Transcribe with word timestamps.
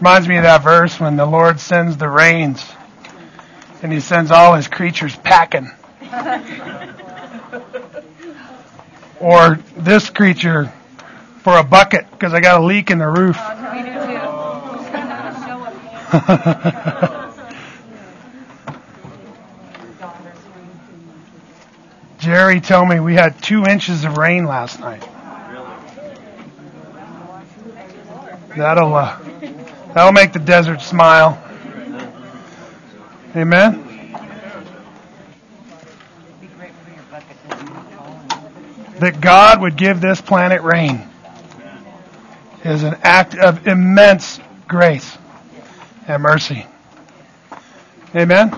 Reminds 0.00 0.28
me 0.28 0.36
of 0.36 0.42
that 0.42 0.62
verse 0.62 1.00
when 1.00 1.16
the 1.16 1.24
Lord 1.24 1.58
sends 1.58 1.96
the 1.96 2.08
rains 2.08 2.62
and 3.82 3.92
he 3.92 4.00
sends 4.00 4.30
all 4.30 4.54
his 4.54 4.68
creatures 4.68 5.16
packing. 5.16 5.70
or 9.20 9.58
this 9.76 10.10
creature 10.10 10.72
for 11.40 11.56
a 11.56 11.64
bucket 11.64 12.10
because 12.10 12.34
I 12.34 12.40
got 12.40 12.60
a 12.60 12.64
leak 12.64 12.90
in 12.90 12.98
the 12.98 13.06
roof. 13.06 13.38
Jerry 22.18 22.60
told 22.60 22.88
me 22.88 23.00
we 23.00 23.14
had 23.14 23.42
two 23.42 23.64
inches 23.64 24.04
of 24.04 24.16
rain 24.16 24.46
last 24.46 24.80
night. 24.80 25.06
That'll 28.56 28.94
uh, 28.94 29.18
that'll 29.92 30.12
make 30.12 30.32
the 30.32 30.38
desert 30.38 30.80
smile. 30.80 31.42
Amen. 33.36 33.82
That 38.98 39.20
God 39.20 39.60
would 39.60 39.76
give 39.76 40.00
this 40.00 40.22
planet 40.22 40.62
rain 40.62 41.06
is 42.64 42.82
an 42.82 42.96
act 43.02 43.34
of 43.34 43.66
immense 43.66 44.40
grace 44.66 45.18
and 46.08 46.22
mercy. 46.22 46.66
Amen? 48.14 48.54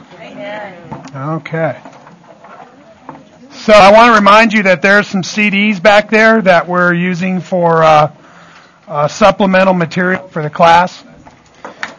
Okay. 1.14 1.80
So 3.50 3.72
I 3.72 3.92
want 3.92 4.10
to 4.10 4.14
remind 4.14 4.52
you 4.52 4.62
that 4.62 4.80
there's 4.80 5.08
some 5.08 5.22
CDs 5.22 5.82
back 5.82 6.08
there 6.08 6.40
that 6.40 6.68
we're 6.68 6.94
using 6.94 7.40
for 7.40 7.82
uh, 7.82 8.12
uh, 8.88 9.06
supplemental 9.06 9.74
material 9.74 10.26
for 10.28 10.42
the 10.42 10.50
class. 10.50 11.04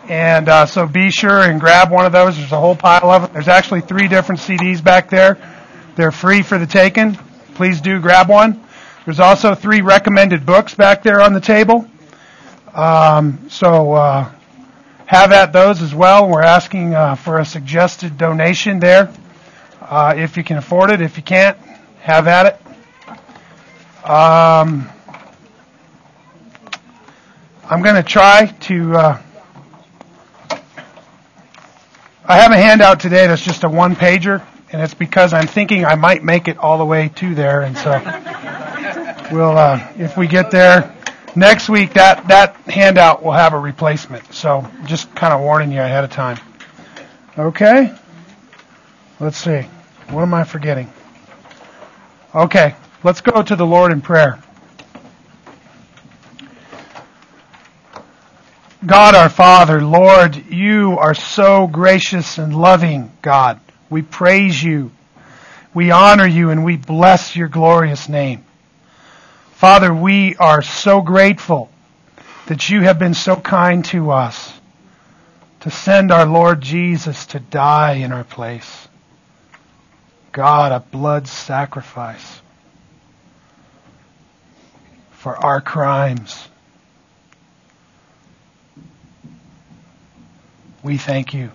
And 0.10 0.50
uh, 0.50 0.66
so 0.66 0.88
be 0.88 1.12
sure 1.12 1.44
and 1.44 1.60
grab 1.60 1.92
one 1.92 2.06
of 2.06 2.12
those. 2.12 2.36
There's 2.36 2.52
a 2.52 2.60
whole 2.60 2.76
pile 2.76 3.12
of 3.12 3.22
them. 3.22 3.32
There's 3.34 3.48
actually 3.48 3.82
three 3.82 4.08
different 4.08 4.42
CDs 4.42 4.84
back 4.84 5.10
there. 5.10 5.38
They're 5.96 6.12
free 6.12 6.42
for 6.42 6.58
the 6.58 6.66
taking. 6.66 7.16
Please 7.54 7.80
do 7.80 8.00
grab 8.00 8.28
one. 8.28 8.64
There's 9.06 9.20
also 9.20 9.54
three 9.54 9.82
recommended 9.82 10.46
books 10.46 10.74
back 10.74 11.04
there 11.04 11.22
on 11.22 11.34
the 11.34 11.42
table. 11.42 11.88
Um, 12.74 13.50
so 13.50 13.94
uh, 13.94 14.32
have 15.06 15.32
at 15.32 15.54
those 15.54 15.82
as 15.82 15.94
well. 15.94 16.28
We're 16.28 16.42
asking 16.42 16.96
uh, 16.96 17.16
for 17.16 17.40
a 17.40 17.46
suggested 17.46 18.18
donation 18.18 18.80
there. 18.80 19.14
Uh, 19.82 20.16
if 20.18 20.38
you 20.38 20.44
can 20.44 20.58
afford 20.58 20.90
it, 20.90 21.02
if 21.02 21.18
you 21.18 21.24
can't, 21.24 21.58
have 22.02 22.28
at 22.28 22.60
it. 24.06 24.10
Um, 24.10 24.90
I'm 27.72 27.84
going 27.84 27.96
to 27.96 28.04
try 28.04 28.48
to. 28.48 28.96
Uh, 28.96 29.22
I 32.26 32.38
have 32.38 32.52
a 32.52 32.58
handout 32.58 33.00
today 33.00 33.28
that's 33.28 33.44
just 33.44 33.64
a 33.64 33.70
one 33.70 33.96
pager, 33.96 34.44
and 34.72 34.82
it's 34.82 34.96
because 34.96 35.34
I'm 35.34 35.46
thinking 35.46 35.86
I 35.86 35.94
might 35.94 36.24
make 36.24 36.48
it 36.48 36.58
all 36.58 36.80
the 36.80 36.86
way 36.86 37.10
to 37.18 37.36
there, 37.36 37.62
and 37.62 37.78
so 37.78 37.92
we'll, 39.32 39.56
uh, 39.56 39.88
if 40.00 40.18
we 40.18 40.26
get 40.26 40.50
there, 40.50 40.96
next 41.36 41.70
week 41.70 41.94
that 41.94 42.28
that 42.30 42.56
handout 42.66 43.22
will 43.22 43.34
have 43.34 43.54
a 43.54 43.60
replacement. 43.60 44.34
So 44.34 44.68
just 44.86 45.14
kind 45.14 45.32
of 45.32 45.42
warning 45.42 45.72
you 45.72 45.82
ahead 45.82 46.04
of 46.04 46.10
time. 46.10 46.40
Okay. 47.38 47.94
Let's 49.20 49.38
see. 49.38 49.62
What 50.10 50.24
am 50.24 50.34
I 50.34 50.44
forgetting? 50.44 50.92
Okay. 52.34 52.74
Let's 53.04 53.22
go 53.22 53.44
to 53.44 53.56
the 53.56 53.66
Lord 53.66 53.92
in 53.92 54.02
prayer. 54.02 54.42
God 58.90 59.14
our 59.14 59.30
Father, 59.30 59.84
Lord, 59.84 60.52
you 60.52 60.98
are 60.98 61.14
so 61.14 61.68
gracious 61.68 62.40
and 62.40 62.60
loving, 62.60 63.12
God. 63.22 63.60
We 63.88 64.02
praise 64.02 64.64
you. 64.64 64.90
We 65.76 65.92
honor 65.92 66.26
you 66.26 66.50
and 66.50 66.66
we 66.66 66.76
bless 66.76 67.36
your 67.36 67.50
glorious 67.50 68.10
name. 68.10 68.44
Father, 69.52 69.94
we 69.94 70.36
are 70.38 70.64
so 70.64 71.02
grateful 71.02 71.70
that 72.48 72.72
you 72.72 72.82
have 72.82 72.98
been 72.98 73.14
so 73.14 73.36
kind 73.36 73.86
to 73.86 74.10
us 74.10 74.60
to 75.60 75.70
send 75.70 76.12
our 76.12 76.26
Lord 76.26 76.60
Jesus 76.60 77.28
to 77.28 77.40
die 77.40 77.94
in 77.94 78.12
our 78.12 78.24
place. 78.24 78.88
God, 80.32 80.72
a 80.72 80.80
blood 80.80 81.28
sacrifice 81.28 82.42
for 85.12 85.38
our 85.38 85.62
crimes. 85.62 86.49
We 90.84 90.98
thank 90.98 91.34
you. 91.34 91.52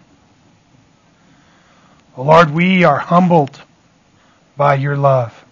Oh, 2.16 2.22
Lord, 2.22 2.50
we 2.50 2.84
are 2.84 2.98
humbled 2.98 3.60
by 4.56 4.74
your 4.74 4.96
love. 4.96 5.44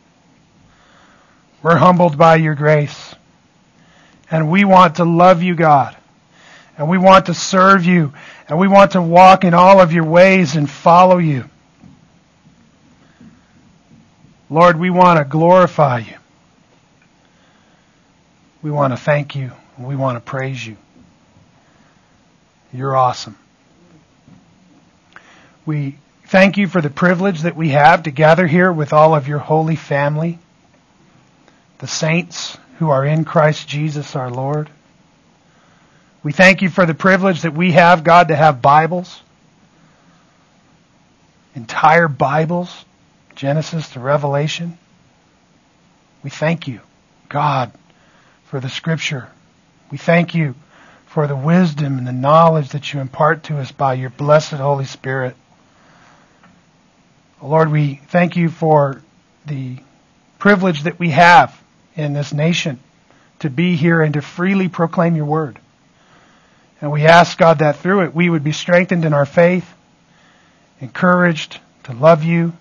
We're 1.62 1.76
humbled 1.76 2.18
by 2.18 2.36
your 2.36 2.54
grace. 2.54 3.14
And 4.30 4.50
we 4.50 4.64
want 4.64 4.96
to 4.96 5.04
love 5.04 5.42
you, 5.42 5.54
God. 5.54 5.96
And 6.76 6.88
we 6.88 6.98
want 6.98 7.26
to 7.26 7.34
serve 7.34 7.84
you. 7.84 8.12
And 8.48 8.58
we 8.58 8.68
want 8.68 8.92
to 8.92 9.02
walk 9.02 9.44
in 9.44 9.54
all 9.54 9.80
of 9.80 9.92
your 9.92 10.04
ways 10.04 10.56
and 10.56 10.68
follow 10.68 11.18
you. 11.18 11.48
Lord, 14.50 14.78
we 14.78 14.90
want 14.90 15.18
to 15.18 15.24
glorify 15.24 16.00
you. 16.00 16.16
We 18.62 18.70
want 18.70 18.92
to 18.92 18.96
thank 18.96 19.34
you. 19.34 19.52
We 19.78 19.96
want 19.96 20.16
to 20.16 20.20
praise 20.20 20.64
you. 20.64 20.76
You're 22.72 22.96
awesome. 22.96 23.36
We 25.64 25.96
thank 26.26 26.56
you 26.56 26.66
for 26.66 26.80
the 26.80 26.90
privilege 26.90 27.42
that 27.42 27.56
we 27.56 27.70
have 27.70 28.04
to 28.04 28.10
gather 28.10 28.46
here 28.46 28.72
with 28.72 28.92
all 28.92 29.14
of 29.14 29.28
your 29.28 29.38
holy 29.38 29.76
family 29.76 30.38
the 31.78 31.88
saints 31.88 32.56
who 32.78 32.90
are 32.90 33.04
in 33.04 33.24
Christ 33.24 33.66
Jesus 33.68 34.14
our 34.14 34.30
Lord. 34.30 34.70
We 36.22 36.30
thank 36.30 36.62
you 36.62 36.68
for 36.68 36.86
the 36.86 36.94
privilege 36.94 37.42
that 37.42 37.54
we 37.54 37.72
have, 37.72 38.04
God, 38.04 38.28
to 38.28 38.36
have 38.36 38.62
Bibles, 38.62 39.20
entire 41.56 42.06
Bibles, 42.06 42.84
Genesis 43.34 43.90
to 43.90 44.00
Revelation. 44.00 44.78
We 46.22 46.30
thank 46.30 46.68
you, 46.68 46.80
God, 47.28 47.72
for 48.44 48.60
the 48.60 48.68
Scripture. 48.68 49.28
We 49.90 49.98
thank 49.98 50.36
you 50.36 50.54
for 51.06 51.26
the 51.26 51.36
wisdom 51.36 51.98
and 51.98 52.06
the 52.06 52.12
knowledge 52.12 52.70
that 52.70 52.92
you 52.92 53.00
impart 53.00 53.42
to 53.44 53.58
us 53.58 53.72
by 53.72 53.94
your 53.94 54.10
blessed 54.10 54.52
Holy 54.52 54.84
Spirit. 54.84 55.34
Lord, 57.42 57.72
we 57.72 57.96
thank 58.06 58.36
you 58.36 58.48
for 58.48 59.02
the 59.46 59.76
privilege 60.38 60.84
that 60.84 61.00
we 61.00 61.10
have 61.10 61.60
in 61.96 62.12
this 62.12 62.32
nation 62.32 62.78
to 63.40 63.50
be 63.50 63.74
here 63.74 64.00
and 64.00 64.14
to 64.14 64.22
freely 64.22 64.68
proclaim 64.68 65.16
your 65.16 65.24
word. 65.24 65.58
And 66.80 66.92
we 66.92 67.04
ask, 67.06 67.36
God, 67.36 67.58
that 67.58 67.78
through 67.78 68.02
it 68.02 68.14
we 68.14 68.30
would 68.30 68.44
be 68.44 68.52
strengthened 68.52 69.04
in 69.04 69.12
our 69.12 69.26
faith, 69.26 69.68
encouraged 70.80 71.58
to 71.84 71.92
love 71.92 72.22
you 72.22 72.52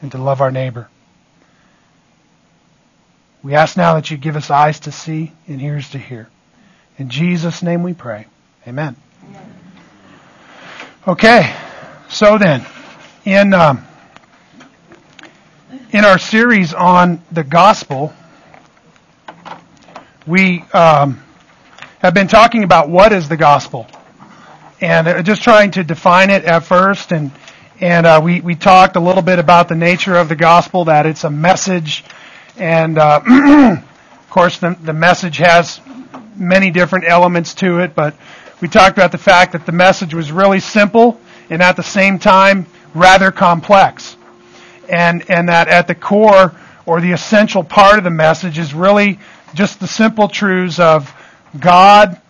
and 0.00 0.12
to 0.12 0.18
love 0.18 0.40
our 0.40 0.52
neighbor. 0.52 0.88
We 3.42 3.54
ask 3.54 3.76
now 3.76 3.94
that 3.94 4.08
you 4.08 4.16
give 4.16 4.36
us 4.36 4.50
eyes 4.50 4.78
to 4.80 4.92
see 4.92 5.32
and 5.48 5.60
ears 5.60 5.90
to 5.90 5.98
hear. 5.98 6.28
In 6.96 7.08
Jesus' 7.08 7.60
name 7.60 7.82
we 7.82 7.92
pray. 7.92 8.26
Amen. 8.68 8.94
Okay, 11.08 11.52
so 12.08 12.38
then, 12.38 12.64
in 13.24 13.52
um, 13.52 13.84
in 15.92 16.04
our 16.04 16.18
series 16.18 16.74
on 16.74 17.22
the 17.32 17.44
gospel, 17.44 18.12
we 20.26 20.62
um, 20.72 21.22
have 22.00 22.14
been 22.14 22.28
talking 22.28 22.64
about 22.64 22.88
what 22.88 23.12
is 23.12 23.28
the 23.28 23.36
gospel, 23.36 23.86
and 24.80 25.08
uh, 25.08 25.22
just 25.22 25.42
trying 25.42 25.70
to 25.72 25.84
define 25.84 26.30
it 26.30 26.44
at 26.44 26.60
first, 26.60 27.12
and 27.12 27.30
and 27.80 28.06
uh, 28.06 28.20
we 28.22 28.40
we 28.40 28.54
talked 28.54 28.96
a 28.96 29.00
little 29.00 29.22
bit 29.22 29.38
about 29.38 29.68
the 29.68 29.74
nature 29.74 30.16
of 30.16 30.28
the 30.28 30.36
gospel, 30.36 30.84
that 30.84 31.06
it's 31.06 31.24
a 31.24 31.30
message, 31.30 32.04
and 32.56 32.98
uh, 32.98 33.20
of 33.78 34.30
course 34.30 34.58
the 34.58 34.76
the 34.82 34.92
message 34.92 35.38
has 35.38 35.80
many 36.36 36.70
different 36.70 37.04
elements 37.06 37.54
to 37.54 37.80
it, 37.80 37.94
but 37.94 38.14
we 38.60 38.68
talked 38.68 38.96
about 38.96 39.12
the 39.12 39.18
fact 39.18 39.52
that 39.52 39.66
the 39.66 39.72
message 39.72 40.14
was 40.14 40.30
really 40.30 40.60
simple 40.60 41.20
and 41.50 41.62
at 41.62 41.76
the 41.76 41.82
same 41.82 42.18
time 42.18 42.66
rather 42.94 43.30
complex, 43.30 44.16
and 44.88 45.30
and 45.30 45.48
that 45.48 45.68
at 45.68 45.86
the 45.86 45.94
core 45.94 46.54
or 46.86 47.00
the 47.00 47.12
essential 47.12 47.62
part 47.64 47.98
of 47.98 48.04
the 48.04 48.10
message 48.10 48.58
is 48.58 48.74
really 48.74 49.18
just 49.54 49.80
the 49.80 49.86
simple 49.86 50.28
truths 50.28 50.78
of 50.78 51.12
God, 51.58 52.20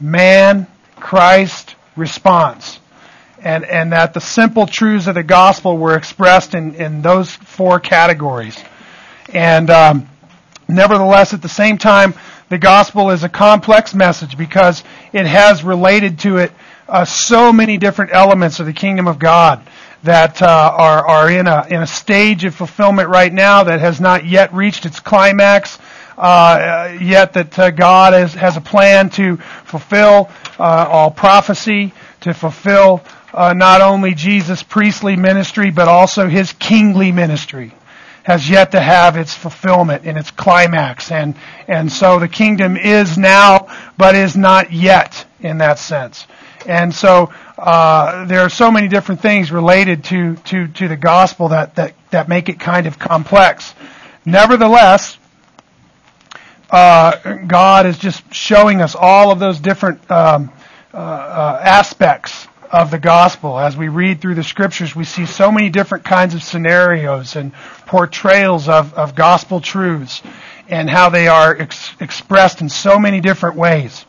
man, 0.00 0.66
Christ, 0.96 1.76
response. 1.96 2.80
And, 3.42 3.64
and 3.64 3.92
that 3.92 4.12
the 4.12 4.20
simple 4.20 4.66
truths 4.66 5.06
of 5.06 5.14
the 5.14 5.22
gospel 5.22 5.78
were 5.78 5.96
expressed 5.96 6.54
in, 6.54 6.74
in 6.74 7.00
those 7.00 7.30
four 7.30 7.80
categories. 7.80 8.62
And 9.32 9.70
um, 9.70 10.08
nevertheless, 10.68 11.32
at 11.32 11.40
the 11.40 11.48
same 11.48 11.78
time, 11.78 12.14
the 12.50 12.58
gospel 12.58 13.10
is 13.10 13.24
a 13.24 13.28
complex 13.28 13.94
message 13.94 14.36
because 14.36 14.82
it 15.12 15.24
has 15.24 15.62
related 15.62 16.18
to 16.20 16.38
it 16.38 16.52
uh, 16.88 17.04
so 17.04 17.52
many 17.52 17.78
different 17.78 18.12
elements 18.12 18.60
of 18.60 18.66
the 18.66 18.72
kingdom 18.72 19.06
of 19.06 19.18
God 19.18 19.64
that 20.02 20.40
uh, 20.42 20.46
are 20.46 21.06
are 21.06 21.30
in 21.30 21.46
a 21.46 21.66
in 21.68 21.82
a 21.82 21.86
stage 21.86 22.44
of 22.44 22.54
fulfillment 22.54 23.08
right 23.08 23.32
now 23.32 23.64
that 23.64 23.80
has 23.80 24.00
not 24.00 24.26
yet 24.26 24.52
reached 24.54 24.86
its 24.86 25.00
climax. 25.00 25.78
Uh, 26.16 26.98
yet 27.00 27.32
that 27.32 27.58
uh, 27.58 27.70
God 27.70 28.12
has, 28.12 28.34
has 28.34 28.54
a 28.58 28.60
plan 28.60 29.08
to 29.08 29.38
fulfill 29.38 30.28
uh, 30.58 30.86
all 30.90 31.10
prophecy, 31.10 31.94
to 32.20 32.34
fulfill 32.34 33.02
uh, 33.32 33.54
not 33.54 33.80
only 33.80 34.12
Jesus' 34.14 34.62
priestly 34.62 35.16
ministry, 35.16 35.70
but 35.70 35.88
also 35.88 36.28
his 36.28 36.52
kingly 36.52 37.10
ministry 37.10 37.72
has 38.22 38.48
yet 38.48 38.72
to 38.72 38.80
have 38.80 39.16
its 39.16 39.34
fulfillment 39.34 40.04
in 40.04 40.16
its 40.16 40.30
climax. 40.30 41.10
And, 41.10 41.34
and 41.66 41.90
so 41.90 42.18
the 42.18 42.28
kingdom 42.28 42.76
is 42.76 43.16
now, 43.16 43.68
but 43.96 44.14
is 44.14 44.36
not 44.36 44.72
yet 44.72 45.26
in 45.40 45.58
that 45.58 45.78
sense. 45.78 46.26
And 46.66 46.94
so 46.94 47.32
uh, 47.58 48.24
there 48.26 48.40
are 48.40 48.50
so 48.50 48.70
many 48.70 48.88
different 48.88 49.20
things 49.20 49.50
related 49.50 50.04
to, 50.04 50.36
to, 50.36 50.68
to 50.68 50.88
the 50.88 50.96
gospel 50.96 51.48
that, 51.48 51.74
that, 51.76 51.94
that 52.10 52.28
make 52.28 52.48
it 52.48 52.60
kind 52.60 52.86
of 52.86 52.98
complex. 52.98 53.74
Nevertheless, 54.24 55.18
uh, 56.70 57.36
God 57.46 57.86
is 57.86 57.98
just 57.98 58.32
showing 58.32 58.80
us 58.80 58.94
all 58.94 59.30
of 59.30 59.38
those 59.38 59.58
different 59.58 60.08
um, 60.10 60.52
uh, 60.92 60.96
uh 60.96 61.60
aspects 61.62 62.48
of 62.70 62.90
the 62.90 62.98
gospel. 62.98 63.58
As 63.58 63.76
we 63.76 63.88
read 63.88 64.20
through 64.20 64.36
the 64.36 64.44
scriptures, 64.44 64.94
we 64.94 65.04
see 65.04 65.26
so 65.26 65.50
many 65.50 65.70
different 65.70 66.04
kinds 66.04 66.34
of 66.34 66.42
scenarios 66.42 67.34
and 67.34 67.52
portrayals 67.86 68.68
of, 68.68 68.94
of 68.94 69.14
gospel 69.14 69.60
truths 69.60 70.22
and 70.68 70.88
how 70.88 71.10
they 71.10 71.26
are 71.26 71.56
ex- 71.56 71.92
expressed 72.00 72.60
in 72.60 72.68
so 72.68 72.98
many 72.98 73.20
different 73.20 73.56
ways. 73.56 74.04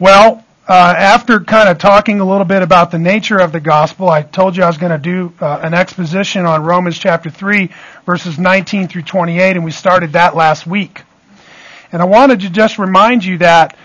Well, 0.00 0.44
uh, 0.68 0.94
after 0.98 1.40
kind 1.40 1.70
of 1.70 1.78
talking 1.78 2.20
a 2.20 2.24
little 2.24 2.44
bit 2.44 2.62
about 2.62 2.90
the 2.90 2.98
nature 2.98 3.38
of 3.38 3.52
the 3.52 3.60
gospel, 3.60 4.10
I 4.10 4.20
told 4.20 4.54
you 4.54 4.62
I 4.62 4.66
was 4.66 4.76
going 4.76 4.92
to 4.92 4.98
do 4.98 5.32
uh, 5.40 5.60
an 5.62 5.72
exposition 5.72 6.44
on 6.44 6.62
Romans 6.62 6.98
chapter 6.98 7.30
3, 7.30 7.70
verses 8.04 8.38
19 8.38 8.88
through 8.88 9.02
28, 9.02 9.56
and 9.56 9.64
we 9.64 9.70
started 9.70 10.12
that 10.12 10.36
last 10.36 10.66
week. 10.66 11.02
And 11.90 12.02
I 12.02 12.04
wanted 12.04 12.40
to 12.40 12.50
just 12.50 12.78
remind 12.78 13.24
you 13.24 13.38
that 13.38 13.78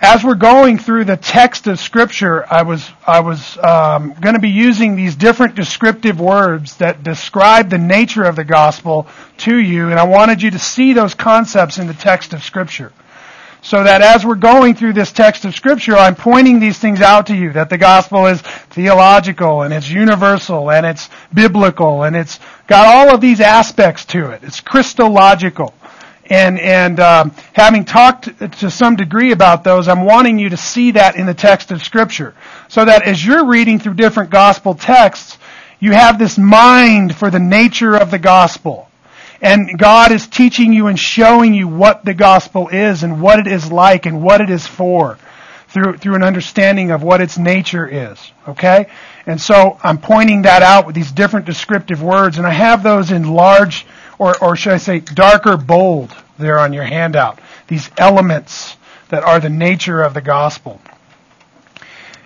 as 0.00 0.24
we're 0.24 0.34
going 0.34 0.76
through 0.76 1.04
the 1.04 1.16
text 1.16 1.68
of 1.68 1.78
Scripture, 1.78 2.44
I 2.52 2.62
was 2.62 2.90
I 3.06 3.20
was 3.20 3.56
um, 3.58 4.14
going 4.20 4.34
to 4.34 4.40
be 4.40 4.50
using 4.50 4.96
these 4.96 5.14
different 5.14 5.54
descriptive 5.54 6.20
words 6.20 6.78
that 6.78 7.04
describe 7.04 7.70
the 7.70 7.78
nature 7.78 8.24
of 8.24 8.34
the 8.34 8.44
gospel 8.44 9.06
to 9.38 9.56
you, 9.56 9.88
and 9.88 10.00
I 10.00 10.04
wanted 10.04 10.42
you 10.42 10.50
to 10.50 10.58
see 10.58 10.94
those 10.94 11.14
concepts 11.14 11.78
in 11.78 11.86
the 11.86 11.94
text 11.94 12.34
of 12.34 12.42
Scripture. 12.42 12.92
So 13.64 13.82
that 13.82 14.02
as 14.02 14.26
we're 14.26 14.34
going 14.34 14.74
through 14.74 14.92
this 14.92 15.10
text 15.10 15.46
of 15.46 15.54
Scripture, 15.54 15.96
I'm 15.96 16.14
pointing 16.14 16.60
these 16.60 16.78
things 16.78 17.00
out 17.00 17.28
to 17.28 17.34
you, 17.34 17.50
that 17.54 17.70
the 17.70 17.78
gospel 17.78 18.26
is 18.26 18.42
theological, 18.42 19.62
and 19.62 19.72
it's 19.72 19.88
universal, 19.88 20.70
and 20.70 20.84
it's 20.84 21.08
biblical, 21.32 22.02
and 22.02 22.14
it's 22.14 22.40
got 22.66 22.86
all 22.86 23.14
of 23.14 23.22
these 23.22 23.40
aspects 23.40 24.04
to 24.04 24.32
it. 24.32 24.42
It's 24.44 24.60
Christological. 24.60 25.72
And 26.28 26.60
and 26.60 27.00
um, 27.00 27.30
having 27.54 27.86
talked 27.86 28.38
to 28.38 28.70
some 28.70 28.96
degree 28.96 29.32
about 29.32 29.64
those, 29.64 29.88
I'm 29.88 30.04
wanting 30.04 30.38
you 30.38 30.50
to 30.50 30.58
see 30.58 30.90
that 30.90 31.16
in 31.16 31.24
the 31.24 31.32
text 31.32 31.70
of 31.70 31.82
Scripture, 31.82 32.34
so 32.68 32.84
that 32.84 33.04
as 33.04 33.24
you're 33.24 33.46
reading 33.46 33.78
through 33.78 33.94
different 33.94 34.28
gospel 34.28 34.74
texts, 34.74 35.38
you 35.80 35.92
have 35.92 36.18
this 36.18 36.36
mind 36.36 37.16
for 37.16 37.30
the 37.30 37.40
nature 37.40 37.96
of 37.96 38.10
the 38.10 38.18
gospel, 38.18 38.90
and 39.44 39.78
God 39.78 40.10
is 40.10 40.26
teaching 40.26 40.72
you 40.72 40.86
and 40.86 40.98
showing 40.98 41.52
you 41.52 41.68
what 41.68 42.02
the 42.02 42.14
gospel 42.14 42.68
is 42.68 43.02
and 43.02 43.20
what 43.20 43.38
it 43.38 43.46
is 43.46 43.70
like 43.70 44.06
and 44.06 44.22
what 44.22 44.40
it 44.40 44.48
is 44.48 44.66
for, 44.66 45.18
through 45.68 45.98
through 45.98 46.14
an 46.14 46.22
understanding 46.22 46.90
of 46.90 47.02
what 47.02 47.20
its 47.20 47.36
nature 47.36 47.86
is. 47.86 48.18
Okay, 48.48 48.86
and 49.26 49.38
so 49.38 49.78
I'm 49.82 49.98
pointing 49.98 50.42
that 50.42 50.62
out 50.62 50.86
with 50.86 50.94
these 50.94 51.12
different 51.12 51.44
descriptive 51.44 52.02
words, 52.02 52.38
and 52.38 52.46
I 52.46 52.52
have 52.52 52.82
those 52.82 53.10
in 53.10 53.34
large 53.34 53.86
or, 54.18 54.34
or 54.42 54.56
should 54.56 54.72
I 54.72 54.78
say 54.78 55.00
darker 55.00 55.58
bold 55.58 56.16
there 56.38 56.58
on 56.58 56.72
your 56.72 56.84
handout. 56.84 57.38
These 57.66 57.90
elements 57.98 58.76
that 59.10 59.24
are 59.24 59.40
the 59.40 59.50
nature 59.50 60.00
of 60.00 60.14
the 60.14 60.22
gospel. 60.22 60.80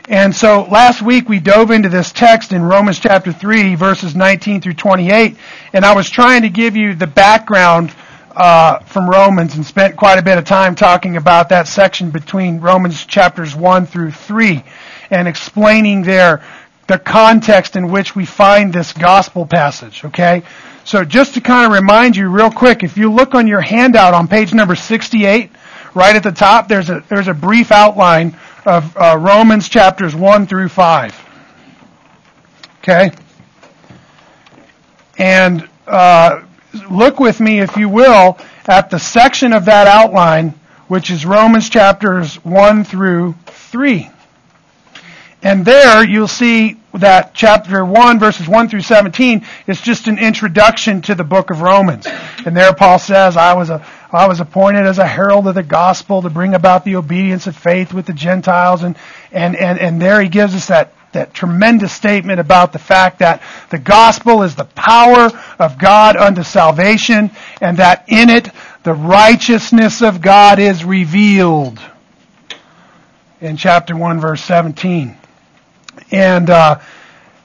And 0.09 0.35
so 0.35 0.63
last 0.71 1.03
week 1.03 1.29
we 1.29 1.39
dove 1.39 1.71
into 1.71 1.91
this 1.91 2.13
text 2.13 2.53
in 2.53 2.63
Romans 2.63 2.99
chapter 2.99 3.31
3 3.31 3.75
verses 3.75 4.17
19 4.17 4.63
through 4.63 4.73
28 4.73 5.37
and 5.75 5.85
I 5.85 5.95
was 5.95 6.09
trying 6.09 6.43
to 6.43 6.49
give 6.49 6.77
you 6.77 6.95
the 6.95 7.07
background 7.07 7.95
uh, 8.35 8.79
from 8.79 9.11
Romans 9.11 9.57
and 9.57 9.67
spent 9.67 9.99
quite 9.99 10.19
a 10.19 10.23
bit 10.23 10.39
of 10.39 10.47
time 10.47 10.75
talking 10.75 11.19
about 11.19 11.51
that 11.51 11.69
section 11.69 12.11
between 12.11 12.59
Romans 12.59 13.05
chapters 13.05 13.55
1 13.55 13.85
through 13.85 14.13
3 14.13 14.65
and 15.11 15.29
explaining 15.29 16.05
there 16.05 16.43
the 16.87 16.99
context 16.99 17.77
in 17.77 17.91
which 17.91 18.17
we 18.17 18.25
find 18.25 18.73
this 18.73 18.95
gospel 18.95 19.45
passage, 19.45 20.07
okay? 20.07 20.43
So 20.85 21.05
just 21.05 21.35
to 21.35 21.43
kind 21.43 21.67
of 21.67 21.73
remind 21.73 22.17
you 22.17 22.31
real 22.31 22.51
quick, 22.51 22.83
if 22.83 22.97
you 22.97 23.13
look 23.13 23.35
on 23.35 23.47
your 23.47 23.61
handout 23.61 24.15
on 24.15 24.27
page 24.27 24.55
number 24.55 24.75
68, 24.75 25.51
right 25.95 26.17
at 26.17 26.23
the 26.23 26.33
top, 26.33 26.67
there's 26.67 26.89
a, 26.89 27.05
there's 27.11 27.29
a 27.29 27.35
brief 27.35 27.71
outline 27.71 28.35
of 28.67 28.97
uh, 28.97 29.17
Romans 29.19 29.69
chapters 29.69 30.15
1 30.15 30.47
through 30.47 30.69
5. 30.69 31.29
Okay? 32.79 33.11
And 35.19 35.69
uh, 35.87 36.43
look 36.91 37.19
with 37.19 37.41
me, 37.41 37.61
if 37.61 37.77
you 37.77 37.89
will, 37.89 38.39
at 38.67 38.91
the 38.91 38.99
section 38.99 39.53
of 39.53 39.65
that 39.65 39.87
outline, 39.87 40.55
which 40.87 41.11
is 41.11 41.27
Romans 41.27 41.69
chapters 41.69 42.37
1 42.45 42.85
through 42.85 43.35
3. 43.47 44.11
And 45.43 45.65
there 45.65 46.05
you'll 46.05 46.29
see 46.29 46.77
that 46.95 47.33
chapter 47.35 47.85
1 47.85 48.19
verses 48.19 48.49
1 48.49 48.69
through 48.69 48.81
17 48.81 49.47
is 49.67 49.81
just 49.81 50.09
an 50.09 50.19
introduction 50.19 51.01
to 51.03 51.15
the 51.15 51.25
book 51.25 51.51
of 51.51 51.61
Romans. 51.61 52.07
And 52.45 52.57
there 52.57 52.73
Paul 52.75 52.99
says, 52.99 53.37
I 53.37 53.55
was 53.55 53.71
a, 53.71 53.85
I 54.11 54.27
was 54.27 54.41
appointed 54.41 54.87
as 54.87 54.99
a 54.99 55.07
herald 55.07 55.47
of 55.47 55.55
the 55.55 55.63
gospel 55.63 56.23
to 56.23 56.31
bring 56.31 56.55
about 56.55 56.85
the 56.85 56.97
obedience 56.97 57.47
of 57.47 57.57
faith 57.57 57.93
with 57.93 58.07
the 58.07 58.15
Gentiles. 58.15 58.83
And, 58.83 58.97
and, 59.33 59.55
and, 59.55 59.79
and 59.79 60.01
there 60.01 60.23
he 60.23 60.29
gives 60.29 60.55
us 60.55 60.69
that, 60.69 60.95
that 61.13 61.35
tremendous 61.35 61.93
statement 61.93 62.41
about 62.41 62.73
the 62.73 62.79
fact 62.79 63.19
that 63.19 63.43
the 63.71 63.79
gospel 63.79 64.43
is 64.43 64.55
the 64.55 64.65
power 64.65 65.31
of 65.59 65.79
God 65.79 66.17
unto 66.17 66.43
salvation 66.43 67.31
and 67.61 67.77
that 67.79 68.05
in 68.09 68.31
it 68.31 68.49
the 68.83 68.95
righteousness 68.95 70.01
of 70.01 70.23
God 70.23 70.59
is 70.59 70.85
revealed. 70.85 71.79
In 73.43 73.59
chapter 73.59 73.95
1 73.95 74.21
verse 74.21 74.43
17. 74.43 75.17
And 76.11 76.49
uh, 76.49 76.81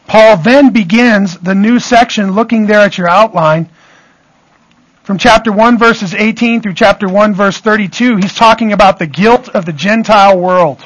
Paul 0.07 0.37
then 0.37 0.71
begins 0.71 1.37
the 1.39 1.55
new 1.55 1.79
section, 1.79 2.31
looking 2.31 2.67
there 2.67 2.79
at 2.79 2.97
your 2.97 3.09
outline. 3.09 3.69
From 5.03 5.17
chapter 5.17 5.51
1 5.51 5.77
verses 5.77 6.13
18 6.13 6.61
through 6.61 6.75
chapter 6.75 7.09
1 7.09 7.33
verse 7.33 7.57
32, 7.57 8.15
he's 8.15 8.33
talking 8.33 8.71
about 8.71 8.99
the 8.99 9.05
guilt 9.05 9.49
of 9.49 9.65
the 9.65 9.73
Gentile 9.73 10.39
world. 10.39 10.85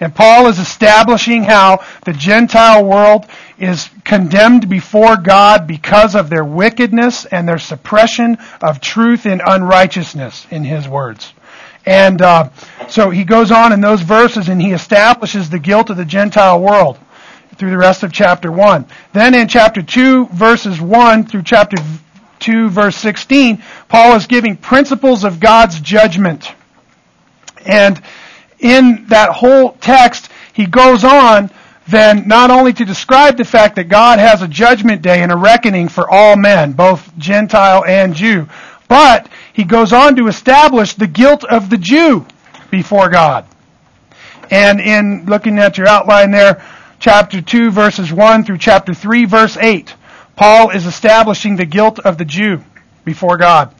And 0.00 0.12
Paul 0.12 0.48
is 0.48 0.58
establishing 0.58 1.44
how 1.44 1.84
the 2.04 2.12
Gentile 2.12 2.84
world 2.84 3.26
is 3.56 3.88
condemned 4.02 4.68
before 4.68 5.16
God 5.16 5.68
because 5.68 6.16
of 6.16 6.28
their 6.28 6.44
wickedness 6.44 7.24
and 7.24 7.46
their 7.46 7.58
suppression 7.58 8.36
of 8.60 8.80
truth 8.80 9.26
and 9.26 9.40
unrighteousness, 9.46 10.48
in 10.50 10.64
his 10.64 10.88
words. 10.88 11.32
And 11.86 12.20
uh, 12.20 12.50
so 12.88 13.10
he 13.10 13.22
goes 13.22 13.52
on 13.52 13.72
in 13.72 13.80
those 13.80 14.00
verses 14.00 14.48
and 14.48 14.60
he 14.60 14.72
establishes 14.72 15.50
the 15.50 15.60
guilt 15.60 15.88
of 15.88 15.96
the 15.96 16.04
Gentile 16.04 16.60
world 16.60 16.98
through 17.54 17.70
the 17.70 17.78
rest 17.78 18.02
of 18.02 18.12
chapter 18.12 18.50
1. 18.50 18.84
Then 19.12 19.34
in 19.36 19.46
chapter 19.46 19.82
2, 19.82 20.26
verses 20.32 20.80
1 20.80 21.26
through 21.26 21.44
chapter 21.44 21.76
2, 22.44 22.68
verse 22.70 22.96
16, 22.96 23.62
Paul 23.88 24.14
is 24.16 24.26
giving 24.26 24.56
principles 24.56 25.24
of 25.24 25.40
God's 25.40 25.80
judgment. 25.80 26.52
And 27.66 28.00
in 28.58 29.06
that 29.08 29.30
whole 29.30 29.72
text, 29.72 30.30
he 30.52 30.66
goes 30.66 31.04
on 31.04 31.50
then 31.86 32.26
not 32.26 32.50
only 32.50 32.72
to 32.72 32.84
describe 32.84 33.36
the 33.36 33.44
fact 33.44 33.76
that 33.76 33.88
God 33.88 34.18
has 34.18 34.42
a 34.42 34.48
judgment 34.48 35.02
day 35.02 35.22
and 35.22 35.30
a 35.30 35.36
reckoning 35.36 35.88
for 35.88 36.08
all 36.08 36.36
men, 36.36 36.72
both 36.72 37.16
Gentile 37.18 37.84
and 37.84 38.14
Jew, 38.14 38.48
but 38.88 39.28
he 39.52 39.64
goes 39.64 39.92
on 39.92 40.16
to 40.16 40.28
establish 40.28 40.94
the 40.94 41.06
guilt 41.06 41.44
of 41.44 41.68
the 41.68 41.76
Jew 41.76 42.26
before 42.70 43.10
God. 43.10 43.44
And 44.50 44.80
in 44.80 45.26
looking 45.26 45.58
at 45.58 45.78
your 45.78 45.88
outline 45.88 46.30
there, 46.30 46.64
chapter 47.00 47.42
2 47.42 47.70
verses 47.70 48.12
1 48.12 48.44
through 48.44 48.58
chapter 48.58 48.94
3 48.94 49.24
verse 49.26 49.56
8, 49.56 49.94
Paul 50.36 50.70
is 50.70 50.86
establishing 50.86 51.56
the 51.56 51.64
guilt 51.64 51.98
of 52.00 52.18
the 52.18 52.24
Jew 52.24 52.62
before 53.04 53.36
God. 53.36 53.74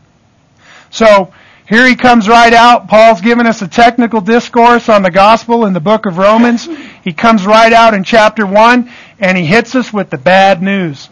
So, 0.90 1.32
here 1.66 1.87
he 1.88 1.96
comes 1.96 2.28
right 2.28 2.52
out. 2.52 2.88
Paul's 2.88 3.23
given 3.23 3.46
us 3.46 3.62
a 3.62 3.68
technical 3.68 4.20
discourse 4.20 4.88
on 4.88 5.02
the 5.02 5.11
gospel 5.11 5.64
in 5.64 5.73
the 5.73 5.80
book 5.80 6.04
of 6.04 6.18
Romans. 6.18 6.68
He 7.02 7.12
comes 7.12 7.46
right 7.46 7.73
out 7.73 7.94
in 7.94 8.04
chapter 8.04 8.46
1 8.46 8.90
and 9.18 9.38
he 9.38 9.46
hits 9.46 9.75
us 9.75 9.92
with 9.92 10.11
the 10.11 10.18
bad 10.18 10.62
news. 10.62 11.08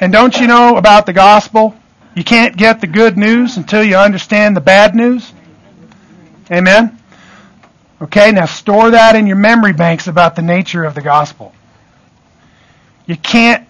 And 0.00 0.10
don't 0.10 0.34
you 0.40 0.46
know 0.46 0.76
about 0.76 1.04
the 1.04 1.12
gospel? 1.12 1.76
You 2.14 2.24
can't 2.24 2.56
get 2.56 2.80
the 2.80 2.86
good 2.86 3.18
news 3.18 3.58
until 3.58 3.84
you 3.84 3.96
understand 3.96 4.56
the 4.56 4.62
bad 4.62 4.94
news. 4.94 5.32
Amen? 6.50 6.98
Okay, 8.00 8.32
now 8.32 8.46
store 8.46 8.90
that 8.90 9.14
in 9.14 9.26
your 9.26 9.36
memory 9.36 9.74
banks 9.74 10.08
about 10.08 10.34
the 10.34 10.42
nature 10.42 10.84
of 10.84 10.94
the 10.94 11.02
gospel. 11.02 11.54
You 13.10 13.16
can't 13.16 13.66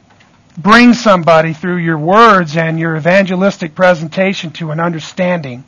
bring 0.59 0.93
somebody 0.93 1.55
through 1.55 1.79
your 1.79 1.97
words 1.97 2.59
and 2.59 2.79
your 2.79 2.95
evangelistic 2.95 3.75
presentation 3.75 4.51
to 4.51 4.71
an 4.71 4.81
understanding 4.81 5.65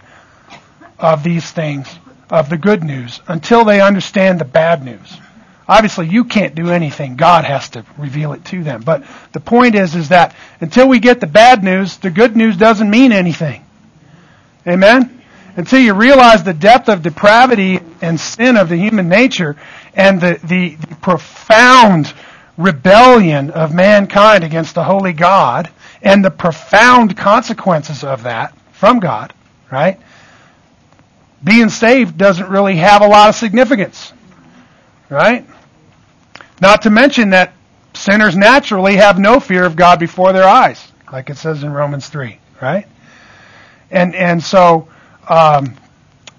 of 0.98 1.24
these 1.24 1.50
things, 1.50 1.88
of 2.28 2.50
the 2.50 2.58
good 2.58 2.84
news, 2.84 3.22
until 3.28 3.64
they 3.64 3.80
understand 3.80 4.38
the 4.38 4.44
bad 4.44 4.84
news. 4.84 5.16
Obviously, 5.66 6.06
you 6.06 6.24
can't 6.24 6.54
do 6.54 6.68
anything. 6.68 7.16
God 7.16 7.46
has 7.46 7.70
to 7.70 7.86
reveal 7.96 8.34
it 8.34 8.44
to 8.44 8.62
them. 8.62 8.82
But 8.82 9.04
the 9.32 9.40
point 9.40 9.74
is, 9.74 9.94
is 9.94 10.10
that 10.10 10.36
until 10.60 10.86
we 10.86 10.98
get 10.98 11.20
the 11.20 11.26
bad 11.26 11.64
news, 11.64 11.96
the 11.96 12.10
good 12.10 12.36
news 12.36 12.58
doesn't 12.58 12.90
mean 12.90 13.10
anything. 13.10 13.64
Amen? 14.66 15.22
Until 15.56 15.80
you 15.80 15.94
realize 15.94 16.44
the 16.44 16.52
depth 16.52 16.90
of 16.90 17.00
depravity 17.00 17.80
and 18.02 18.20
sin 18.20 18.58
of 18.58 18.68
the 18.68 18.76
human 18.76 19.08
nature 19.08 19.56
and 19.94 20.20
the, 20.20 20.38
the, 20.44 20.74
the 20.74 20.94
profound 20.96 22.12
rebellion 22.56 23.50
of 23.50 23.74
mankind 23.74 24.44
against 24.44 24.74
the 24.74 24.84
holy 24.84 25.12
God 25.12 25.70
and 26.02 26.24
the 26.24 26.30
profound 26.30 27.16
consequences 27.16 28.04
of 28.04 28.24
that 28.24 28.56
from 28.72 29.00
God, 29.00 29.32
right? 29.70 29.98
Being 31.42 31.68
saved 31.70 32.18
doesn't 32.18 32.48
really 32.48 32.76
have 32.76 33.02
a 33.02 33.06
lot 33.06 33.28
of 33.28 33.34
significance, 33.34 34.12
right? 35.08 35.46
Not 36.60 36.82
to 36.82 36.90
mention 36.90 37.30
that 37.30 37.54
sinners 37.94 38.36
naturally 38.36 38.96
have 38.96 39.18
no 39.18 39.40
fear 39.40 39.64
of 39.64 39.76
God 39.76 39.98
before 39.98 40.32
their 40.32 40.48
eyes, 40.48 40.92
like 41.12 41.30
it 41.30 41.36
says 41.36 41.62
in 41.62 41.72
Romans 41.72 42.08
3, 42.08 42.38
right? 42.60 42.86
And, 43.90 44.14
and 44.14 44.42
so, 44.42 44.88
um, 45.28 45.76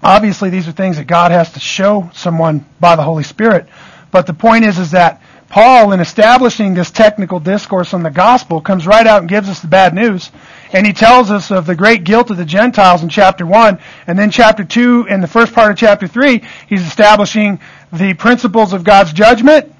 obviously 0.02 0.50
these 0.50 0.68
are 0.68 0.72
things 0.72 0.96
that 0.96 1.06
God 1.06 1.30
has 1.30 1.52
to 1.52 1.60
show 1.60 2.10
someone 2.14 2.64
by 2.80 2.96
the 2.96 3.02
Holy 3.02 3.24
Spirit. 3.24 3.66
But 4.10 4.26
the 4.26 4.34
point 4.34 4.64
is, 4.64 4.78
is 4.78 4.92
that 4.92 5.22
Paul, 5.54 5.92
in 5.92 6.00
establishing 6.00 6.74
this 6.74 6.90
technical 6.90 7.38
discourse 7.38 7.94
on 7.94 8.02
the 8.02 8.10
gospel, 8.10 8.60
comes 8.60 8.88
right 8.88 9.06
out 9.06 9.20
and 9.20 9.28
gives 9.28 9.48
us 9.48 9.60
the 9.60 9.68
bad 9.68 9.94
news. 9.94 10.32
And 10.72 10.84
he 10.84 10.92
tells 10.92 11.30
us 11.30 11.52
of 11.52 11.64
the 11.64 11.76
great 11.76 12.02
guilt 12.02 12.28
of 12.30 12.36
the 12.36 12.44
Gentiles 12.44 13.04
in 13.04 13.08
chapter 13.08 13.46
1. 13.46 13.78
And 14.08 14.18
then 14.18 14.32
chapter 14.32 14.64
2, 14.64 15.06
in 15.08 15.20
the 15.20 15.28
first 15.28 15.52
part 15.54 15.70
of 15.70 15.78
chapter 15.78 16.08
3, 16.08 16.42
he's 16.68 16.84
establishing 16.84 17.60
the 17.92 18.14
principles 18.14 18.72
of 18.72 18.82
God's 18.82 19.12
judgment 19.12 19.72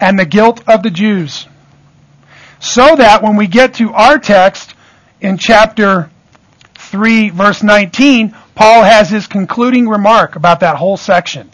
and 0.00 0.18
the 0.18 0.24
guilt 0.24 0.66
of 0.66 0.82
the 0.82 0.88
Jews. 0.88 1.46
So 2.58 2.96
that 2.96 3.22
when 3.22 3.36
we 3.36 3.48
get 3.48 3.74
to 3.74 3.92
our 3.92 4.18
text 4.18 4.72
in 5.20 5.36
chapter 5.36 6.08
3, 6.76 7.28
verse 7.28 7.62
19, 7.62 8.34
Paul 8.54 8.82
has 8.82 9.10
his 9.10 9.26
concluding 9.26 9.90
remark 9.90 10.36
about 10.36 10.60
that 10.60 10.76
whole 10.76 10.96
section. 10.96 11.50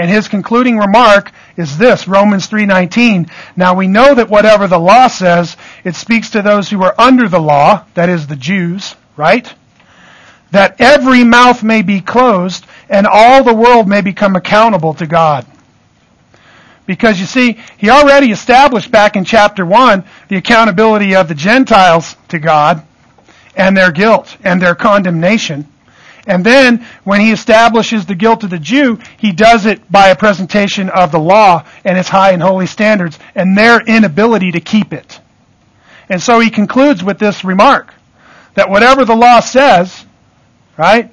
And 0.00 0.08
his 0.08 0.28
concluding 0.28 0.78
remark 0.78 1.30
is 1.58 1.76
this, 1.76 2.08
Romans 2.08 2.46
3:19. 2.46 3.28
Now 3.54 3.74
we 3.74 3.86
know 3.86 4.14
that 4.14 4.30
whatever 4.30 4.66
the 4.66 4.78
law 4.78 5.08
says, 5.08 5.58
it 5.84 5.94
speaks 5.94 6.30
to 6.30 6.40
those 6.40 6.70
who 6.70 6.82
are 6.82 6.94
under 6.96 7.28
the 7.28 7.38
law, 7.38 7.82
that 7.92 8.08
is 8.08 8.26
the 8.26 8.34
Jews, 8.34 8.96
right? 9.18 9.52
That 10.52 10.76
every 10.80 11.22
mouth 11.22 11.62
may 11.62 11.82
be 11.82 12.00
closed 12.00 12.64
and 12.88 13.06
all 13.06 13.44
the 13.44 13.52
world 13.52 13.88
may 13.88 14.00
become 14.00 14.36
accountable 14.36 14.94
to 14.94 15.06
God. 15.06 15.44
Because 16.86 17.20
you 17.20 17.26
see, 17.26 17.58
he 17.76 17.90
already 17.90 18.32
established 18.32 18.90
back 18.90 19.16
in 19.16 19.26
chapter 19.26 19.66
1 19.66 20.02
the 20.28 20.36
accountability 20.36 21.14
of 21.14 21.28
the 21.28 21.34
Gentiles 21.34 22.16
to 22.28 22.38
God 22.38 22.82
and 23.54 23.76
their 23.76 23.92
guilt 23.92 24.34
and 24.44 24.62
their 24.62 24.74
condemnation. 24.74 25.69
And 26.26 26.44
then, 26.44 26.86
when 27.04 27.20
he 27.20 27.32
establishes 27.32 28.06
the 28.06 28.14
guilt 28.14 28.44
of 28.44 28.50
the 28.50 28.58
Jew, 28.58 28.98
he 29.18 29.32
does 29.32 29.66
it 29.66 29.90
by 29.90 30.08
a 30.08 30.16
presentation 30.16 30.90
of 30.90 31.12
the 31.12 31.18
law 31.18 31.64
and 31.84 31.96
its 31.96 32.08
high 32.08 32.32
and 32.32 32.42
holy 32.42 32.66
standards 32.66 33.18
and 33.34 33.56
their 33.56 33.80
inability 33.80 34.52
to 34.52 34.60
keep 34.60 34.92
it. 34.92 35.20
And 36.08 36.20
so 36.20 36.40
he 36.40 36.50
concludes 36.50 37.02
with 37.02 37.18
this 37.18 37.44
remark 37.44 37.94
that 38.54 38.68
whatever 38.68 39.04
the 39.04 39.14
law 39.14 39.40
says, 39.40 40.04
right, 40.76 41.10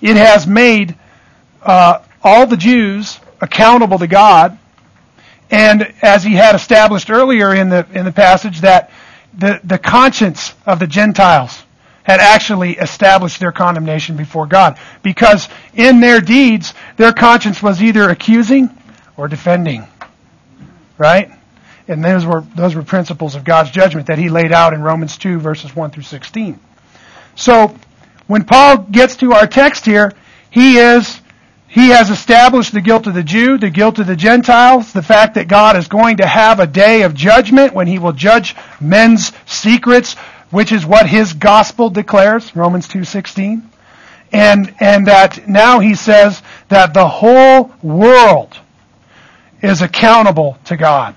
it 0.00 0.16
has 0.16 0.46
made 0.46 0.96
uh, 1.62 2.00
all 2.22 2.46
the 2.46 2.56
Jews 2.56 3.18
accountable 3.40 3.98
to 3.98 4.06
God. 4.06 4.58
And 5.50 5.92
as 6.02 6.22
he 6.22 6.34
had 6.34 6.54
established 6.54 7.10
earlier 7.10 7.54
in 7.54 7.68
the 7.68 7.86
in 7.92 8.04
the 8.04 8.12
passage, 8.12 8.60
that 8.60 8.90
the, 9.36 9.60
the 9.64 9.78
conscience 9.78 10.54
of 10.66 10.78
the 10.78 10.86
Gentiles 10.86 11.63
had 12.04 12.20
actually 12.20 12.72
established 12.72 13.40
their 13.40 13.50
condemnation 13.50 14.16
before 14.16 14.46
God. 14.46 14.78
Because 15.02 15.48
in 15.74 16.00
their 16.00 16.20
deeds, 16.20 16.74
their 16.96 17.12
conscience 17.12 17.62
was 17.62 17.82
either 17.82 18.08
accusing 18.10 18.70
or 19.16 19.26
defending. 19.26 19.86
Right? 20.96 21.30
And 21.88 22.04
those 22.04 22.24
were, 22.24 22.42
those 22.54 22.74
were 22.74 22.82
principles 22.82 23.34
of 23.34 23.44
God's 23.44 23.70
judgment 23.70 24.06
that 24.06 24.18
he 24.18 24.28
laid 24.28 24.52
out 24.52 24.72
in 24.72 24.82
Romans 24.82 25.18
2 25.18 25.40
verses 25.40 25.74
1 25.74 25.90
through 25.90 26.04
16. 26.04 26.60
So, 27.34 27.74
when 28.26 28.44
Paul 28.44 28.78
gets 28.78 29.16
to 29.16 29.32
our 29.32 29.46
text 29.46 29.84
here, 29.84 30.12
he 30.50 30.78
is, 30.78 31.20
he 31.66 31.88
has 31.88 32.08
established 32.08 32.72
the 32.72 32.80
guilt 32.80 33.06
of 33.06 33.14
the 33.14 33.22
Jew, 33.22 33.58
the 33.58 33.68
guilt 33.68 33.98
of 33.98 34.06
the 34.06 34.16
Gentiles, 34.16 34.92
the 34.92 35.02
fact 35.02 35.34
that 35.34 35.48
God 35.48 35.76
is 35.76 35.88
going 35.88 36.18
to 36.18 36.26
have 36.26 36.60
a 36.60 36.66
day 36.66 37.02
of 37.02 37.14
judgment 37.14 37.74
when 37.74 37.86
he 37.86 37.98
will 37.98 38.12
judge 38.12 38.56
men's 38.80 39.32
secrets, 39.44 40.16
which 40.54 40.70
is 40.70 40.86
what 40.86 41.08
his 41.08 41.32
gospel 41.32 41.90
declares, 41.90 42.54
Romans 42.54 42.86
2:16. 42.86 43.62
And 44.32 44.72
and 44.78 45.08
that 45.08 45.48
now 45.48 45.80
he 45.80 45.96
says 45.96 46.42
that 46.68 46.94
the 46.94 47.08
whole 47.08 47.72
world 47.82 48.56
is 49.60 49.82
accountable 49.82 50.56
to 50.66 50.76
God. 50.76 51.16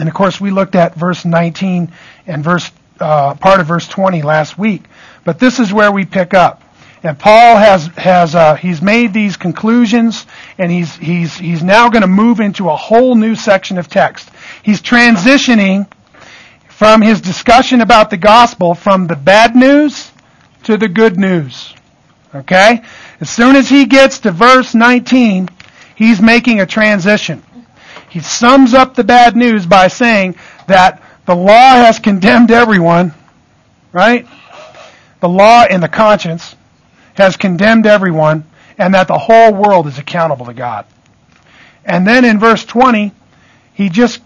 And 0.00 0.08
of 0.08 0.14
course, 0.14 0.40
we 0.40 0.50
looked 0.50 0.74
at 0.74 0.96
verse 0.96 1.24
19 1.24 1.92
and 2.26 2.42
verse 2.42 2.72
uh, 2.98 3.34
part 3.34 3.60
of 3.60 3.66
verse 3.66 3.86
20 3.86 4.22
last 4.22 4.58
week. 4.58 4.82
But 5.24 5.38
this 5.38 5.60
is 5.60 5.72
where 5.72 5.92
we 5.92 6.04
pick 6.04 6.34
up. 6.34 6.62
And 7.04 7.16
Paul 7.16 7.56
has 7.56 7.86
has 7.96 8.34
uh, 8.34 8.56
he's 8.56 8.82
made 8.82 9.14
these 9.14 9.36
conclusions, 9.36 10.26
and 10.58 10.72
he's 10.72 10.96
he's 10.96 11.36
he's 11.36 11.62
now 11.62 11.88
going 11.88 12.02
to 12.02 12.08
move 12.08 12.40
into 12.40 12.68
a 12.68 12.76
whole 12.76 13.14
new 13.14 13.36
section 13.36 13.78
of 13.78 13.88
text. 13.88 14.28
He's 14.64 14.82
transitioning 14.82 15.86
from 16.80 17.02
his 17.02 17.20
discussion 17.20 17.82
about 17.82 18.08
the 18.08 18.16
gospel 18.16 18.74
from 18.74 19.06
the 19.06 19.14
bad 19.14 19.54
news 19.54 20.10
to 20.62 20.78
the 20.78 20.88
good 20.88 21.18
news. 21.18 21.74
Okay? 22.34 22.80
As 23.20 23.28
soon 23.28 23.54
as 23.54 23.68
he 23.68 23.84
gets 23.84 24.20
to 24.20 24.32
verse 24.32 24.74
19, 24.74 25.50
he's 25.94 26.22
making 26.22 26.58
a 26.58 26.64
transition. 26.64 27.42
He 28.08 28.20
sums 28.20 28.72
up 28.72 28.94
the 28.94 29.04
bad 29.04 29.36
news 29.36 29.66
by 29.66 29.88
saying 29.88 30.36
that 30.68 31.02
the 31.26 31.36
law 31.36 31.74
has 31.74 31.98
condemned 31.98 32.50
everyone, 32.50 33.12
right? 33.92 34.26
The 35.20 35.28
law 35.28 35.64
and 35.68 35.82
the 35.82 35.88
conscience 35.88 36.56
has 37.12 37.36
condemned 37.36 37.84
everyone, 37.84 38.46
and 38.78 38.94
that 38.94 39.06
the 39.06 39.18
whole 39.18 39.52
world 39.52 39.86
is 39.86 39.98
accountable 39.98 40.46
to 40.46 40.54
God. 40.54 40.86
And 41.84 42.06
then 42.06 42.24
in 42.24 42.38
verse 42.38 42.64
20, 42.64 43.12
he 43.74 43.90
just 43.90 44.22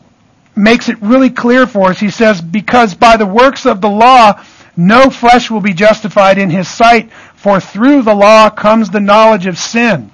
makes 0.57 0.89
it 0.89 1.01
really 1.01 1.31
clear 1.31 1.67
for 1.67 1.91
us. 1.91 2.01
He 2.01 2.11
says, 2.11 2.41
Because 2.41 2.95
by 2.95 3.17
the 3.17 3.27
works 3.27 3.67
of 3.67 3.81
the 3.81 3.89
law, 3.89 4.43
no 4.77 5.11
flesh 5.11 5.51
will 5.51 5.61
be 5.61 5.75
justified 5.75 6.39
in 6.39 6.51
his 6.51 6.69
sight, 6.69 7.13
for 7.35 7.61
through 7.61 8.03
the 8.03 8.15
law 8.15 8.51
comes 8.51 8.91
the 8.91 9.01
knowledge 9.01 9.47
of 9.47 9.59
sin. 9.59 10.11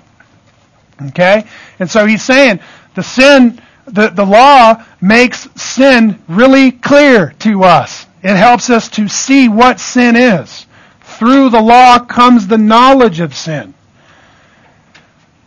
Okay? 1.09 1.45
And 1.79 1.91
so 1.91 2.07
he's 2.07 2.23
saying, 2.23 2.61
the 2.95 3.03
sin, 3.03 3.61
the, 3.87 4.09
the 4.09 4.25
law 4.25 4.85
makes 5.01 5.49
sin 5.61 6.19
really 6.29 6.73
clear 6.73 7.33
to 7.41 7.65
us. 7.65 8.07
It 8.23 8.37
helps 8.37 8.69
us 8.69 8.89
to 8.91 9.09
see 9.09 9.49
what 9.49 9.81
sin 9.81 10.17
is. 10.17 10.67
Through 11.01 11.51
the 11.51 11.61
law 11.61 11.99
comes 11.99 12.47
the 12.47 12.59
knowledge 12.59 13.21
of 13.21 13.35
sin. 13.35 13.75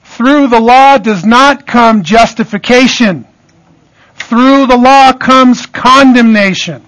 Through 0.04 0.48
the 0.48 0.60
law 0.60 0.98
does 0.98 1.26
not 1.26 1.66
come 1.68 2.04
justification. 2.04 3.28
Through 4.28 4.68
the 4.68 4.78
law 4.78 5.14
comes 5.14 5.66
condemnation. 5.66 6.84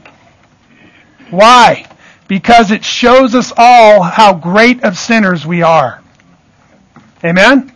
Why? 1.30 1.86
Because 2.27 2.72
it 2.72 2.84
shows 2.84 3.36
us 3.36 3.51
all 3.56 4.01
how 4.01 4.34
great 4.34 4.84
of 4.84 4.98
sinners 4.98 5.46
we 5.46 5.62
are. 5.62 6.01
Amen? 7.24 7.72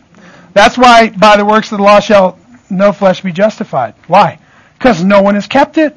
That's 0.52 0.76
why 0.76 1.10
by 1.10 1.36
the 1.36 1.44
works 1.44 1.70
of 1.70 1.78
the 1.78 1.84
law 1.84 2.00
shall 2.00 2.38
no 2.68 2.92
flesh 2.92 3.20
be 3.20 3.32
justified. 3.32 3.94
Why? 4.06 4.38
Because 4.78 5.04
no 5.04 5.22
one 5.22 5.34
has 5.34 5.46
kept 5.46 5.78
it. 5.78 5.96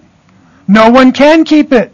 No 0.67 0.89
one 0.89 1.12
can 1.12 1.43
keep 1.43 1.72
it. 1.72 1.93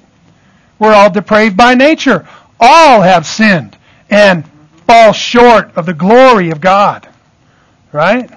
We're 0.79 0.93
all 0.93 1.09
depraved 1.09 1.57
by 1.57 1.75
nature. 1.75 2.27
All 2.59 3.01
have 3.01 3.25
sinned 3.25 3.77
and 4.09 4.47
fall 4.87 5.13
short 5.13 5.71
of 5.75 5.85
the 5.85 5.93
glory 5.93 6.49
of 6.49 6.61
God. 6.61 7.07
Right? 7.91 8.29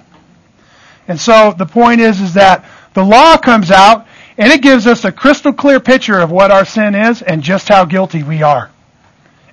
And 1.07 1.19
so 1.19 1.53
the 1.57 1.65
point 1.65 2.01
is, 2.01 2.21
is 2.21 2.33
that 2.35 2.65
the 2.93 3.03
law 3.03 3.37
comes 3.37 3.71
out 3.71 4.07
and 4.37 4.51
it 4.51 4.61
gives 4.61 4.87
us 4.87 5.05
a 5.05 5.11
crystal 5.11 5.53
clear 5.53 5.79
picture 5.79 6.19
of 6.19 6.31
what 6.31 6.51
our 6.51 6.65
sin 6.65 6.95
is 6.95 7.21
and 7.21 7.43
just 7.43 7.67
how 7.67 7.85
guilty 7.85 8.23
we 8.23 8.41
are. 8.41 8.69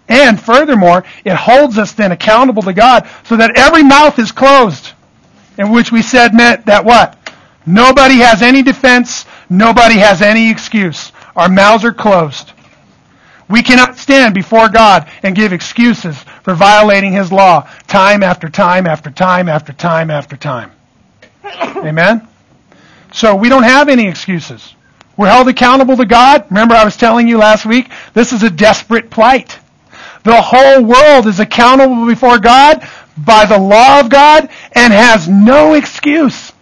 And 0.09 0.41
furthermore, 0.41 1.05
it 1.25 1.35
holds 1.35 1.79
us 1.79 1.93
then 1.93 2.13
accountable 2.13 2.63
to 2.63 2.73
God 2.73 3.09
so 3.25 3.37
that 3.37 3.57
every 3.57 3.85
mouth 3.85 4.19
is 4.19 4.33
closed. 4.33 4.93
In 5.57 5.71
which 5.71 5.93
we 5.93 6.03
said 6.03 6.35
meant 6.35 6.67
that 6.67 6.85
what? 6.85 7.17
Nobody 7.67 8.17
has 8.17 8.43
any 8.43 8.63
defense, 8.63 9.27
nobody 9.49 9.97
has 9.99 10.23
any 10.23 10.51
excuse. 10.51 11.13
Our 11.37 11.49
mouths 11.49 11.85
are 11.85 11.93
closed. 11.93 12.53
We 13.49 13.63
cannot 13.63 13.99
stand 13.99 14.35
before 14.35 14.69
God 14.69 15.09
and 15.23 15.37
give 15.37 15.53
excuses 15.53 16.17
for 16.43 16.55
violating 16.55 17.13
His 17.13 17.31
law 17.31 17.69
time 17.87 18.23
after 18.23 18.49
time 18.49 18.87
after 18.87 19.11
time 19.11 19.49
after 19.49 19.73
time 19.73 20.11
after 20.11 20.37
time. 20.37 20.73
Amen? 21.45 22.27
So 23.13 23.35
we 23.35 23.49
don't 23.49 23.65
have 23.65 23.89
any 23.89 24.07
excuses. 24.07 24.75
We're 25.17 25.29
held 25.29 25.49
accountable 25.49 25.97
to 25.97 26.07
God. 26.07 26.47
Remember 26.49 26.75
I 26.75 26.85
was 26.85 26.97
telling 26.97 27.29
you 27.29 27.39
last 27.39 27.67
week, 27.67 27.91
this 28.15 28.33
is 28.33 28.43
a 28.43 28.51
desperate 28.51 29.11
plight. 29.11 29.59
The 30.23 30.41
whole 30.41 30.83
world 30.83 31.27
is 31.27 31.41
accountable 31.41 32.07
before 32.07 32.39
God 32.39 32.87
by 33.17 33.45
the 33.47 33.59
law 33.59 34.01
of 34.01 34.09
God 34.09 34.49
and 34.73 34.93
has 34.93 35.29
no 35.29 35.75
excuse. 35.75 36.53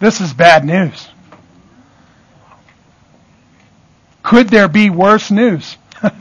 This 0.00 0.20
is 0.20 0.32
bad 0.32 0.64
news. 0.64 1.08
Could 4.22 4.48
there 4.48 4.68
be 4.68 4.90
worse 4.90 5.30
news? 5.30 5.76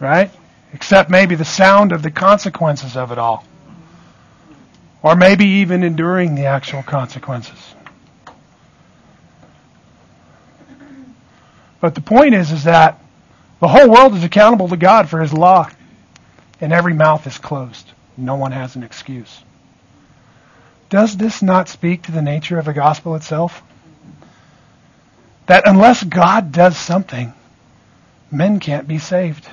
right? 0.00 0.30
Except 0.72 1.10
maybe 1.10 1.34
the 1.34 1.44
sound 1.44 1.92
of 1.92 2.02
the 2.02 2.10
consequences 2.10 2.96
of 2.96 3.12
it 3.12 3.18
all. 3.18 3.44
Or 5.02 5.16
maybe 5.16 5.46
even 5.46 5.82
enduring 5.82 6.34
the 6.34 6.46
actual 6.46 6.82
consequences. 6.82 7.74
But 11.80 11.94
the 11.94 12.02
point 12.02 12.34
is, 12.34 12.52
is 12.52 12.64
that 12.64 13.02
the 13.60 13.68
whole 13.68 13.90
world 13.90 14.14
is 14.14 14.24
accountable 14.24 14.68
to 14.68 14.76
God 14.76 15.08
for 15.08 15.20
His 15.20 15.32
law. 15.32 15.70
And 16.60 16.72
every 16.72 16.92
mouth 16.92 17.26
is 17.26 17.38
closed. 17.38 17.90
No 18.16 18.36
one 18.36 18.52
has 18.52 18.76
an 18.76 18.82
excuse. 18.82 19.42
Does 20.90 21.16
this 21.16 21.40
not 21.40 21.68
speak 21.68 22.02
to 22.02 22.12
the 22.12 22.20
nature 22.20 22.58
of 22.58 22.66
the 22.66 22.74
gospel 22.74 23.14
itself? 23.14 23.62
That 25.46 25.66
unless 25.66 26.02
God 26.02 26.52
does 26.52 26.76
something, 26.76 27.32
men 28.30 28.60
can't 28.60 28.86
be 28.86 28.98
saved. 28.98 29.48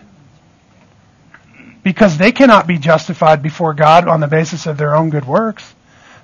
Because 1.88 2.18
they 2.18 2.34
cannot 2.34 2.68
be 2.68 2.78
justified 2.78 3.42
before 3.42 3.74
God 3.74 4.10
on 4.10 4.20
the 4.20 4.28
basis 4.28 4.66
of 4.66 4.78
their 4.78 4.94
own 4.94 5.10
good 5.10 5.24
works. 5.24 5.74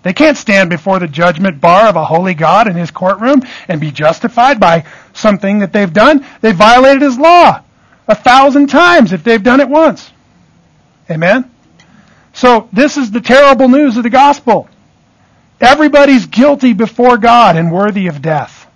They 0.01 0.11
can't 0.11 0.35
stand 0.35 0.69
before 0.69 0.99
the 0.99 1.07
judgment 1.07 1.61
bar 1.61 1.87
of 1.87 1.95
a 1.95 2.03
holy 2.03 2.33
God 2.33 2.67
in 2.67 2.75
his 2.75 2.91
courtroom 2.91 3.43
and 3.69 3.79
be 3.79 3.89
justified 3.89 4.59
by 4.59 4.83
something 5.13 5.59
that 5.59 5.71
they've 5.71 5.93
done. 5.93 6.25
They 6.41 6.51
violated 6.51 7.01
his 7.01 7.17
law 7.17 7.61
a 8.09 8.13
thousand 8.13 8.67
times 8.67 9.13
if 9.13 9.23
they've 9.23 9.41
done 9.41 9.61
it 9.61 9.69
once. 9.69 10.11
Amen? 11.09 11.49
So 12.33 12.67
this 12.73 12.97
is 12.97 13.11
the 13.11 13.21
terrible 13.21 13.69
news 13.69 13.95
of 13.95 14.03
the 14.03 14.09
gospel. 14.09 14.67
Everybody's 15.61 16.25
guilty 16.25 16.73
before 16.73 17.17
God 17.17 17.55
and 17.55 17.71
worthy 17.71 18.07
of 18.07 18.21
death. 18.21 18.67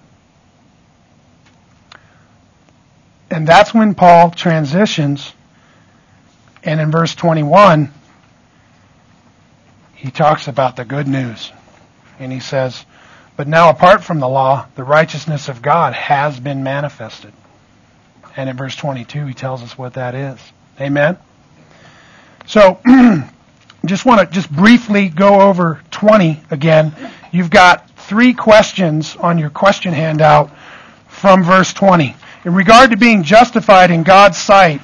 And 3.30 3.46
that's 3.46 3.74
when 3.74 3.94
Paul 3.94 4.32
transitions. 4.32 5.34
And 6.68 6.82
in 6.82 6.92
verse 6.92 7.16
21, 7.16 7.94
he 9.96 10.12
talks 10.12 10.50
about 10.50 10.76
the 10.76 10.84
good 10.84 11.08
news. 11.08 11.54
And 12.20 12.30
he 12.30 12.42
says, 12.42 12.86
But 13.38 13.48
now 13.48 13.70
apart 13.70 14.04
from 14.04 14.20
the 14.20 14.28
law, 14.28 14.68
the 14.76 14.84
righteousness 14.84 15.48
of 15.48 15.62
God 15.62 15.94
has 15.94 16.42
been 16.42 16.64
manifested. 16.64 17.32
And 18.36 18.50
in 18.50 18.58
verse 18.58 18.76
22, 18.76 19.28
he 19.28 19.34
tells 19.34 19.64
us 19.64 19.78
what 19.78 19.94
that 19.94 20.14
is. 20.14 20.40
Amen? 20.82 21.18
So, 22.48 22.82
just 23.86 24.06
want 24.06 24.20
to 24.20 24.36
just 24.36 24.52
briefly 24.52 25.08
go 25.08 25.40
over 25.40 25.80
20 25.92 26.44
again. 26.52 26.94
You've 27.32 27.50
got 27.50 27.90
three 27.92 28.34
questions 28.34 29.16
on 29.16 29.38
your 29.38 29.52
question 29.52 29.94
handout 29.94 30.52
from 31.08 31.46
verse 31.46 31.72
20. 31.72 32.14
In 32.44 32.54
regard 32.54 32.92
to 32.92 32.98
being 32.98 33.24
justified 33.24 33.90
in 33.90 34.04
God's 34.04 34.38
sight, 34.38 34.82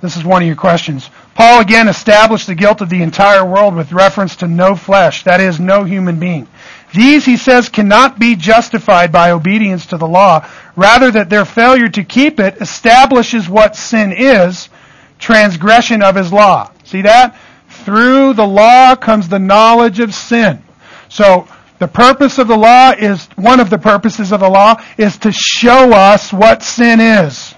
this 0.00 0.16
is 0.16 0.24
one 0.24 0.42
of 0.42 0.46
your 0.46 0.56
questions. 0.56 1.10
Paul 1.34 1.60
again 1.60 1.88
established 1.88 2.46
the 2.46 2.54
guilt 2.54 2.80
of 2.80 2.88
the 2.88 3.02
entire 3.02 3.44
world 3.44 3.74
with 3.74 3.92
reference 3.92 4.36
to 4.36 4.48
no 4.48 4.74
flesh, 4.74 5.24
that 5.24 5.40
is, 5.40 5.60
no 5.60 5.84
human 5.84 6.18
being. 6.18 6.48
These, 6.94 7.24
he 7.24 7.36
says, 7.36 7.68
cannot 7.68 8.18
be 8.18 8.34
justified 8.34 9.12
by 9.12 9.30
obedience 9.30 9.86
to 9.86 9.98
the 9.98 10.08
law, 10.08 10.48
rather 10.74 11.10
that 11.10 11.28
their 11.28 11.44
failure 11.44 11.88
to 11.90 12.02
keep 12.02 12.40
it 12.40 12.60
establishes 12.60 13.48
what 13.48 13.76
sin 13.76 14.12
is, 14.16 14.70
transgression 15.18 16.02
of 16.02 16.16
his 16.16 16.32
law. 16.32 16.70
See 16.84 17.02
that? 17.02 17.38
Through 17.68 18.34
the 18.34 18.46
law 18.46 18.96
comes 18.96 19.28
the 19.28 19.38
knowledge 19.38 20.00
of 20.00 20.14
sin. 20.14 20.62
So, 21.08 21.46
the 21.78 21.88
purpose 21.88 22.38
of 22.38 22.48
the 22.48 22.56
law 22.56 22.90
is, 22.90 23.26
one 23.36 23.60
of 23.60 23.70
the 23.70 23.78
purposes 23.78 24.32
of 24.32 24.40
the 24.40 24.50
law 24.50 24.82
is 24.98 25.16
to 25.18 25.32
show 25.32 25.92
us 25.92 26.32
what 26.32 26.62
sin 26.62 27.00
is 27.00 27.54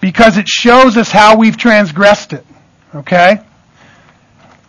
because 0.00 0.38
it 0.38 0.48
shows 0.48 0.96
us 0.96 1.10
how 1.10 1.36
we've 1.36 1.56
transgressed 1.56 2.32
it. 2.32 2.46
Okay? 2.94 3.38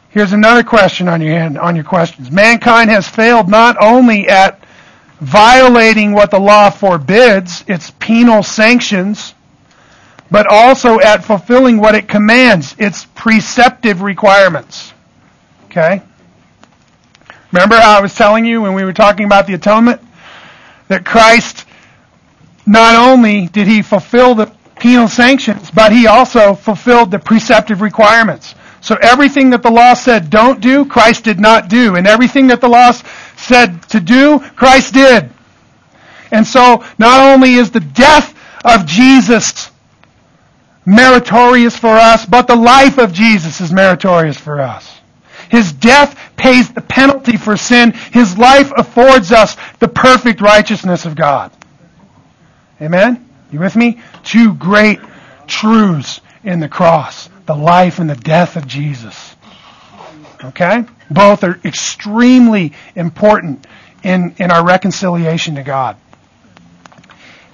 Here's 0.10 0.34
another 0.34 0.64
question 0.64 1.08
on 1.08 1.22
your 1.22 1.32
hand, 1.32 1.58
on 1.58 1.76
your 1.76 1.86
questions. 1.86 2.30
Mankind 2.32 2.90
has 2.90 3.08
failed 3.08 3.48
not 3.48 3.78
only 3.82 4.28
at 4.28 4.62
violating 5.22 6.12
what 6.12 6.32
the 6.32 6.40
law 6.40 6.70
forbids, 6.70 7.64
its 7.68 7.92
penal 7.92 8.44
sanctions, 8.44 9.34
but 10.30 10.48
also 10.48 11.00
at 11.00 11.24
fulfilling 11.24 11.78
what 11.78 11.96
it 11.96 12.08
commands, 12.08 12.76
its 12.78 13.06
preceptive 13.16 14.02
requirements. 14.02 14.94
Okay? 15.66 16.02
Remember 17.52 17.76
how 17.76 17.98
I 17.98 18.02
was 18.02 18.16
telling 18.16 18.46
you 18.46 18.62
when 18.62 18.74
we 18.74 18.84
were 18.84 18.94
talking 18.94 19.26
about 19.26 19.48
the 19.48 19.54
atonement? 19.54 20.02
That 20.88 21.06
Christ, 21.06 21.66
not 22.66 22.96
only 22.96 23.48
did 23.48 23.68
he 23.68 23.82
fulfill 23.82 24.36
the 24.36 24.52
penal 24.82 25.08
sanctions, 25.08 25.70
but 25.70 25.92
he 25.92 26.08
also 26.08 26.56
fulfilled 26.56 27.12
the 27.12 27.20
preceptive 27.20 27.82
requirements. 27.82 28.56
So 28.82 28.98
everything 29.00 29.52
that 29.52 29.62
the 29.62 29.70
law 29.70 29.94
said 29.94 30.32
don't 30.32 30.60
do, 30.60 30.86
Christ 30.86 31.24
did 31.24 31.40
not 31.40 31.70
do. 31.70 31.96
And 31.96 32.08
everything 32.08 32.48
that 32.48 32.62
the 32.62 32.68
law 32.68 32.92
said 33.38 33.84
to 33.90 34.00
do, 34.00 34.40
Christ 34.56 34.96
did. 34.96 35.30
And 36.32 36.48
so 36.48 36.84
not 36.98 37.32
only 37.32 37.54
is 37.54 37.70
the 37.70 37.80
death 37.80 38.36
of 38.66 38.88
Jesus 38.88 39.70
meritorious 40.84 41.78
for 41.78 41.96
us, 41.96 42.26
but 42.26 42.48
the 42.48 42.56
life 42.56 42.98
of 42.98 43.14
Jesus 43.14 43.62
is 43.62 43.72
meritorious 43.72 44.38
for 44.38 44.60
us. 44.60 45.00
His 45.50 45.72
death 45.74 46.20
pays 46.38 46.72
the 46.72 46.82
penalty 46.82 47.38
for 47.38 47.56
sin. 47.56 47.92
His 47.92 48.36
life 48.36 48.72
affords 48.76 49.32
us 49.32 49.58
the 49.78 49.88
perfect 49.88 50.42
righteousness 50.42 51.06
of 51.06 51.16
God. 51.16 51.52
Amen? 52.82 53.31
You 53.52 53.60
with 53.60 53.76
me? 53.76 54.02
Two 54.24 54.54
great 54.54 55.00
truths 55.48 56.22
in 56.44 56.60
the 56.60 56.70
cross 56.70 57.30
the 57.46 57.56
life 57.56 58.00
and 58.00 58.10
the 58.10 58.16
death 58.16 58.56
of 58.56 58.66
Jesus. 58.66 59.36
Okay? 60.44 60.86
Both 61.10 61.44
are 61.44 61.60
extremely 61.66 62.74
important 62.96 63.68
in, 64.04 64.36
in 64.38 64.52
our 64.52 64.66
reconciliation 64.66 65.56
to 65.56 65.64
God. 65.64 65.98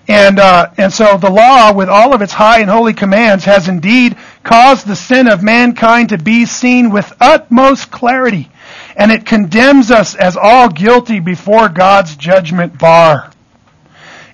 And, 0.07 0.39
uh, 0.39 0.71
and 0.77 0.93
so 0.93 1.17
the 1.17 1.29
law, 1.29 1.73
with 1.73 1.89
all 1.89 2.13
of 2.13 2.21
its 2.21 2.31
high 2.31 2.62
and 2.62 2.69
holy 2.69 2.93
commands, 2.93 3.43
has 3.43 3.67
indeed 3.67 4.15
caused 4.43 4.88
the 4.88 4.95
sin 4.95 5.27
of 5.27 5.43
mankind 5.43 6.10
to 6.10 6.17
be 6.17 6.45
seen 6.45 6.91
with 6.91 7.12
utmost 7.19 7.91
clarity. 7.91 8.49
And 8.95 9.12
it 9.12 9.25
condemns 9.25 9.91
us 9.91 10.15
as 10.15 10.38
all 10.38 10.69
guilty 10.69 11.19
before 11.19 11.67
God's 11.67 12.15
judgment 12.15 12.77
bar. 12.77 13.31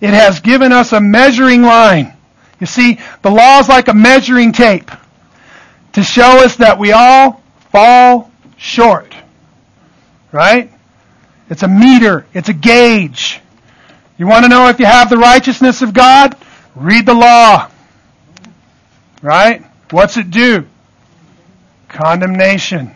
It 0.04 0.14
has 0.14 0.42
given 0.42 0.74
us 0.74 0.92
a 0.92 1.00
measuring 1.00 1.62
line. 1.62 2.12
You 2.60 2.68
see, 2.68 3.00
the 3.22 3.32
law 3.32 3.60
is 3.60 3.70
like 3.70 3.88
a 3.88 3.94
measuring 3.94 4.52
tape 4.52 4.92
to 5.94 6.04
show 6.04 6.44
us 6.44 6.58
that 6.58 6.78
we 6.78 6.92
all 6.92 7.42
fall 7.72 8.30
short. 8.58 9.16
Right? 10.34 10.70
It's 11.50 11.64
a 11.64 11.70
meter. 11.70 12.26
It's 12.34 12.50
a 12.50 12.54
gauge. 12.54 13.40
You 14.18 14.28
want 14.28 14.44
to 14.44 14.50
know 14.50 14.68
if 14.68 14.78
you 14.78 14.86
have 14.86 15.10
the 15.10 15.18
righteousness 15.18 15.82
of 15.82 15.94
God? 15.94 16.36
Read 16.76 17.06
the 17.06 17.14
law. 17.14 17.72
Right? 19.22 19.64
What's 19.92 20.18
it 20.18 20.32
do? 20.32 20.68
Condemnation. 21.88 22.92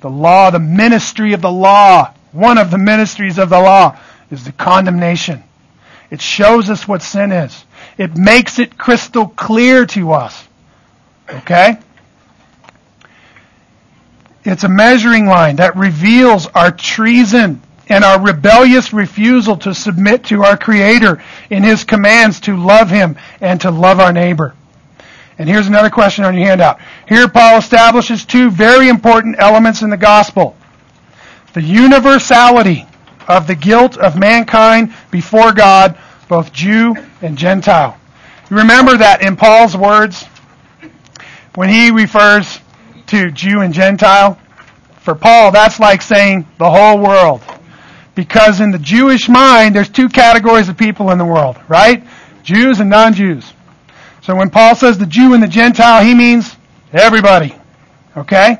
The 0.00 0.10
law, 0.10 0.50
the 0.50 0.58
ministry 0.58 1.34
of 1.34 1.40
the 1.40 1.52
law, 1.52 2.12
one 2.32 2.58
of 2.58 2.72
the 2.72 2.78
ministries 2.78 3.38
of 3.38 3.48
the 3.48 3.60
law 3.60 3.96
is 4.28 4.44
the 4.44 4.50
condemnation. 4.50 5.44
It 6.10 6.20
shows 6.20 6.70
us 6.70 6.88
what 6.88 7.02
sin 7.02 7.32
is. 7.32 7.64
It 7.96 8.16
makes 8.16 8.58
it 8.58 8.76
crystal 8.76 9.28
clear 9.28 9.86
to 9.86 10.12
us. 10.12 10.48
Okay? 11.28 11.78
It's 14.44 14.64
a 14.64 14.68
measuring 14.68 15.26
line 15.26 15.56
that 15.56 15.76
reveals 15.76 16.46
our 16.48 16.72
treason 16.72 17.62
and 17.88 18.04
our 18.04 18.20
rebellious 18.20 18.92
refusal 18.92 19.56
to 19.58 19.74
submit 19.74 20.24
to 20.24 20.42
our 20.42 20.56
Creator 20.56 21.22
in 21.50 21.62
His 21.62 21.84
commands 21.84 22.40
to 22.40 22.56
love 22.56 22.88
Him 22.90 23.16
and 23.40 23.60
to 23.60 23.70
love 23.70 24.00
our 24.00 24.12
neighbor. 24.12 24.54
And 25.38 25.48
here's 25.48 25.66
another 25.68 25.90
question 25.90 26.24
on 26.24 26.36
your 26.36 26.46
handout. 26.46 26.80
Here 27.08 27.28
Paul 27.28 27.58
establishes 27.58 28.24
two 28.24 28.50
very 28.50 28.88
important 28.88 29.36
elements 29.38 29.82
in 29.82 29.90
the 29.90 29.96
gospel. 29.96 30.56
The 31.52 31.62
universality 31.62 32.86
of 33.30 33.46
the 33.46 33.54
guilt 33.54 33.96
of 33.96 34.18
mankind 34.18 34.92
before 35.12 35.52
God, 35.52 35.96
both 36.28 36.52
Jew 36.52 36.96
and 37.22 37.38
Gentile. 37.38 37.96
Remember 38.50 38.96
that 38.96 39.22
in 39.22 39.36
Paul's 39.36 39.76
words, 39.76 40.24
when 41.54 41.68
he 41.68 41.92
refers 41.92 42.58
to 43.06 43.30
Jew 43.30 43.60
and 43.60 43.72
Gentile, 43.72 44.36
for 44.98 45.14
Paul, 45.14 45.52
that's 45.52 45.78
like 45.78 46.02
saying 46.02 46.44
the 46.58 46.68
whole 46.68 46.98
world. 46.98 47.40
Because 48.16 48.60
in 48.60 48.72
the 48.72 48.78
Jewish 48.78 49.28
mind, 49.28 49.76
there's 49.76 49.88
two 49.88 50.08
categories 50.08 50.68
of 50.68 50.76
people 50.76 51.10
in 51.12 51.18
the 51.18 51.24
world, 51.24 51.56
right? 51.68 52.04
Jews 52.42 52.80
and 52.80 52.90
non-Jews. 52.90 53.52
So 54.22 54.34
when 54.34 54.50
Paul 54.50 54.74
says 54.74 54.98
the 54.98 55.06
Jew 55.06 55.34
and 55.34 55.42
the 55.42 55.48
Gentile, 55.48 56.04
he 56.04 56.14
means 56.14 56.56
everybody. 56.92 57.54
Okay? 58.16 58.58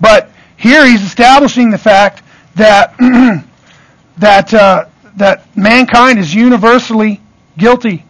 But 0.00 0.30
here 0.56 0.86
he's 0.86 1.02
establishing 1.02 1.70
the 1.70 1.78
fact 1.78 2.22
that 2.54 2.94
that 4.20 4.52
uh, 4.54 4.86
that 5.16 5.56
mankind 5.56 6.18
is 6.18 6.34
universally 6.34 7.20
guilty, 7.56 8.04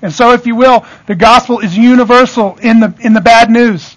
and 0.00 0.12
so, 0.12 0.32
if 0.32 0.46
you 0.46 0.54
will, 0.54 0.86
the 1.06 1.14
gospel 1.14 1.58
is 1.58 1.76
universal 1.76 2.56
in 2.58 2.80
the 2.80 2.94
in 3.00 3.12
the 3.14 3.20
bad 3.20 3.50
news. 3.50 3.96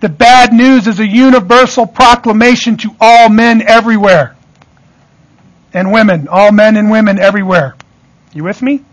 The 0.00 0.08
bad 0.08 0.52
news 0.52 0.88
is 0.88 0.98
a 0.98 1.06
universal 1.06 1.86
proclamation 1.86 2.76
to 2.78 2.90
all 3.00 3.28
men 3.28 3.62
everywhere. 3.62 4.34
And 5.72 5.92
women, 5.92 6.26
all 6.26 6.50
men 6.50 6.76
and 6.76 6.90
women 6.90 7.20
everywhere. 7.20 7.76
You 8.34 8.42
with 8.44 8.60
me? 8.60 8.84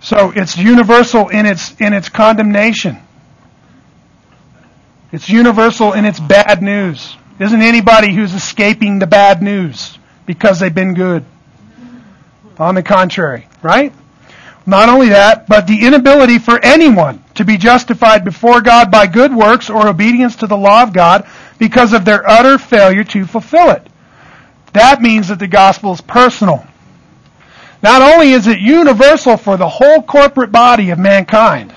So 0.00 0.32
it's 0.34 0.56
universal 0.56 1.28
in 1.28 1.46
its 1.46 1.74
in 1.80 1.92
its 1.92 2.08
condemnation. 2.08 2.98
It's 5.10 5.28
universal 5.28 5.94
in 5.94 6.04
its 6.04 6.20
bad 6.20 6.62
news. 6.62 7.16
Isn't 7.40 7.62
anybody 7.62 8.14
who's 8.14 8.34
escaping 8.34 9.00
the 9.00 9.06
bad 9.06 9.42
news 9.42 9.98
because 10.28 10.60
they've 10.60 10.74
been 10.74 10.92
good. 10.92 11.24
On 12.58 12.74
the 12.74 12.82
contrary, 12.82 13.48
right? 13.62 13.94
Not 14.66 14.90
only 14.90 15.08
that, 15.08 15.48
but 15.48 15.66
the 15.66 15.86
inability 15.86 16.38
for 16.38 16.62
anyone 16.62 17.24
to 17.36 17.44
be 17.44 17.56
justified 17.56 18.24
before 18.24 18.60
God 18.60 18.90
by 18.90 19.06
good 19.06 19.34
works 19.34 19.70
or 19.70 19.88
obedience 19.88 20.36
to 20.36 20.46
the 20.46 20.56
law 20.56 20.82
of 20.82 20.92
God 20.92 21.26
because 21.58 21.94
of 21.94 22.04
their 22.04 22.28
utter 22.28 22.58
failure 22.58 23.04
to 23.04 23.24
fulfill 23.24 23.70
it. 23.70 23.86
That 24.74 25.00
means 25.00 25.28
that 25.28 25.38
the 25.38 25.48
gospel 25.48 25.92
is 25.92 26.02
personal. 26.02 26.66
Not 27.82 28.02
only 28.02 28.32
is 28.32 28.46
it 28.46 28.58
universal 28.58 29.38
for 29.38 29.56
the 29.56 29.68
whole 29.68 30.02
corporate 30.02 30.52
body 30.52 30.90
of 30.90 30.98
mankind, 30.98 31.74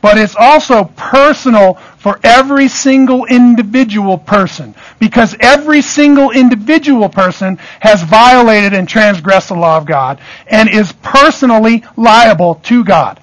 but 0.00 0.18
it's 0.18 0.36
also 0.36 0.84
personal 0.96 1.74
for 1.98 2.20
every 2.22 2.68
single 2.68 3.24
individual 3.24 4.18
person 4.18 4.74
because 4.98 5.34
every 5.40 5.82
single 5.82 6.30
individual 6.30 7.08
person 7.08 7.56
has 7.80 8.02
violated 8.02 8.72
and 8.72 8.88
transgressed 8.88 9.48
the 9.48 9.54
law 9.54 9.76
of 9.76 9.86
God 9.86 10.20
and 10.46 10.68
is 10.68 10.92
personally 11.02 11.84
liable 11.96 12.56
to 12.64 12.84
God. 12.84 13.20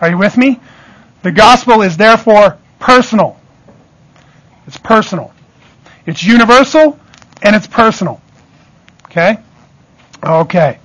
Are 0.00 0.10
you 0.10 0.18
with 0.18 0.36
me? 0.36 0.60
The 1.22 1.32
gospel 1.32 1.82
is 1.82 1.96
therefore 1.96 2.58
personal. 2.78 3.38
It's 4.66 4.78
personal. 4.78 5.32
It's 6.06 6.22
universal 6.24 6.98
and 7.42 7.54
it's 7.54 7.66
personal. 7.66 8.20
Okay? 9.06 9.38
Okay. 10.22 10.78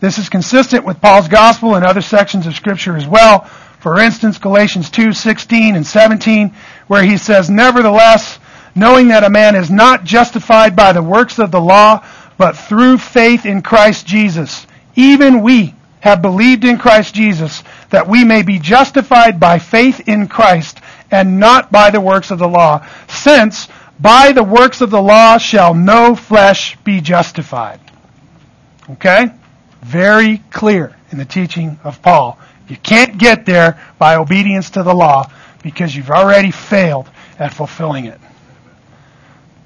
This 0.00 0.18
is 0.18 0.28
consistent 0.28 0.84
with 0.84 1.00
Paul's 1.00 1.28
gospel 1.28 1.76
and 1.76 1.84
other 1.84 2.00
sections 2.00 2.46
of 2.46 2.54
scripture 2.54 2.96
as 2.96 3.06
well. 3.06 3.48
For 3.82 3.98
instance, 3.98 4.38
Galatians 4.38 4.90
2:16 4.90 5.74
and 5.74 5.84
17, 5.84 6.52
where 6.86 7.02
he 7.02 7.16
says, 7.16 7.50
"Nevertheless, 7.50 8.38
knowing 8.76 9.08
that 9.08 9.24
a 9.24 9.28
man 9.28 9.56
is 9.56 9.72
not 9.72 10.04
justified 10.04 10.76
by 10.76 10.92
the 10.92 11.02
works 11.02 11.40
of 11.40 11.50
the 11.50 11.60
law, 11.60 12.00
but 12.38 12.56
through 12.56 12.98
faith 12.98 13.44
in 13.44 13.60
Christ 13.60 14.06
Jesus, 14.06 14.68
even 14.94 15.42
we 15.42 15.74
have 15.98 16.22
believed 16.22 16.64
in 16.64 16.78
Christ 16.78 17.12
Jesus, 17.12 17.64
that 17.90 18.06
we 18.06 18.22
may 18.22 18.42
be 18.42 18.60
justified 18.60 19.40
by 19.40 19.58
faith 19.58 20.00
in 20.06 20.28
Christ 20.28 20.80
and 21.10 21.40
not 21.40 21.72
by 21.72 21.90
the 21.90 22.00
works 22.00 22.30
of 22.30 22.38
the 22.38 22.48
law, 22.48 22.82
since 23.08 23.66
by 23.98 24.30
the 24.30 24.44
works 24.44 24.80
of 24.80 24.90
the 24.90 25.02
law 25.02 25.38
shall 25.38 25.74
no 25.74 26.14
flesh 26.14 26.76
be 26.84 27.00
justified." 27.00 27.80
Okay? 28.92 29.32
Very 29.82 30.40
clear 30.52 30.92
in 31.10 31.18
the 31.18 31.24
teaching 31.24 31.80
of 31.82 32.00
Paul 32.00 32.38
you 32.72 32.78
can't 32.78 33.18
get 33.18 33.44
there 33.44 33.78
by 33.98 34.16
obedience 34.16 34.70
to 34.70 34.82
the 34.82 34.94
law 34.94 35.30
because 35.62 35.94
you've 35.94 36.08
already 36.08 36.50
failed 36.50 37.06
at 37.38 37.52
fulfilling 37.52 38.06
it. 38.06 38.18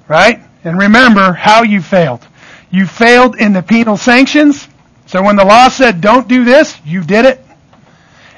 Right? 0.09 0.41
And 0.65 0.77
remember 0.77 1.31
how 1.31 1.63
you 1.63 1.81
failed. 1.81 2.27
You 2.69 2.85
failed 2.85 3.37
in 3.37 3.53
the 3.53 3.63
penal 3.63 3.95
sanctions. 3.95 4.67
So 5.05 5.23
when 5.23 5.37
the 5.37 5.45
law 5.45 5.69
said 5.69 6.01
don't 6.01 6.27
do 6.27 6.43
this, 6.43 6.77
you 6.83 7.01
did 7.01 7.23
it. 7.23 7.41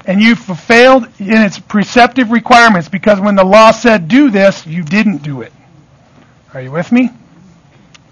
And 0.06 0.22
you 0.22 0.36
failed 0.36 1.08
in 1.18 1.42
its 1.42 1.58
preceptive 1.58 2.30
requirements 2.30 2.90
because 2.90 3.20
when 3.20 3.34
the 3.34 3.44
law 3.44 3.72
said 3.72 4.08
do 4.08 4.30
this, 4.30 4.68
you 4.68 4.84
didn't 4.84 5.24
do 5.24 5.42
it. 5.42 5.52
Are 6.54 6.62
you 6.62 6.72
with 6.72 6.92
me? 6.92 7.10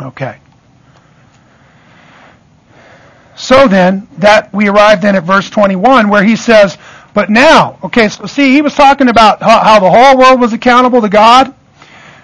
Okay. 0.02 0.40
So 3.48 3.66
then, 3.66 4.10
that 4.18 4.54
we 4.54 4.68
arrive 4.68 5.02
then 5.02 5.16
at 5.16 5.24
verse 5.24 5.50
21 5.50 6.10
where 6.10 6.22
he 6.22 6.36
says, 6.36 6.78
but 7.14 7.30
now, 7.30 7.80
okay, 7.82 8.10
so 8.10 8.26
see, 8.26 8.52
he 8.52 8.62
was 8.62 8.74
talking 8.74 9.08
about 9.08 9.42
how, 9.42 9.60
how 9.60 9.80
the 9.80 9.90
whole 9.90 10.18
world 10.18 10.42
was 10.42 10.52
accountable 10.52 11.00
to 11.00 11.08
God 11.08 11.56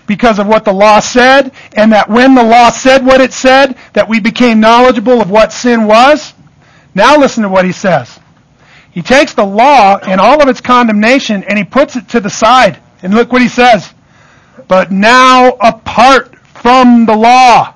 because 0.05 0.37
of 0.37 0.47
what 0.47 0.65
the 0.65 0.73
law 0.73 0.99
said, 0.99 1.53
and 1.77 1.93
that 1.93 2.09
when 2.09 2.35
the 2.35 2.43
law 2.43 2.69
said 2.71 3.05
what 3.05 3.21
it 3.21 3.31
said, 3.31 3.77
that 3.93 4.09
we 4.09 4.19
became 4.19 4.59
knowledgeable 4.59 5.21
of 5.21 5.31
what 5.31 5.53
sin 5.53 5.85
was. 5.85 6.33
Now 6.93 7.17
listen 7.17 7.43
to 7.43 7.49
what 7.49 7.63
he 7.63 7.71
says. 7.71 8.19
He 8.91 9.01
takes 9.01 9.33
the 9.33 9.45
law 9.45 9.99
and 9.99 10.19
all 10.19 10.41
of 10.41 10.49
its 10.49 10.59
condemnation 10.59 11.45
and 11.45 11.57
he 11.57 11.63
puts 11.63 11.95
it 11.95 12.09
to 12.09 12.19
the 12.19 12.29
side. 12.29 12.81
And 13.01 13.13
look 13.13 13.31
what 13.31 13.41
he 13.41 13.47
says. 13.47 13.93
But 14.67 14.91
now 14.91 15.51
apart 15.61 16.35
from 16.35 17.05
the 17.05 17.15
law. 17.15 17.75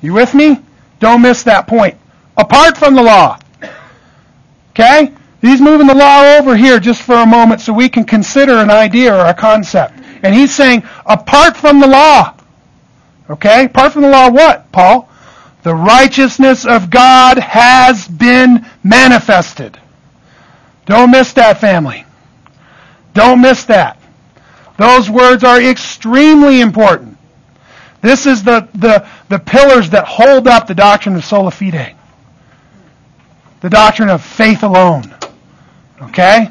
You 0.00 0.14
with 0.14 0.32
me? 0.32 0.62
Don't 0.98 1.20
miss 1.20 1.42
that 1.42 1.66
point. 1.66 1.98
Apart 2.36 2.76
from 2.76 2.94
the 2.94 3.02
law. 3.02 3.38
Okay? 4.70 5.12
He's 5.40 5.60
moving 5.60 5.86
the 5.86 5.94
law 5.94 6.36
over 6.38 6.56
here 6.56 6.78
just 6.78 7.02
for 7.02 7.14
a 7.14 7.26
moment 7.26 7.60
so 7.60 7.72
we 7.72 7.88
can 7.88 8.04
consider 8.04 8.58
an 8.58 8.70
idea 8.70 9.14
or 9.14 9.26
a 9.26 9.34
concept. 9.34 9.94
And 10.22 10.34
he's 10.34 10.54
saying, 10.54 10.82
apart 11.04 11.56
from 11.56 11.80
the 11.80 11.86
law. 11.86 12.34
Okay? 13.30 13.66
Apart 13.66 13.92
from 13.92 14.02
the 14.02 14.10
law, 14.10 14.30
what, 14.30 14.70
Paul? 14.72 15.08
The 15.62 15.74
righteousness 15.74 16.64
of 16.64 16.90
God 16.90 17.38
has 17.38 18.06
been 18.06 18.66
manifested. 18.84 19.78
Don't 20.84 21.10
miss 21.10 21.32
that, 21.32 21.58
family. 21.58 22.04
Don't 23.14 23.40
miss 23.40 23.64
that. 23.64 24.00
Those 24.78 25.10
words 25.10 25.42
are 25.42 25.60
extremely 25.60 26.60
important. 26.60 27.18
This 28.00 28.26
is 28.26 28.44
the, 28.44 28.68
the, 28.74 29.08
the 29.28 29.38
pillars 29.38 29.90
that 29.90 30.06
hold 30.06 30.46
up 30.46 30.66
the 30.66 30.74
doctrine 30.74 31.16
of 31.16 31.24
sola 31.24 31.50
fide. 31.50 31.95
The 33.60 33.70
doctrine 33.70 34.08
of 34.08 34.24
faith 34.24 34.62
alone. 34.62 35.14
Okay? 36.02 36.48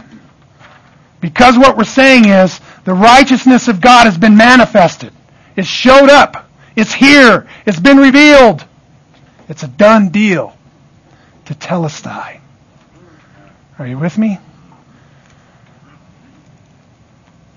Because 1.21 1.57
what 1.57 1.77
we're 1.77 1.83
saying 1.83 2.25
is 2.25 2.59
the 2.83 2.93
righteousness 2.93 3.67
of 3.67 3.81
God 3.81 4.05
has 4.05 4.17
been 4.17 4.37
manifested. 4.37 5.13
It 5.55 5.65
showed 5.65 6.09
up. 6.09 6.49
It's 6.75 6.93
here. 6.93 7.47
It's 7.65 7.79
been 7.79 7.97
revealed. 7.97 8.65
It's 9.47 9.63
a 9.63 9.67
done 9.67 10.09
deal. 10.09 10.55
Tetelestai. 11.45 12.39
Are 13.77 13.87
you 13.87 13.97
with 13.97 14.17
me? 14.17 14.39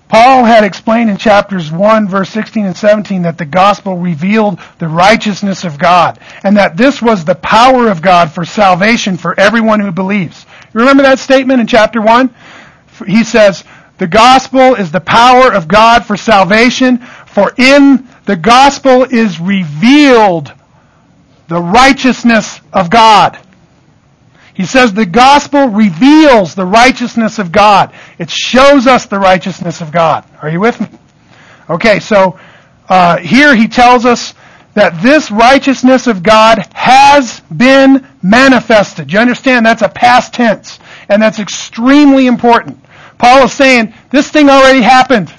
Paul 0.09 0.43
had 0.43 0.63
explained 0.63 1.11
in 1.11 1.17
chapters 1.17 1.71
1, 1.71 2.09
verse 2.09 2.29
16 2.31 2.65
and 2.65 2.75
17 2.75 3.21
that 3.21 3.37
the 3.37 3.45
gospel 3.45 3.95
revealed 3.95 4.59
the 4.79 4.87
righteousness 4.87 5.63
of 5.63 5.77
God 5.77 6.19
and 6.43 6.57
that 6.57 6.75
this 6.75 6.99
was 6.99 7.23
the 7.23 7.35
power 7.35 7.87
of 7.89 8.01
God 8.01 8.31
for 8.31 8.43
salvation 8.43 9.17
for 9.17 9.39
everyone 9.39 9.79
who 9.79 9.91
believes. 9.91 10.47
You 10.73 10.79
remember 10.79 11.03
that 11.03 11.19
statement 11.19 11.61
in 11.61 11.67
chapter 11.67 12.01
1? 12.01 12.33
He 13.05 13.23
says, 13.23 13.63
the 13.99 14.07
gospel 14.07 14.75
is 14.75 14.91
the 14.91 15.01
power 15.01 15.53
of 15.53 15.67
God 15.67 16.05
for 16.05 16.17
salvation, 16.17 16.97
for 16.97 17.53
in 17.57 18.07
the 18.25 18.35
gospel 18.35 19.03
is 19.03 19.39
revealed 19.39 20.51
the 21.49 21.61
righteousness 21.61 22.61
of 22.73 22.89
God. 22.89 23.37
He 24.59 24.65
says 24.65 24.93
the 24.93 25.05
gospel 25.05 25.69
reveals 25.69 26.53
the 26.53 26.65
righteousness 26.65 27.39
of 27.39 27.49
God. 27.49 27.93
It 28.17 28.29
shows 28.29 28.87
us 28.87 29.05
the 29.05 29.17
righteousness 29.17 29.79
of 29.79 29.89
God. 29.89 30.25
Are 30.41 30.49
you 30.49 30.59
with 30.59 30.81
me? 30.81 30.87
Okay, 31.69 32.01
so 32.01 32.37
uh, 32.89 33.19
here 33.19 33.55
he 33.55 33.69
tells 33.69 34.05
us 34.05 34.33
that 34.73 35.01
this 35.01 35.31
righteousness 35.31 36.07
of 36.07 36.23
God 36.23 36.67
has 36.73 37.39
been 37.39 38.05
manifested. 38.21 39.07
Do 39.07 39.13
you 39.13 39.19
understand? 39.19 39.65
That's 39.65 39.81
a 39.81 39.87
past 39.87 40.33
tense. 40.33 40.77
And 41.07 41.21
that's 41.21 41.39
extremely 41.39 42.27
important. 42.27 42.83
Paul 43.17 43.45
is 43.45 43.53
saying, 43.53 43.93
this 44.09 44.29
thing 44.29 44.49
already 44.49 44.81
happened. 44.81 45.33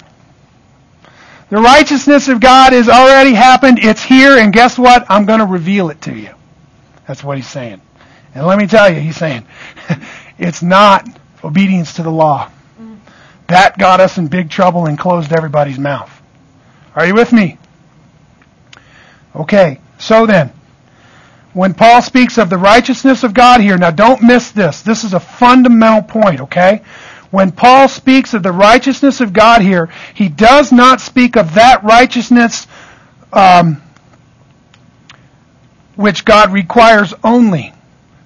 The 1.51 1.61
righteousness 1.61 2.27
of 2.27 2.39
God 2.39 2.73
has 2.73 2.89
already 2.89 3.35
happened. 3.35 3.77
It's 3.83 4.01
here, 4.03 4.39
and 4.39 4.51
guess 4.51 4.79
what? 4.79 5.05
I'm 5.09 5.25
going 5.27 5.41
to 5.41 5.45
reveal 5.45 5.91
it 5.91 6.01
to 6.01 6.11
you. 6.11 6.33
That's 7.07 7.23
what 7.23 7.37
he's 7.37 7.47
saying. 7.47 7.81
And 8.33 8.45
let 8.45 8.57
me 8.57 8.67
tell 8.67 8.91
you, 8.91 8.99
he's 8.99 9.17
saying, 9.17 9.45
it's 10.37 10.61
not 10.61 11.07
obedience 11.43 11.93
to 11.93 12.03
the 12.03 12.11
law. 12.11 12.49
That 13.47 13.77
got 13.77 13.99
us 13.99 14.17
in 14.17 14.27
big 14.27 14.49
trouble 14.49 14.85
and 14.85 14.97
closed 14.97 15.33
everybody's 15.33 15.77
mouth. 15.77 16.09
Are 16.95 17.05
you 17.05 17.13
with 17.13 17.33
me? 17.33 17.57
Okay, 19.35 19.79
so 19.97 20.25
then, 20.25 20.51
when 21.53 21.73
Paul 21.73 22.01
speaks 22.01 22.37
of 22.37 22.49
the 22.49 22.57
righteousness 22.57 23.23
of 23.23 23.33
God 23.33 23.59
here, 23.59 23.77
now 23.77 23.91
don't 23.91 24.21
miss 24.21 24.51
this. 24.51 24.81
This 24.81 25.03
is 25.03 25.13
a 25.13 25.19
fundamental 25.19 26.01
point, 26.01 26.41
okay? 26.41 26.81
When 27.29 27.51
Paul 27.51 27.87
speaks 27.87 28.33
of 28.33 28.43
the 28.43 28.51
righteousness 28.51 29.19
of 29.19 29.33
God 29.33 29.61
here, 29.61 29.89
he 30.13 30.29
does 30.29 30.71
not 30.71 31.01
speak 31.01 31.35
of 31.35 31.55
that 31.55 31.83
righteousness 31.83 32.67
um, 33.33 33.81
which 35.95 36.25
God 36.25 36.51
requires 36.51 37.13
only. 37.23 37.73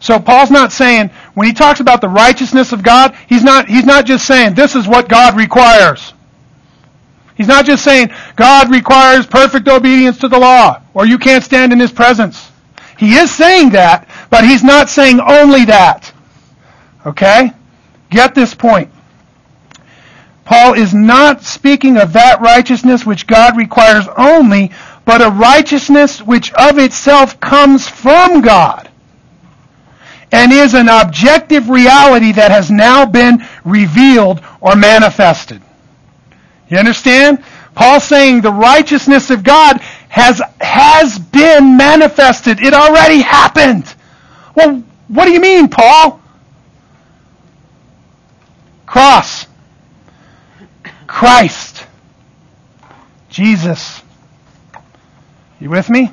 So 0.06 0.20
Paul's 0.20 0.52
not 0.52 0.72
saying 0.72 1.10
when 1.34 1.48
he 1.48 1.54
talks 1.54 1.80
about 1.80 2.00
the 2.00 2.08
righteousness 2.08 2.72
of 2.72 2.84
God, 2.84 3.18
he's 3.28 3.44
not 3.44 3.68
he's 3.68 3.86
not 3.86 4.06
just 4.06 4.28
saying 4.28 4.54
this 4.54 4.76
is 4.76 4.88
what 4.88 5.10
God 5.10 5.36
requires. 5.36 6.14
He's 7.34 7.48
not 7.48 7.66
just 7.66 7.84
saying 7.84 8.12
God 8.36 8.70
requires 8.70 9.26
perfect 9.26 9.68
obedience 9.68 10.20
to 10.20 10.28
the 10.28 10.38
law 10.38 10.80
or 10.94 11.08
you 11.08 11.18
can't 11.18 11.44
stand 11.44 11.74
in 11.74 11.80
his 11.80 11.92
presence. 11.92 12.52
He 13.00 13.16
is 13.16 13.32
saying 13.32 13.72
that, 13.72 14.08
but 14.30 14.44
he's 14.44 14.64
not 14.64 14.90
saying 14.90 15.20
only 15.20 15.66
that. 15.66 16.14
Okay? 17.04 17.52
Get 18.12 18.36
this 18.36 18.54
point. 18.54 18.92
Paul 20.44 20.76
is 20.76 20.94
not 20.94 21.42
speaking 21.42 21.98
of 21.98 22.14
that 22.14 22.42
righteousness 22.42 23.08
which 23.08 23.26
God 23.26 23.58
requires 23.58 24.08
only, 24.16 24.72
but 25.04 25.24
a 25.24 25.32
righteousness 25.32 26.22
which 26.22 26.54
of 26.54 26.78
itself 26.78 27.40
comes 27.40 27.90
from 27.90 28.42
God 28.42 28.85
and 30.32 30.52
is 30.52 30.74
an 30.74 30.90
objective 30.90 31.70
reality 31.70 32.32
that 32.34 32.52
has 32.52 32.72
now 32.72 33.06
been 33.06 33.46
revealed 33.64 34.42
or 34.60 34.76
manifested. 34.76 35.62
You 36.70 36.78
understand? 36.78 37.44
Paul's 37.76 38.04
saying 38.06 38.42
the 38.42 38.52
righteousness 38.52 39.30
of 39.30 39.44
God 39.44 39.82
has, 40.10 40.42
has 40.62 41.20
been 41.20 41.78
manifested. 41.78 42.60
It 42.60 42.74
already 42.74 43.22
happened. 43.22 43.94
Well, 44.56 44.84
what 45.08 45.26
do 45.26 45.32
you 45.32 45.42
mean, 45.42 45.68
Paul? 45.68 46.22
Cross. 48.86 49.48
Christ. 51.06 51.86
Jesus. 53.30 54.02
You 55.60 55.70
with 55.70 55.90
me? 55.90 56.12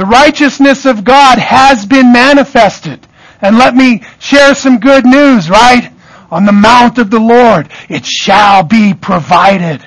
The 0.00 0.06
righteousness 0.06 0.86
of 0.86 1.04
God 1.04 1.38
has 1.38 1.84
been 1.84 2.10
manifested. 2.10 3.06
And 3.42 3.58
let 3.58 3.76
me 3.76 4.02
share 4.18 4.54
some 4.54 4.80
good 4.80 5.04
news, 5.04 5.50
right? 5.50 5.92
On 6.30 6.46
the 6.46 6.52
mount 6.52 6.96
of 6.96 7.10
the 7.10 7.18
Lord, 7.18 7.68
it 7.90 8.06
shall 8.06 8.62
be 8.62 8.94
provided. 8.94 9.86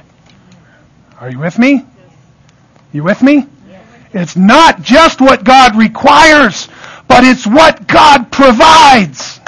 Are 1.20 1.32
you 1.32 1.40
with 1.40 1.58
me? 1.58 1.84
You 2.92 3.04
with 3.04 3.24
me? 3.24 3.48
It's 4.14 4.36
not 4.36 4.84
just 4.84 5.20
what 5.20 5.44
God 5.44 5.76
requires, 5.76 6.68
but 7.08 7.24
it's 7.24 7.48
what 7.48 7.88
God 7.88 8.32
provides. 8.32 9.40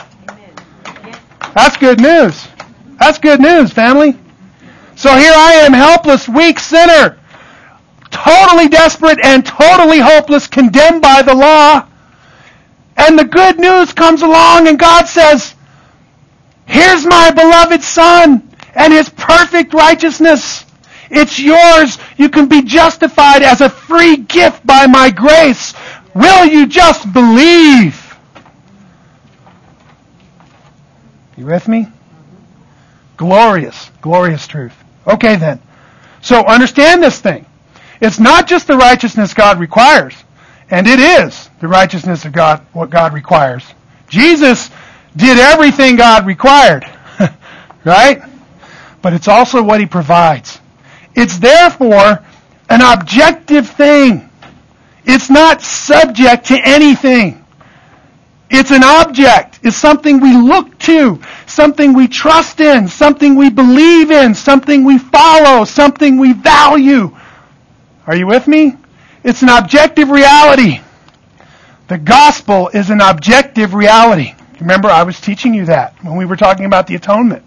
That's 1.53 1.77
good 1.77 2.01
news. 2.01 2.47
That's 2.99 3.19
good 3.19 3.39
news, 3.39 3.71
family. 3.71 4.17
So 4.95 5.15
here 5.15 5.33
I 5.35 5.61
am, 5.63 5.73
helpless, 5.73 6.27
weak 6.27 6.57
sinner, 6.57 7.19
totally 8.15 8.69
desperate 8.69 9.19
and 9.23 9.45
totally 9.45 9.99
hopeless, 9.99 10.47
condemned 10.47 11.01
by 11.01 11.21
the 11.21 11.35
law. 11.35 11.85
And 12.97 13.19
the 13.19 13.25
good 13.25 13.59
news 13.59 13.91
comes 13.91 14.21
along 14.21 14.67
and 14.67 14.79
God 14.79 15.05
says, 15.05 15.53
Here's 16.65 17.05
my 17.05 17.31
beloved 17.31 17.83
Son 17.83 18.49
and 18.73 18.93
His 18.93 19.09
perfect 19.09 19.73
righteousness. 19.73 20.65
It's 21.11 21.37
yours. 21.39 21.97
You 22.17 22.29
can 22.29 22.47
be 22.47 22.63
justified 22.63 23.43
as 23.43 23.61
a 23.61 23.69
free 23.69 24.17
gift 24.17 24.65
by 24.65 24.87
my 24.87 25.11
grace. 25.11 25.73
Will 26.13 26.45
you 26.45 26.65
just 26.67 27.11
believe? 27.11 28.01
You 31.37 31.45
with 31.45 31.67
me? 31.67 31.87
Glorious, 33.17 33.91
glorious 34.01 34.47
truth. 34.47 34.75
Okay 35.05 35.35
then. 35.35 35.61
So 36.21 36.43
understand 36.45 37.03
this 37.03 37.19
thing. 37.19 37.45
It's 38.01 38.19
not 38.19 38.47
just 38.47 38.67
the 38.67 38.77
righteousness 38.77 39.33
God 39.33 39.59
requires, 39.59 40.13
and 40.69 40.87
it 40.87 40.99
is 40.99 41.49
the 41.59 41.67
righteousness 41.67 42.25
of 42.25 42.33
God, 42.33 42.65
what 42.73 42.89
God 42.89 43.13
requires. 43.13 43.63
Jesus 44.09 44.69
did 45.15 45.39
everything 45.39 45.95
God 45.95 46.25
required, 46.25 46.85
right? 47.85 48.21
But 49.01 49.13
it's 49.13 49.27
also 49.27 49.63
what 49.63 49.79
He 49.79 49.85
provides. 49.85 50.59
It's 51.15 51.37
therefore 51.37 52.23
an 52.69 52.81
objective 52.81 53.69
thing. 53.69 54.29
It's 55.05 55.29
not 55.29 55.61
subject 55.61 56.47
to 56.47 56.59
anything. 56.65 57.45
It's 58.49 58.71
an 58.71 58.83
object. 58.83 59.59
It's 59.63 59.77
something 59.77 60.19
we 60.19 60.35
look 60.35 60.77
to, 60.79 61.19
something 61.47 61.93
we 61.93 62.07
trust 62.07 62.59
in, 62.59 62.87
something 62.87 63.35
we 63.35 63.49
believe 63.49 64.11
in, 64.11 64.35
something 64.35 64.83
we 64.83 64.97
follow, 64.97 65.65
something 65.65 66.17
we 66.17 66.33
value. 66.33 67.15
Are 68.07 68.15
you 68.15 68.27
with 68.27 68.47
me? 68.47 68.75
It's 69.23 69.41
an 69.41 69.49
objective 69.49 70.09
reality. 70.09 70.81
The 71.87 71.97
gospel 71.97 72.69
is 72.69 72.89
an 72.89 73.01
objective 73.01 73.73
reality. 73.73 74.33
Remember, 74.59 74.89
I 74.89 75.03
was 75.03 75.19
teaching 75.19 75.53
you 75.53 75.65
that 75.65 75.95
when 76.03 76.15
we 76.15 76.25
were 76.25 76.35
talking 76.35 76.65
about 76.65 76.87
the 76.87 76.95
atonement. 76.95 77.43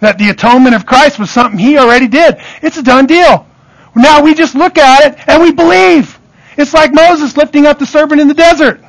That 0.00 0.18
the 0.18 0.28
atonement 0.30 0.74
of 0.74 0.84
Christ 0.84 1.18
was 1.18 1.30
something 1.30 1.58
he 1.58 1.78
already 1.78 2.08
did. 2.08 2.36
It's 2.62 2.76
a 2.76 2.82
done 2.82 3.06
deal. 3.06 3.46
Now 3.94 4.22
we 4.22 4.34
just 4.34 4.54
look 4.54 4.76
at 4.76 5.12
it 5.12 5.28
and 5.28 5.42
we 5.42 5.52
believe. 5.52 6.18
It's 6.58 6.74
like 6.74 6.92
Moses 6.92 7.36
lifting 7.36 7.66
up 7.66 7.78
the 7.78 7.86
serpent 7.86 8.20
in 8.20 8.28
the 8.28 8.34
desert. 8.34 8.82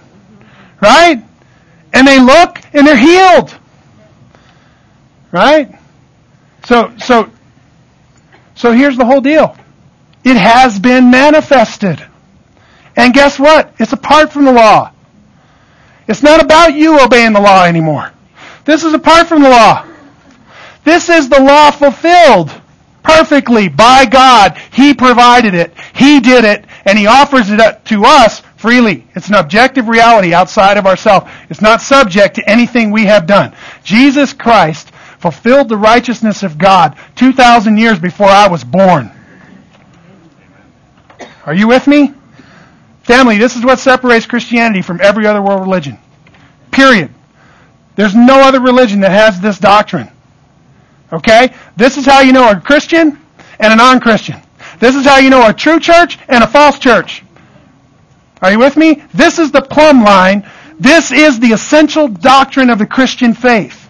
Right? 0.82 1.24
And 1.94 2.08
they 2.08 2.20
look 2.20 2.62
and 2.74 2.86
they're 2.86 2.98
healed. 2.98 3.58
Right? 5.32 5.74
So, 6.66 6.94
so, 6.98 7.32
so 8.56 8.72
here's 8.74 8.98
the 8.98 9.06
whole 9.06 9.22
deal. 9.22 9.56
It 10.28 10.36
has 10.36 10.78
been 10.78 11.10
manifested. 11.10 12.06
And 12.98 13.14
guess 13.14 13.40
what? 13.40 13.74
It's 13.80 13.94
apart 13.94 14.34
from 14.34 14.44
the 14.44 14.52
law. 14.52 14.92
It's 16.06 16.22
not 16.22 16.44
about 16.44 16.74
you 16.74 17.00
obeying 17.00 17.32
the 17.32 17.40
law 17.40 17.64
anymore. 17.64 18.12
This 18.66 18.84
is 18.84 18.94
apart 18.94 19.28
from 19.28 19.42
the 19.42 19.50
law. 19.50 19.88
This 20.84 21.08
is 21.08 21.30
the 21.30 21.42
law 21.42 21.72
fulfilled 21.72 22.52
perfectly 23.04 23.70
by 23.70 24.06
God. 24.06 24.58
He 24.74 24.94
provided 24.94 25.54
it. 25.54 25.74
He 25.96 26.20
did 26.20 26.44
it. 26.44 26.66
And 26.84 27.00
He 27.00 27.08
offers 27.08 27.50
it 27.50 27.86
to 27.86 28.04
us 28.04 28.42
freely. 28.58 29.08
It's 29.16 29.30
an 29.30 29.36
objective 29.36 29.88
reality 29.88 30.34
outside 30.34 30.76
of 30.76 30.86
ourselves. 30.86 31.32
It's 31.50 31.62
not 31.62 31.80
subject 31.80 32.36
to 32.36 32.50
anything 32.50 32.92
we 32.92 33.06
have 33.06 33.28
done. 33.28 33.56
Jesus 33.86 34.34
Christ 34.34 34.92
fulfilled 35.20 35.70
the 35.70 35.78
righteousness 35.78 36.44
of 36.44 36.58
God 36.58 36.98
2,000 37.16 37.78
years 37.78 37.98
before 37.98 38.28
I 38.28 38.50
was 38.50 38.66
born. 38.66 39.14
Are 41.48 41.56
you 41.56 41.68
with 41.68 41.88
me? 41.88 42.14
Family, 43.04 43.38
this 43.38 43.56
is 43.56 43.64
what 43.64 43.80
separates 43.80 44.26
Christianity 44.26 44.82
from 44.82 45.00
every 45.02 45.26
other 45.26 45.42
world 45.42 45.62
religion. 45.62 45.98
Period. 46.72 47.10
There's 47.96 48.14
no 48.14 48.42
other 48.42 48.60
religion 48.60 49.00
that 49.00 49.12
has 49.12 49.40
this 49.40 49.58
doctrine. 49.58 50.12
Okay? 51.12 51.56
This 51.78 51.98
is 51.98 52.06
how 52.06 52.20
you 52.20 52.34
know 52.34 52.52
a 52.52 52.60
Christian 52.60 53.18
and 53.60 53.74
a 53.74 53.76
non-Christian. 53.78 54.36
This 54.80 54.96
is 54.96 55.06
how 55.06 55.18
you 55.18 55.30
know 55.30 55.48
a 55.48 55.54
true 55.54 55.80
church 55.80 56.20
and 56.28 56.44
a 56.44 56.48
false 56.48 56.80
church. 56.80 57.24
Are 58.42 58.52
you 58.52 58.60
with 58.60 58.76
me? 58.76 59.02
This 59.14 59.40
is 59.40 59.52
the 59.52 59.62
plumb 59.62 60.04
line. 60.04 60.48
This 60.78 61.14
is 61.14 61.40
the 61.40 61.54
essential 61.54 62.10
doctrine 62.10 62.70
of 62.70 62.78
the 62.78 62.86
Christian 62.86 63.34
faith. 63.34 63.90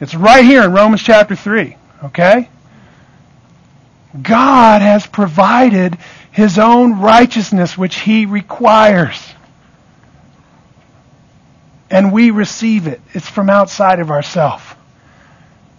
It's 0.00 0.14
right 0.14 0.44
here 0.44 0.62
in 0.62 0.72
Romans 0.72 1.02
chapter 1.02 1.36
3. 1.36 1.76
Okay? 2.04 2.48
God 4.20 4.80
has 4.80 5.06
provided 5.06 5.98
his 6.34 6.58
own 6.58 6.98
righteousness 6.98 7.78
which 7.78 7.94
he 8.00 8.26
requires. 8.26 9.22
And 11.88 12.12
we 12.12 12.32
receive 12.32 12.88
it. 12.88 13.00
It's 13.12 13.28
from 13.28 13.48
outside 13.48 14.00
of 14.00 14.10
ourselves. 14.10 14.64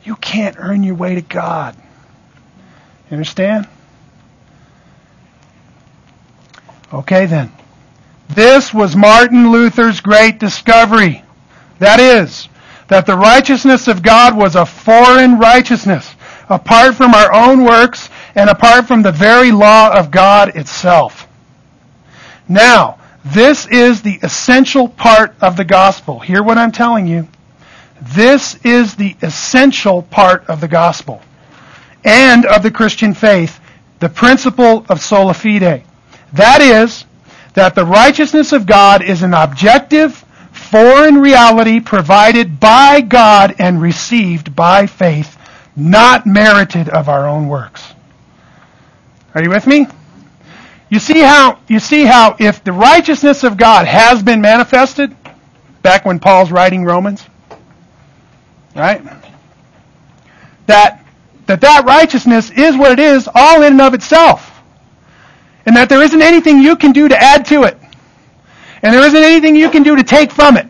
You 0.05 0.15
can't 0.15 0.55
earn 0.57 0.81
your 0.83 0.95
way 0.95 1.15
to 1.15 1.21
God. 1.21 1.75
You 3.09 3.15
understand? 3.15 3.67
Okay 6.93 7.25
then. 7.25 7.51
This 8.29 8.73
was 8.73 8.95
Martin 8.95 9.51
Luther's 9.51 9.99
great 9.99 10.39
discovery. 10.39 11.21
That 11.79 11.99
is, 11.99 12.47
that 12.87 13.05
the 13.05 13.17
righteousness 13.17 13.89
of 13.89 14.01
God 14.01 14.37
was 14.37 14.55
a 14.55 14.65
foreign 14.65 15.37
righteousness, 15.37 16.15
apart 16.47 16.95
from 16.95 17.13
our 17.13 17.33
own 17.33 17.65
works 17.65 18.09
and 18.35 18.49
apart 18.49 18.87
from 18.87 19.01
the 19.01 19.11
very 19.11 19.51
law 19.51 19.97
of 19.97 20.11
God 20.11 20.55
itself. 20.55 21.27
Now, 22.47 22.99
this 23.23 23.65
is 23.67 24.01
the 24.01 24.19
essential 24.21 24.87
part 24.87 25.33
of 25.41 25.57
the 25.57 25.65
gospel. 25.65 26.19
Hear 26.19 26.43
what 26.43 26.57
I'm 26.57 26.71
telling 26.71 27.07
you. 27.07 27.27
This 28.01 28.55
is 28.63 28.95
the 28.95 29.15
essential 29.21 30.03
part 30.03 30.45
of 30.47 30.61
the 30.61 30.67
gospel 30.67 31.21
and 32.03 32.45
of 32.45 32.61
the 32.61 32.69
Christian 32.69 33.13
faith, 33.13 33.59
the 33.99 34.09
principle 34.09 34.85
of 34.89 35.01
sola 35.01 35.33
fide. 35.33 35.83
That 36.33 36.61
is, 36.61 37.05
that 37.53 37.73
the 37.73 37.85
righteousness 37.85 38.51
of 38.51 38.67
God 38.67 39.01
is 39.01 39.23
an 39.23 39.33
objective, 39.33 40.23
foreign 40.51 41.17
reality 41.17 41.79
provided 41.79 42.59
by 42.59 43.01
God 43.01 43.55
and 43.59 43.81
received 43.81 44.55
by 44.55 44.85
faith, 44.85 45.37
not 45.75 46.27
merited 46.27 46.89
of 46.89 47.09
our 47.09 47.27
own 47.27 47.47
works. 47.47 47.95
Are 49.35 49.43
you 49.43 49.49
with 49.49 49.67
me? 49.67 49.85
You 50.89 50.99
see 50.99 51.19
how 51.19 51.59
you 51.67 51.79
see 51.79 52.05
how 52.05 52.37
if 52.39 52.63
the 52.63 52.71
righteousness 52.71 53.43
of 53.43 53.57
God 53.57 53.85
has 53.85 54.23
been 54.23 54.39
manifested 54.39 55.15
back 55.81 56.05
when 56.05 56.19
Paul's 56.19 56.51
writing 56.51 56.85
Romans, 56.85 57.25
right? 58.75 59.03
That 60.67 61.05
that 61.47 61.61
that 61.61 61.83
righteousness 61.85 62.49
is 62.49 62.77
what 62.77 62.93
it 62.93 62.99
is 62.99 63.27
all 63.35 63.61
in 63.61 63.73
and 63.73 63.81
of 63.81 63.93
itself. 63.93 64.51
And 65.65 65.75
that 65.75 65.89
there 65.89 66.01
isn't 66.01 66.21
anything 66.21 66.59
you 66.59 66.75
can 66.77 66.91
do 66.91 67.07
to 67.09 67.17
add 67.17 67.45
to 67.47 67.63
it. 67.63 67.77
And 68.81 68.93
there 68.93 69.05
isn't 69.05 69.23
anything 69.23 69.55
you 69.55 69.69
can 69.69 69.83
do 69.83 69.95
to 69.95 70.03
take 70.03 70.31
from 70.31 70.57
it. 70.57 70.67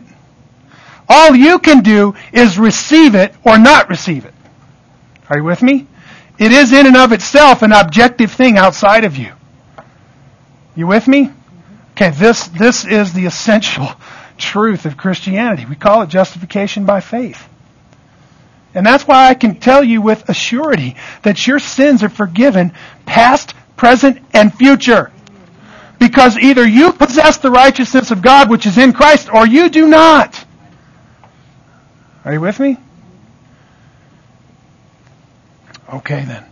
All 1.08 1.36
you 1.36 1.58
can 1.58 1.82
do 1.82 2.14
is 2.32 2.58
receive 2.58 3.14
it 3.14 3.34
or 3.44 3.58
not 3.58 3.88
receive 3.90 4.24
it. 4.24 4.34
Are 5.28 5.36
you 5.36 5.44
with 5.44 5.62
me? 5.62 5.86
It 6.38 6.52
is 6.52 6.72
in 6.72 6.86
and 6.86 6.96
of 6.96 7.12
itself 7.12 7.62
an 7.62 7.72
objective 7.72 8.32
thing 8.32 8.58
outside 8.58 9.04
of 9.04 9.16
you. 9.16 9.32
You 10.74 10.86
with 10.86 11.08
me? 11.08 11.30
Okay, 11.92 12.10
this, 12.10 12.48
this 12.48 12.84
is 12.84 13.14
the 13.14 13.24
essential 13.24 13.88
truth 14.38 14.84
of 14.84 14.96
Christianity. 14.96 15.64
We 15.64 15.76
call 15.76 16.02
it 16.02 16.08
justification 16.08 16.84
by 16.84 17.00
faith. 17.00 17.48
And 18.74 18.84
that's 18.84 19.08
why 19.08 19.28
I 19.28 19.34
can 19.34 19.58
tell 19.58 19.82
you 19.82 20.02
with 20.02 20.26
assurity 20.26 20.96
that 21.22 21.46
your 21.46 21.58
sins 21.58 22.02
are 22.02 22.10
forgiven 22.10 22.74
past, 23.06 23.54
present, 23.76 24.18
and 24.34 24.52
future. 24.54 25.10
Because 25.98 26.36
either 26.36 26.66
you 26.66 26.92
possess 26.92 27.38
the 27.38 27.50
righteousness 27.50 28.10
of 28.10 28.20
God 28.20 28.50
which 28.50 28.66
is 28.66 28.76
in 28.76 28.92
Christ 28.92 29.32
or 29.32 29.46
you 29.46 29.70
do 29.70 29.88
not. 29.88 30.44
Are 32.26 32.34
you 32.34 32.40
with 32.42 32.60
me? 32.60 32.76
Okay 35.92 36.24
then. 36.24 36.44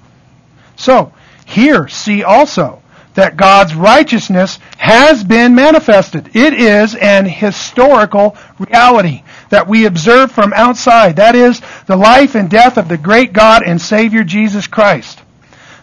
So, 0.77 1.13
here, 1.45 1.89
see 1.89 2.23
also 2.23 2.83
that 3.15 3.37
God's 3.37 3.75
righteousness 3.75 4.59
has 4.77 5.23
been 5.23 5.55
manifested. 5.55 6.35
It 6.35 6.53
is 6.55 6.95
an 6.97 7.27
historical 7.27 8.37
reality 8.59 9.23
that 9.51 9.69
we 9.69 9.87
observe 9.87 10.33
from 10.33 10.53
outside. 10.53 11.17
That 11.17 11.37
is, 11.37 11.61
the 11.87 11.97
life 11.97 12.35
and 12.35 12.51
death 12.51 12.77
of 12.77 12.89
the 12.89 12.99
great 12.99 13.33
God 13.33 13.63
and 13.65 13.81
Savior 13.81 14.25
Jesus 14.25 14.67
Christ. 14.67 15.21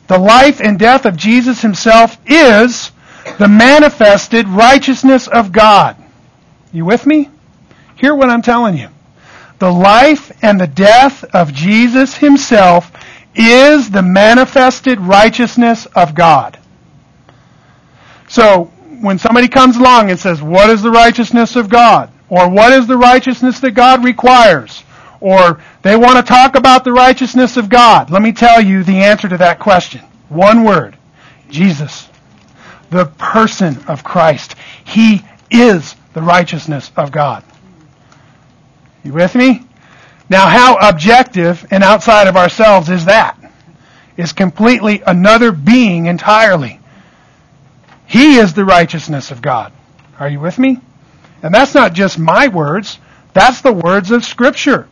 The 0.08 0.20
life 0.20 0.60
and 0.60 0.78
death 0.78 1.06
of 1.06 1.16
Jesus 1.16 1.62
himself 1.62 2.18
is 2.26 2.92
the 3.38 3.48
manifested 3.48 4.48
righteousness 4.48 5.28
of 5.28 5.54
God. 5.54 5.96
You 6.74 6.86
with 6.86 7.06
me? 7.06 7.30
Hear 7.96 8.14
what 8.14 8.30
I'm 8.30 8.42
telling 8.42 8.78
you. 8.78 8.90
The 9.60 9.72
life 9.72 10.32
and 10.42 10.60
the 10.60 10.68
death 10.68 11.24
of 11.36 11.54
Jesus 11.54 12.18
himself 12.18 12.92
is 13.36 13.90
the 13.90 14.02
manifested 14.02 15.00
righteousness 15.00 15.86
of 15.88 16.14
God. 16.16 16.60
So, 18.28 18.66
when 19.02 19.18
somebody 19.18 19.48
comes 19.48 19.78
along 19.78 20.10
and 20.10 20.20
says, 20.20 20.42
what 20.42 20.70
is 20.70 20.82
the 20.82 20.92
righteousness 20.92 21.56
of 21.56 21.70
God? 21.70 22.12
Or 22.30 22.50
what 22.50 22.72
is 22.72 22.88
the 22.88 22.98
righteousness 22.98 23.60
that 23.60 23.72
God 23.72 24.04
requires? 24.04 24.84
Or 25.20 25.62
they 25.82 25.96
want 25.96 26.18
to 26.18 26.24
talk 26.24 26.56
about 26.56 26.84
the 26.84 26.94
righteousness 26.94 27.58
of 27.58 27.68
God. 27.68 28.10
Let 28.10 28.22
me 28.22 28.32
tell 28.32 28.62
you 28.62 28.84
the 28.84 29.04
answer 29.04 29.28
to 29.28 29.38
that 29.38 29.60
question. 29.60 30.02
One 30.30 30.64
word. 30.64 30.98
Jesus. 31.50 32.08
The 32.90 33.06
person 33.06 33.78
of 33.88 34.04
Christ. 34.04 34.56
He 34.86 35.24
is 35.50 35.96
the 36.14 36.22
righteousness 36.22 36.92
of 36.96 37.12
God. 37.12 37.44
You 39.04 39.14
with 39.14 39.36
me? 39.36 39.66
Now, 40.32 40.48
how 40.48 40.78
objective 40.78 41.68
and 41.72 41.84
outside 41.84 42.30
of 42.30 42.38
ourselves 42.38 42.90
is 42.90 43.04
that? 43.04 43.38
Is 44.16 44.32
completely 44.32 45.04
another 45.06 45.52
being 45.52 46.06
entirely. 46.06 46.80
He 48.08 48.38
is 48.38 48.54
the 48.54 48.64
righteousness 48.64 49.32
of 49.32 49.42
God. 49.42 49.74
Are 50.18 50.30
you 50.30 50.40
with 50.40 50.58
me? 50.58 50.80
And 51.44 51.54
that's 51.54 51.76
not 51.76 51.92
just 51.92 52.18
my 52.18 52.48
words. 52.48 52.98
That's 53.34 53.60
the 53.60 53.74
words 53.74 54.10
of 54.12 54.24
Scripture. 54.24 54.88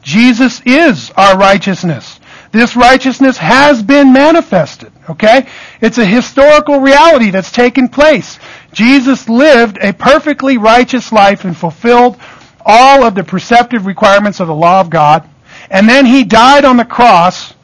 Jesus 0.00 0.62
is 0.64 1.10
our 1.16 1.36
righteousness. 1.36 2.20
This 2.52 2.76
righteousness 2.76 3.36
has 3.38 3.82
been 3.82 4.12
manifested. 4.12 4.92
Okay? 5.10 5.48
It's 5.80 5.98
a 5.98 6.06
historical 6.06 6.78
reality 6.78 7.30
that's 7.30 7.50
taken 7.50 7.88
place. 7.88 8.38
Jesus 8.72 9.28
lived 9.28 9.76
a 9.80 9.92
perfectly 9.92 10.56
righteous 10.56 11.10
life 11.10 11.44
and 11.44 11.56
fulfilled 11.56 12.16
all 12.64 13.04
of 13.04 13.14
the 13.14 13.24
preceptive 13.24 13.86
requirements 13.86 14.40
of 14.40 14.48
the 14.48 14.54
law 14.54 14.80
of 14.80 14.90
God. 14.90 15.28
And 15.70 15.88
then 15.88 16.06
he 16.06 16.24
died 16.24 16.64
on 16.64 16.76
the 16.76 16.84
cross, 16.84 17.54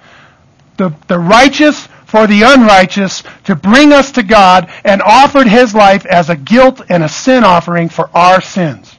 the, 0.77 0.95
the 1.09 1.19
righteous 1.19 1.87
for 2.07 2.27
the 2.27 2.43
unrighteous, 2.43 3.23
to 3.45 3.55
bring 3.55 3.93
us 3.93 4.13
to 4.13 4.23
God 4.23 4.71
and 4.85 5.01
offered 5.03 5.47
his 5.47 5.75
life 5.75 6.07
as 6.07 6.29
a 6.29 6.37
guilt 6.37 6.83
and 6.89 7.05
a 7.05 7.09
sin 7.09 7.45
offering 7.45 7.89
for 7.89 8.11
our 8.15 8.41
sins. 8.41 8.97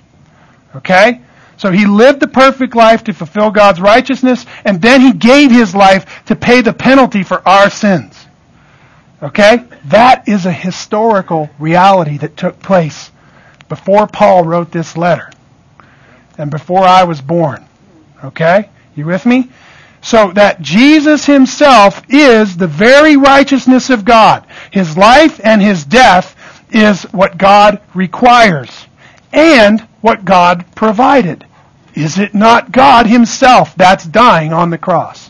Okay? 0.75 1.21
So 1.57 1.71
he 1.71 1.85
lived 1.85 2.21
the 2.21 2.27
perfect 2.27 2.75
life 2.75 3.03
to 3.03 3.13
fulfill 3.13 3.51
God's 3.51 3.81
righteousness, 3.81 4.45
and 4.65 4.81
then 4.81 5.01
he 5.01 5.13
gave 5.13 5.51
his 5.51 5.75
life 5.75 6.25
to 6.25 6.35
pay 6.35 6.61
the 6.61 6.73
penalty 6.73 7.23
for 7.23 7.47
our 7.47 7.69
sins. 7.69 8.25
Okay? 9.21 9.65
That 9.85 10.27
is 10.27 10.45
a 10.45 10.51
historical 10.51 11.49
reality 11.59 12.17
that 12.17 12.37
took 12.37 12.59
place 12.59 13.11
before 13.67 14.07
Paul 14.07 14.43
wrote 14.43 14.71
this 14.71 14.97
letter 14.97 15.31
and 16.41 16.49
before 16.51 16.83
I 16.83 17.03
was 17.03 17.21
born. 17.21 17.65
Okay? 18.23 18.69
You 18.95 19.05
with 19.05 19.25
me? 19.25 19.49
So 20.01 20.31
that 20.31 20.61
Jesus 20.61 21.25
himself 21.25 22.01
is 22.09 22.57
the 22.57 22.67
very 22.67 23.15
righteousness 23.15 23.91
of 23.91 24.03
God. 24.03 24.45
His 24.71 24.97
life 24.97 25.39
and 25.43 25.61
his 25.61 25.85
death 25.85 26.35
is 26.71 27.03
what 27.03 27.37
God 27.37 27.79
requires 27.93 28.87
and 29.31 29.81
what 30.01 30.25
God 30.25 30.65
provided. 30.75 31.45
Is 31.93 32.17
it 32.17 32.33
not 32.33 32.71
God 32.71 33.05
himself 33.05 33.75
that's 33.75 34.05
dying 34.05 34.51
on 34.51 34.71
the 34.71 34.77
cross? 34.77 35.29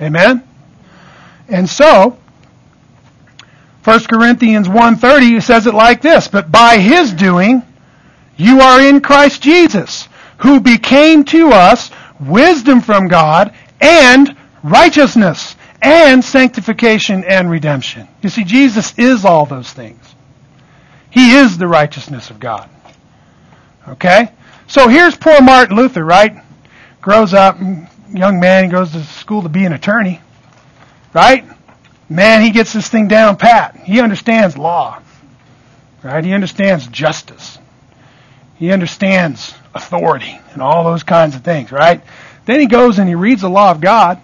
Amen? 0.00 0.42
And 1.48 1.68
so, 1.68 2.16
1 3.84 4.00
Corinthians 4.04 4.68
1.30 4.68 5.42
says 5.42 5.66
it 5.66 5.74
like 5.74 6.00
this, 6.00 6.28
But 6.28 6.50
by 6.50 6.78
his 6.78 7.12
doing, 7.12 7.62
you 8.40 8.60
are 8.60 8.80
in 8.80 9.00
Christ 9.00 9.42
Jesus, 9.42 10.08
who 10.38 10.60
became 10.60 11.24
to 11.24 11.50
us 11.50 11.90
wisdom 12.18 12.80
from 12.80 13.08
God 13.08 13.54
and 13.80 14.36
righteousness 14.62 15.56
and 15.82 16.24
sanctification 16.24 17.24
and 17.24 17.50
redemption. 17.50 18.08
You 18.22 18.30
see, 18.30 18.44
Jesus 18.44 18.98
is 18.98 19.24
all 19.24 19.46
those 19.46 19.72
things. 19.72 20.14
He 21.10 21.32
is 21.32 21.58
the 21.58 21.68
righteousness 21.68 22.30
of 22.30 22.40
God. 22.40 22.68
Okay? 23.88 24.32
So 24.68 24.88
here's 24.88 25.16
poor 25.16 25.40
Martin 25.40 25.76
Luther, 25.76 26.04
right? 26.04 26.42
Grows 27.00 27.34
up, 27.34 27.58
young 28.12 28.40
man, 28.40 28.68
goes 28.68 28.92
to 28.92 29.02
school 29.02 29.42
to 29.42 29.48
be 29.48 29.64
an 29.64 29.72
attorney. 29.72 30.20
Right? 31.12 31.44
Man, 32.08 32.42
he 32.42 32.50
gets 32.50 32.72
this 32.72 32.88
thing 32.88 33.08
down 33.08 33.36
pat. 33.36 33.76
He 33.76 34.00
understands 34.00 34.56
law. 34.56 35.02
Right? 36.02 36.24
He 36.24 36.32
understands 36.32 36.86
justice. 36.86 37.58
He 38.60 38.72
understands 38.72 39.54
authority 39.74 40.38
and 40.52 40.60
all 40.60 40.84
those 40.84 41.02
kinds 41.02 41.34
of 41.34 41.42
things, 41.42 41.72
right? 41.72 42.02
Then 42.44 42.60
he 42.60 42.66
goes 42.66 42.98
and 42.98 43.08
he 43.08 43.14
reads 43.14 43.40
the 43.40 43.48
law 43.48 43.70
of 43.70 43.80
God, 43.80 44.20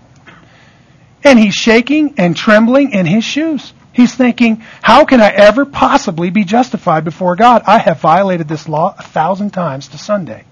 and 1.24 1.39
he's 1.39 1.55
shaking 1.55 2.16
and 2.18 2.37
trembling 2.37 2.93
in 2.93 3.07
his 3.07 3.24
shoes. 3.24 3.72
He's 3.95 4.14
thinking, 4.14 4.62
how 4.82 5.07
can 5.07 5.22
I 5.22 5.30
ever 5.30 5.64
possibly 5.64 6.28
be 6.28 6.45
justified 6.45 7.03
before 7.03 7.34
God? 7.34 7.62
I 7.66 7.78
have 7.78 8.01
violated 8.01 8.47
this 8.47 8.68
law 8.68 8.95
a 8.99 9.03
thousand 9.03 9.53
times 9.53 9.89
to 9.89 9.99
Sunday. 9.99 10.45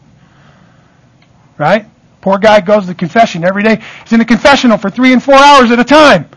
Right? 1.58 1.84
Poor 2.22 2.38
guy 2.38 2.62
goes 2.62 2.86
to 2.86 2.94
confession 2.94 3.44
every 3.44 3.62
day. 3.62 3.82
He's 4.02 4.14
in 4.14 4.18
the 4.18 4.24
confessional 4.24 4.78
for 4.78 4.88
three 4.88 5.12
and 5.12 5.22
four 5.22 5.34
hours 5.34 5.70
at 5.70 5.78
a 5.78 5.84
time. 5.84 6.30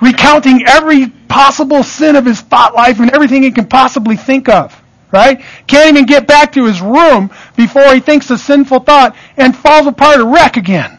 recounting 0.00 0.64
every 0.66 1.08
possible 1.08 1.82
sin 1.82 2.16
of 2.16 2.26
his 2.26 2.40
thought 2.40 2.74
life 2.74 3.00
and 3.00 3.10
everything 3.10 3.42
he 3.42 3.52
can 3.52 3.66
possibly 3.66 4.16
think 4.16 4.48
of. 4.48 4.81
Right? 5.12 5.44
Can't 5.66 5.90
even 5.90 6.06
get 6.06 6.26
back 6.26 6.52
to 6.52 6.64
his 6.64 6.80
room 6.80 7.30
before 7.54 7.92
he 7.94 8.00
thinks 8.00 8.30
a 8.30 8.38
sinful 8.38 8.80
thought 8.80 9.14
and 9.36 9.54
falls 9.54 9.86
apart 9.86 10.20
a 10.20 10.24
wreck 10.24 10.56
again. 10.56 10.98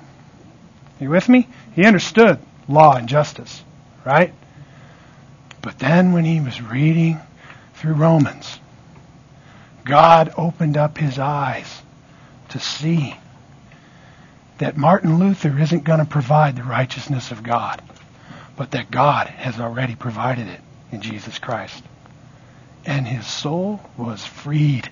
You 1.00 1.10
with 1.10 1.28
me? 1.28 1.48
He 1.76 1.86
understood 1.86 2.40
law 2.68 2.96
and 2.96 3.10
justice. 3.10 3.64
Right? 4.06 4.34
But 5.62 5.80
then 5.80 6.12
when 6.12 6.26
he 6.26 6.40
was 6.40 6.62
reading 6.62 7.20
through 7.74 7.94
Romans, 7.94 8.60
God 9.84 10.34
opened 10.38 10.78
up 10.78 10.98
his 10.98 11.18
eyes 11.18 11.82
to 12.50 12.60
see 12.60 13.16
that 14.60 14.78
Martin 14.78 15.18
Luther 15.18 15.58
isn't 15.60 15.84
going 15.84 16.00
to 16.00 16.06
provide 16.06 16.56
the 16.56 16.64
righteousness 16.64 17.32
of 17.32 17.44
God, 17.44 17.82
but 18.56 18.72
that 18.72 18.92
God 18.92 19.28
has 19.28 19.60
already 19.60 19.96
provided 19.96 20.48
it 20.48 20.62
in 20.92 21.02
Jesus 21.02 21.40
Christ. 21.40 21.84
And 22.86 23.08
his 23.08 23.26
soul 23.26 23.80
was 23.98 24.26
freed. 24.26 24.90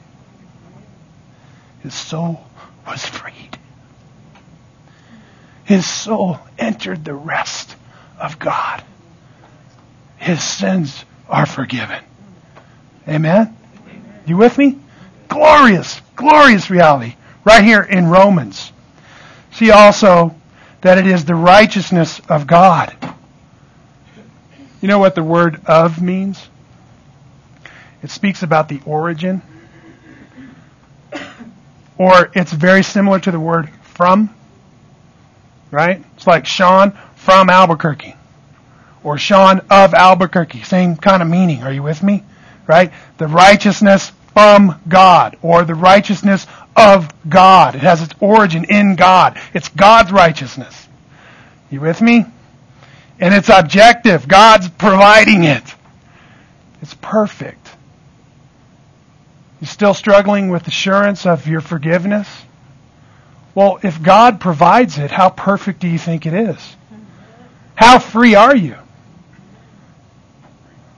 His 1.82 1.94
soul 1.94 2.46
was 2.88 3.06
freed. 3.06 3.58
His 5.64 5.86
soul 5.86 6.40
entered 6.58 7.04
the 7.06 7.14
rest 7.14 7.76
of 8.20 8.40
God. 8.40 8.84
His 10.18 10.44
sins 10.44 11.06
are 11.30 11.46
forgiven. 11.46 12.04
Amen? 13.08 13.56
You 14.26 14.38
with 14.38 14.58
me? 14.58 14.78
Glorious, 15.28 16.02
glorious 16.16 16.70
reality 16.70 17.16
right 17.44 17.64
here 17.64 17.82
in 17.82 18.08
Romans. 18.08 18.72
See 19.52 19.72
also 19.72 20.36
that 20.82 20.98
it 20.98 21.08
is 21.08 21.26
the 21.26 21.36
righteousness 21.36 22.22
of 22.30 22.48
God. 22.48 22.96
You 24.82 24.88
know 24.88 25.00
what 25.00 25.16
the 25.16 25.24
word 25.24 25.62
of 25.66 26.02
means? 26.02 26.50
It 28.04 28.10
speaks 28.10 28.44
about 28.44 28.70
the 28.70 28.82
origin. 28.86 29.42
Or 31.98 32.32
it's 32.34 32.52
very 32.52 32.84
similar 32.84 33.20
to 33.20 33.32
the 33.32 33.40
word 33.40 33.70
from. 33.84 34.34
Right? 35.70 36.04
It's 36.16 36.26
like 36.26 36.46
Shaan 36.46 36.98
from 37.16 37.50
Albuquerque. 37.50 38.16
Or 39.04 39.16
Shaan 39.18 39.64
of 39.70 39.94
Albuquerque. 39.94 40.64
Same 40.64 40.96
kind 40.96 41.22
of 41.22 41.28
meaning. 41.30 41.64
Are 41.64 41.72
you 41.72 41.84
with 41.84 42.02
me? 42.02 42.24
Right? 42.68 42.92
The 43.18 43.28
righteousness 43.28 44.12
from 44.34 44.82
God. 44.88 45.38
Or 45.42 45.64
the 45.64 45.76
righteousness 45.76 46.48
of 46.76 47.12
God. 47.30 47.76
It 47.76 47.82
has 47.82 48.02
its 48.02 48.14
origin 48.20 48.66
in 48.66 48.96
God. 48.96 49.40
It's 49.54 49.70
God's 49.70 50.12
righteousness. 50.12 50.88
You 51.70 51.82
with 51.82 52.02
me? 52.02 52.26
And 53.20 53.34
it's 53.34 53.50
objective. 53.50 54.28
God's 54.28 54.68
providing 54.70 55.44
it. 55.44 55.64
It's 56.82 56.96
perfect. 56.96 57.61
You 59.62 59.68
still 59.68 59.94
struggling 59.94 60.50
with 60.50 60.68
assurance 60.68 61.26
of 61.28 61.48
your 61.48 61.62
forgiveness? 61.62 62.28
Well, 63.54 63.80
if 63.84 64.02
God 64.02 64.42
provides 64.42 64.98
it, 64.98 65.12
how 65.12 65.30
perfect 65.30 65.80
do 65.80 65.88
you 65.88 66.00
think 66.00 66.26
it 66.26 66.34
is? 66.34 66.76
How 67.76 68.00
free 68.00 68.34
are 68.34 68.56
you? 68.56 68.76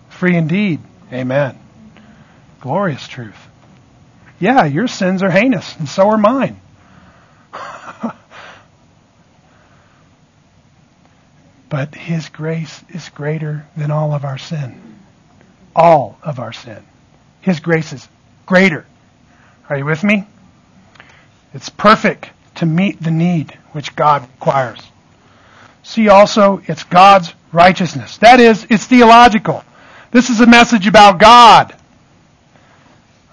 Free 0.09 0.37
indeed. 0.37 0.79
Amen. 1.11 1.59
Glorious 2.61 3.05
truth. 3.07 3.35
Yeah, 4.39 4.63
your 4.63 4.87
sins 4.87 5.21
are 5.23 5.29
heinous, 5.29 5.75
and 5.77 5.89
so 5.89 6.09
are 6.09 6.17
mine. 6.17 6.61
but 11.69 11.93
His 11.95 12.29
grace 12.29 12.81
is 12.89 13.09
greater 13.09 13.65
than 13.75 13.91
all 13.91 14.13
of 14.13 14.23
our 14.23 14.37
sin. 14.37 14.79
All 15.75 16.17
of 16.23 16.39
our 16.39 16.53
sin. 16.53 16.81
His 17.41 17.59
grace 17.59 17.91
is 17.91 18.07
greater. 18.45 18.85
Are 19.69 19.77
you 19.77 19.85
with 19.85 20.03
me? 20.03 20.25
It's 21.53 21.69
perfect 21.69 22.29
to 22.55 22.65
meet 22.65 23.01
the 23.01 23.11
need 23.11 23.57
which 23.71 23.95
God 23.95 24.21
requires. 24.21 24.79
See 25.83 26.09
also, 26.09 26.61
it's 26.65 26.83
God's 26.83 27.33
righteousness. 27.51 28.17
That 28.17 28.39
is, 28.39 28.65
it's 28.69 28.85
theological. 28.85 29.63
This 30.11 30.29
is 30.29 30.41
a 30.41 30.47
message 30.47 30.87
about 30.87 31.19
God. 31.19 31.75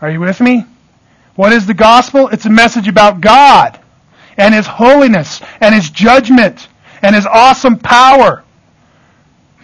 Are 0.00 0.10
you 0.10 0.20
with 0.20 0.40
me? 0.40 0.64
What 1.36 1.52
is 1.52 1.66
the 1.66 1.74
gospel? 1.74 2.28
It's 2.28 2.46
a 2.46 2.50
message 2.50 2.88
about 2.88 3.20
God 3.20 3.78
and 4.36 4.54
His 4.54 4.66
holiness 4.66 5.40
and 5.60 5.74
His 5.74 5.90
judgment 5.90 6.68
and 7.02 7.14
His 7.14 7.26
awesome 7.26 7.78
power. 7.78 8.44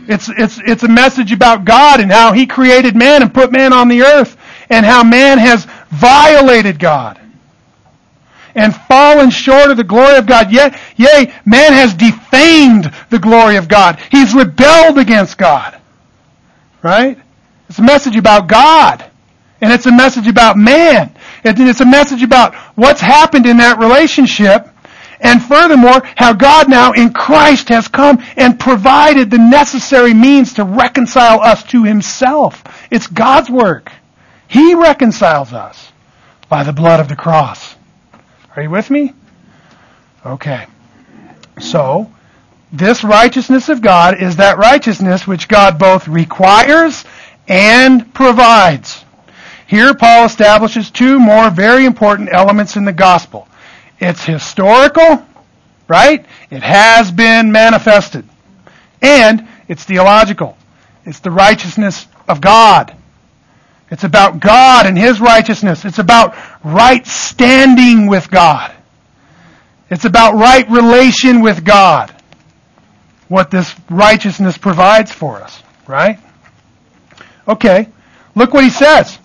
It's, 0.08 0.28
it's, 0.28 0.60
it's 0.64 0.82
a 0.84 0.88
message 0.88 1.32
about 1.32 1.64
God 1.64 2.00
and 2.00 2.12
how 2.12 2.32
He 2.32 2.46
created 2.46 2.94
man 2.94 3.22
and 3.22 3.32
put 3.32 3.50
man 3.50 3.72
on 3.72 3.88
the 3.88 4.02
earth 4.02 4.36
and 4.68 4.84
how 4.84 5.04
man 5.04 5.38
has 5.38 5.66
violated 5.90 6.78
God 6.78 7.20
and 8.56 8.74
fallen 8.74 9.30
short 9.30 9.70
of 9.70 9.76
the 9.76 9.84
glory 9.84 10.16
of 10.16 10.26
God. 10.26 10.50
Yet, 10.50 10.80
yea, 10.96 11.32
man 11.44 11.72
has 11.72 11.94
defamed 11.94 12.90
the 13.10 13.18
glory 13.18 13.56
of 13.56 13.68
God. 13.68 14.00
He's 14.10 14.34
rebelled 14.34 14.98
against 14.98 15.38
God. 15.38 15.78
Right? 16.82 17.18
It's 17.68 17.78
a 17.78 17.82
message 17.82 18.16
about 18.16 18.48
God. 18.48 19.08
And 19.60 19.72
it's 19.72 19.86
a 19.86 19.92
message 19.92 20.26
about 20.26 20.56
man. 20.56 21.14
And 21.44 21.58
it's 21.60 21.80
a 21.80 21.86
message 21.86 22.22
about 22.22 22.54
what's 22.74 23.00
happened 23.00 23.46
in 23.46 23.58
that 23.58 23.78
relationship. 23.78 24.68
And 25.20 25.42
furthermore, 25.42 26.02
how 26.16 26.32
God 26.32 26.68
now 26.68 26.92
in 26.92 27.12
Christ 27.12 27.68
has 27.68 27.88
come 27.88 28.22
and 28.36 28.58
provided 28.58 29.30
the 29.30 29.38
necessary 29.38 30.14
means 30.14 30.54
to 30.54 30.64
reconcile 30.64 31.40
us 31.40 31.62
to 31.64 31.84
himself. 31.84 32.62
It's 32.90 33.06
God's 33.06 33.50
work. 33.50 33.92
He 34.48 34.74
reconciles 34.74 35.52
us 35.52 35.92
by 36.48 36.62
the 36.62 36.72
blood 36.72 37.00
of 37.00 37.08
the 37.08 37.16
cross. 37.16 37.74
Are 38.54 38.62
you 38.62 38.70
with 38.70 38.90
me? 38.90 39.12
Okay. 40.24 40.66
So, 41.60 42.10
this 42.72 43.04
righteousness 43.04 43.68
of 43.68 43.80
God 43.80 44.20
is 44.20 44.36
that 44.36 44.58
righteousness 44.58 45.26
which 45.26 45.48
God 45.48 45.78
both 45.78 46.08
requires 46.08 47.04
and 47.48 48.12
provides. 48.14 49.04
Here 49.66 49.94
Paul 49.94 50.26
establishes 50.26 50.90
two 50.90 51.18
more 51.18 51.50
very 51.50 51.84
important 51.84 52.28
elements 52.32 52.76
in 52.76 52.84
the 52.84 52.92
gospel. 52.92 53.48
It's 53.98 54.24
historical, 54.24 55.24
right? 55.88 56.24
It 56.50 56.62
has 56.62 57.10
been 57.10 57.50
manifested. 57.52 58.28
And 59.02 59.48
it's 59.68 59.84
theological. 59.84 60.56
It's 61.04 61.20
the 61.20 61.30
righteousness 61.30 62.06
of 62.28 62.40
God. 62.40 62.95
It's 63.90 64.04
about 64.04 64.40
God 64.40 64.86
and 64.86 64.98
His 64.98 65.20
righteousness. 65.20 65.84
It's 65.84 65.98
about 65.98 66.36
right 66.64 67.06
standing 67.06 68.06
with 68.06 68.30
God. 68.30 68.72
It's 69.90 70.04
about 70.04 70.34
right 70.34 70.68
relation 70.68 71.40
with 71.40 71.64
God. 71.64 72.12
What 73.28 73.50
this 73.50 73.74
righteousness 73.90 74.58
provides 74.58 75.12
for 75.12 75.42
us, 75.42 75.62
right? 75.86 76.18
Okay. 77.48 77.88
Look 78.34 78.52
what 78.52 78.64
he 78.64 78.70
says 78.70 79.18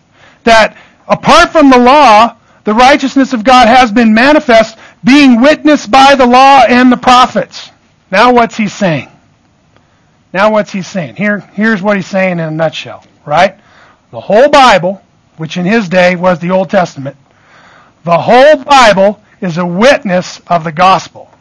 that 0.44 0.78
apart 1.08 1.52
from 1.52 1.70
the 1.70 1.78
law, 1.78 2.38
the 2.64 2.74
righteousness 2.74 3.34
of 3.34 3.44
God 3.44 3.68
has 3.68 3.92
been 3.92 4.14
manifest, 4.14 4.78
being 5.04 5.42
witnessed 5.42 5.92
by 5.92 6.16
the 6.16 6.26
law 6.26 6.62
and 6.68 6.92
the 6.92 6.98
prophets. 6.98 7.72
Now 8.10 8.34
what's 8.34 8.56
he 8.56 8.68
saying? 8.68 9.10
Now 10.34 10.52
what's 10.52 10.72
he 10.72 10.82
saying? 10.82 11.16
Here, 11.16 11.40
here's 11.54 11.82
what 11.82 11.96
he's 11.98 12.08
saying 12.08 12.34
in 12.34 12.40
a 12.40 12.52
nutshell, 12.52 13.04
right? 13.26 13.60
The 14.12 14.20
whole 14.20 14.50
Bible, 14.50 15.02
which 15.38 15.58
in 15.58 15.66
his 15.66 15.90
day 15.90 16.16
was 16.16 16.40
the 16.40 16.52
Old 16.52 16.70
Testament, 16.70 17.16
the 18.04 18.18
whole 18.18 18.64
Bible 18.64 19.22
is 19.40 19.58
a 19.58 19.66
witness 19.66 20.40
of 20.48 20.64
the 20.64 20.72
gospel. 20.72 21.32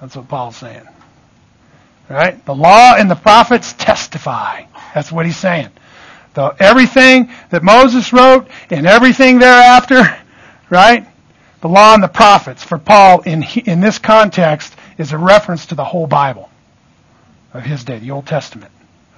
That's 0.00 0.16
what 0.16 0.28
Paul's 0.28 0.56
saying. 0.56 0.86
Right? 2.08 2.44
The 2.44 2.54
law 2.54 2.94
and 2.96 3.10
the 3.10 3.14
prophets 3.14 3.72
testify. 3.72 4.64
That's 4.94 5.12
what 5.12 5.26
he's 5.26 5.36
saying. 5.36 5.68
The, 6.34 6.54
everything 6.58 7.30
that 7.50 7.62
Moses 7.62 8.12
wrote 8.12 8.48
and 8.70 8.86
everything 8.86 9.38
thereafter, 9.38 10.02
right? 10.70 11.06
The 11.60 11.68
law 11.68 11.94
and 11.94 12.02
the 12.02 12.08
prophets 12.08 12.64
for 12.64 12.78
Paul 12.78 13.20
in, 13.22 13.44
in 13.64 13.80
this 13.80 13.98
context 13.98 14.74
is 14.98 15.12
a 15.12 15.18
reference 15.18 15.66
to 15.66 15.74
the 15.74 15.84
whole 15.84 16.06
Bible 16.06 16.50
of 17.52 17.62
his 17.62 17.84
day, 17.84 17.98
the 17.98 18.10
Old 18.10 18.26
Testament. 18.26 18.72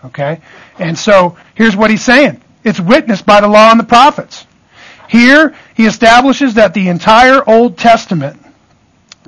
Okay? 0.05 0.41
And 0.79 0.99
so 0.99 1.37
here's 1.55 1.77
what 1.77 1.91
he's 1.91 2.03
saying. 2.03 2.41
It's 2.65 2.81
witnessed 2.81 3.27
by 3.27 3.41
the 3.41 3.49
law 3.49 3.71
and 3.71 3.81
the 3.81 3.85
prophets. 3.85 4.47
Here, 5.09 5.55
he 5.75 5.87
establishes 5.87 6.55
that 6.55 6.75
the 6.75 6.89
entire 6.89 7.49
Old 7.49 7.77
Testament 7.77 8.41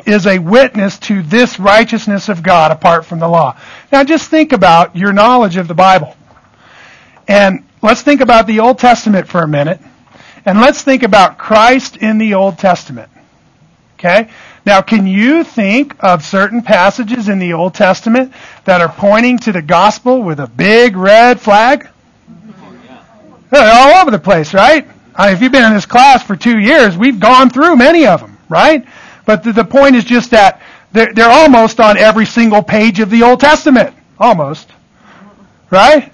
is 0.07 0.27
a 0.27 0.39
witness 0.39 0.99
to 0.99 1.22
this 1.22 1.59
righteousness 1.59 2.29
of 2.29 2.43
God 2.43 2.70
apart 2.70 3.05
from 3.07 3.18
the 3.18 3.29
law. 3.29 3.59
Now 3.93 4.05
just 4.05 4.29
think 4.29 4.53
about 4.53 4.97
your 4.97 5.12
knowledge 5.12 5.57
of 5.57 5.68
the 5.68 5.75
Bible. 5.75 6.16
And 7.27 7.64
let's 7.83 8.03
think 8.03 8.20
about 8.20 8.47
the 8.47 8.61
Old 8.61 8.79
Testament 8.79 9.29
for 9.29 9.43
a 9.43 9.49
minute. 9.49 9.81
And 10.45 10.61
let's 10.61 10.83
think 10.83 11.03
about 11.03 11.39
Christ 11.39 11.97
in 11.97 12.18
the 12.18 12.35
Old 12.35 12.59
Testament. 12.59 13.11
Okay? 13.99 14.31
Now, 14.67 14.81
can 14.81 15.07
you 15.07 15.45
think 15.45 15.95
of 16.01 16.25
certain 16.25 16.62
passages 16.62 17.29
in 17.29 17.39
the 17.39 17.53
Old 17.53 17.75
Testament 17.75 18.33
that 18.65 18.81
are 18.81 18.89
pointing 18.89 19.39
to 19.41 19.53
the 19.53 19.61
gospel 19.61 20.23
with 20.23 20.41
a 20.41 20.47
big 20.47 20.97
red 20.97 21.39
flag? 21.39 21.89
Oh, 22.29 23.37
they're 23.51 23.75
all 23.75 24.01
over 24.01 24.11
the 24.11 24.19
place, 24.19 24.55
right? 24.55 24.89
I 25.15 25.27
mean, 25.27 25.37
if 25.37 25.43
you've 25.43 25.53
been 25.53 25.65
in 25.65 25.75
this 25.75 25.87
class 25.87 26.23
for 26.23 26.35
two 26.35 26.59
years, 26.59 26.97
we've 26.97 27.21
gone 27.21 27.51
through 27.51 27.77
many 27.77 28.07
of 28.07 28.21
them, 28.21 28.39
right? 28.49 28.87
But 29.27 29.45
the, 29.45 29.53
the 29.53 29.65
point 29.65 29.97
is 29.97 30.05
just 30.05 30.31
that 30.31 30.62
they're, 30.93 31.12
they're 31.12 31.31
almost 31.31 31.79
on 31.79 31.99
every 31.99 32.27
single 32.27 32.62
page 32.62 33.01
of 33.01 33.11
the 33.11 33.23
Old 33.23 33.41
Testament. 33.41 33.95
Almost. 34.19 34.71
Right? 35.71 36.12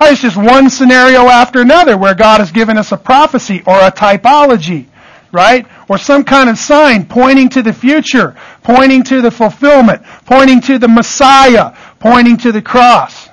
Oh, 0.00 0.10
it's 0.10 0.20
just 0.20 0.36
one 0.36 0.68
scenario 0.68 1.26
after 1.26 1.60
another 1.60 1.96
where 1.96 2.14
God 2.14 2.40
has 2.40 2.50
given 2.50 2.76
us 2.76 2.90
a 2.90 2.96
prophecy 2.96 3.62
or 3.66 3.78
a 3.78 3.92
typology, 3.92 4.86
right? 5.30 5.66
Or 5.88 5.98
some 5.98 6.24
kind 6.24 6.48
of 6.48 6.58
sign 6.58 7.06
pointing 7.06 7.50
to 7.50 7.62
the 7.62 7.72
future, 7.72 8.36
pointing 8.62 9.02
to 9.04 9.20
the 9.20 9.30
fulfillment, 9.30 10.02
pointing 10.24 10.60
to 10.62 10.78
the 10.78 10.88
Messiah, 10.88 11.76
pointing 11.98 12.38
to 12.38 12.52
the 12.52 12.62
cross. 12.62 13.28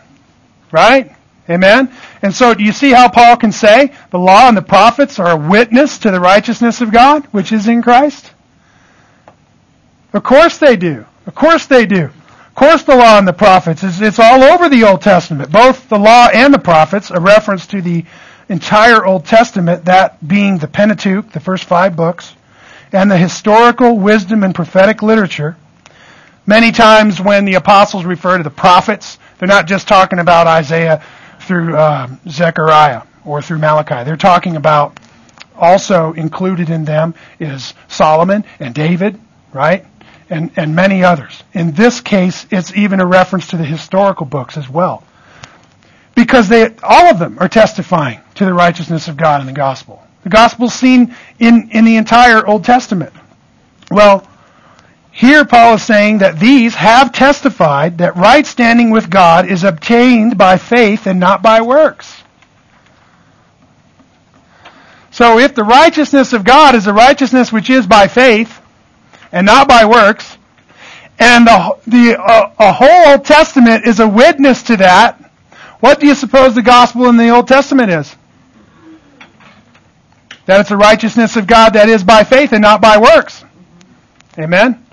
Right? 0.72 1.16
Amen? 1.50 1.94
And 2.22 2.34
so 2.34 2.54
do 2.54 2.64
you 2.64 2.72
see 2.72 2.92
how 2.92 3.10
Paul 3.10 3.36
can 3.38 3.52
say 3.52 3.94
the 4.12 4.20
law 4.20 4.48
and 4.48 4.56
the 4.56 4.62
prophets 4.62 5.20
are 5.20 5.32
a 5.32 5.50
witness 5.50 5.98
to 6.00 6.12
the 6.12 6.20
righteousness 6.20 6.82
of 6.82 6.92
God, 6.92 7.26
which 7.28 7.52
is 7.52 7.68
in 7.68 7.82
Christ? 7.82 8.32
Of 10.14 10.24
course 10.24 10.58
they 10.58 10.76
do. 10.76 11.06
Of 11.26 11.36
course 11.36 11.66
they 11.66 11.86
do. 11.86 12.06
Of 12.06 12.56
course 12.56 12.84
the 12.84 12.96
law 12.96 13.18
and 13.18 13.28
the 13.28 13.34
prophets, 13.34 13.84
is 13.84 14.02
it's 14.02 14.20
all 14.20 14.44
over 14.44 14.68
the 14.68 14.84
Old 14.84 15.02
Testament. 15.02 15.52
Both 15.52 15.88
the 15.90 15.98
law 15.98 16.28
and 16.34 16.54
the 16.54 16.60
prophets, 16.60 17.10
a 17.10 17.20
reference 17.20 17.66
to 17.68 17.82
the 17.82 18.06
entire 18.50 19.06
Old 19.06 19.26
Testament, 19.26 19.86
that 19.86 20.26
being 20.28 20.58
the 20.58 20.68
Pentateuch, 20.68 21.32
the 21.32 21.40
first 21.40 21.64
five 21.64 21.96
books, 21.96 22.36
and 22.92 23.10
the 23.10 23.18
historical 23.18 23.98
wisdom 23.98 24.44
and 24.44 24.54
prophetic 24.54 25.02
literature. 25.02 25.58
Many 26.46 26.72
times 26.72 27.22
when 27.22 27.46
the 27.46 27.54
apostles 27.56 28.04
refer 28.04 28.38
to 28.38 28.44
the 28.44 28.50
prophets, 28.50 29.20
they're 29.38 29.48
not 29.48 29.68
just 29.68 29.88
talking 29.88 30.20
about 30.20 30.48
Isaiah 30.48 31.04
through 31.42 31.76
uh, 31.76 32.08
Zechariah 32.28 33.04
or 33.26 33.42
through 33.42 33.60
Malachi. 33.60 34.04
They're 34.04 34.18
talking 34.18 34.56
about 34.56 35.00
also 35.56 36.14
included 36.14 36.70
in 36.70 36.86
them 36.86 37.14
is 37.40 37.74
Solomon 37.88 38.44
and 38.60 38.74
David, 38.74 39.20
right? 39.54 39.86
and, 40.32 40.50
and 40.56 40.76
many 40.76 41.04
others. 41.04 41.44
In 41.54 41.74
this 41.74 42.00
case, 42.00 42.48
it's 42.50 42.74
even 42.74 43.02
a 43.02 43.06
reference 43.06 43.48
to 43.48 43.58
the 43.58 43.66
historical 43.66 44.26
books 44.26 44.58
as 44.58 44.68
well. 44.68 45.04
Because 46.16 46.48
they, 46.48 46.74
all 46.82 47.08
of 47.08 47.20
them 47.20 47.38
are 47.40 47.50
testifying 47.50 48.22
to 48.36 48.46
the 48.46 48.54
righteousness 48.54 49.08
of 49.08 49.18
God 49.18 49.42
in 49.42 49.48
the 49.48 49.54
gospel. 49.54 50.02
The 50.24 50.30
gospel 50.30 50.68
is 50.68 50.74
seen 50.74 51.16
in, 51.40 51.70
in 51.72 51.86
the 51.86 51.98
entire 51.98 52.46
Old 52.46 52.64
Testament. 52.64 53.14
Well, 53.90 54.28
here 55.12 55.46
Paul 55.46 55.76
is 55.76 55.84
saying 55.84 56.20
that 56.20 56.40
these 56.40 56.76
have 56.76 57.12
testified 57.12 57.98
that 57.98 58.16
right 58.16 58.46
standing 58.46 58.92
with 58.92 59.10
God 59.10 59.46
is 59.46 59.64
obtained 59.64 60.38
by 60.38 60.58
faith 60.58 61.08
and 61.08 61.20
not 61.20 61.42
by 61.42 61.62
works. 61.62 62.24
So 65.12 65.40
if 65.40 65.54
the 65.54 65.64
righteousness 65.64 66.32
of 66.32 66.44
God 66.44 66.76
is 66.76 66.88
a 66.88 66.94
righteousness 66.94 67.52
which 67.52 67.70
is 67.70 67.86
by 67.86 68.08
faith, 68.08 68.62
and 69.32 69.46
not 69.46 69.68
by 69.68 69.86
works. 69.86 70.38
And 71.20 71.48
the, 71.48 71.78
the 71.88 72.20
uh, 72.20 72.52
a 72.60 72.74
whole 72.74 73.12
Old 73.12 73.26
Testament 73.26 73.86
is 73.86 74.00
a 74.00 74.08
witness 74.08 74.64
to 74.64 74.78
that. 74.78 75.18
What 75.80 76.00
do 76.00 76.08
you 76.08 76.16
suppose 76.16 76.56
the 76.56 76.62
gospel 76.62 77.08
in 77.08 77.18
the 77.18 77.30
Old 77.30 77.48
Testament 77.48 77.92
is? 77.92 78.16
That 80.46 80.60
it's 80.60 80.70
the 80.70 80.78
righteousness 80.78 81.38
of 81.38 81.48
God 81.48 81.74
that 81.74 81.90
is 81.90 82.04
by 82.04 82.24
faith 82.24 82.52
and 82.52 82.62
not 82.62 82.82
by 82.82 82.98
works. 82.98 83.44
Amen? 84.40 84.86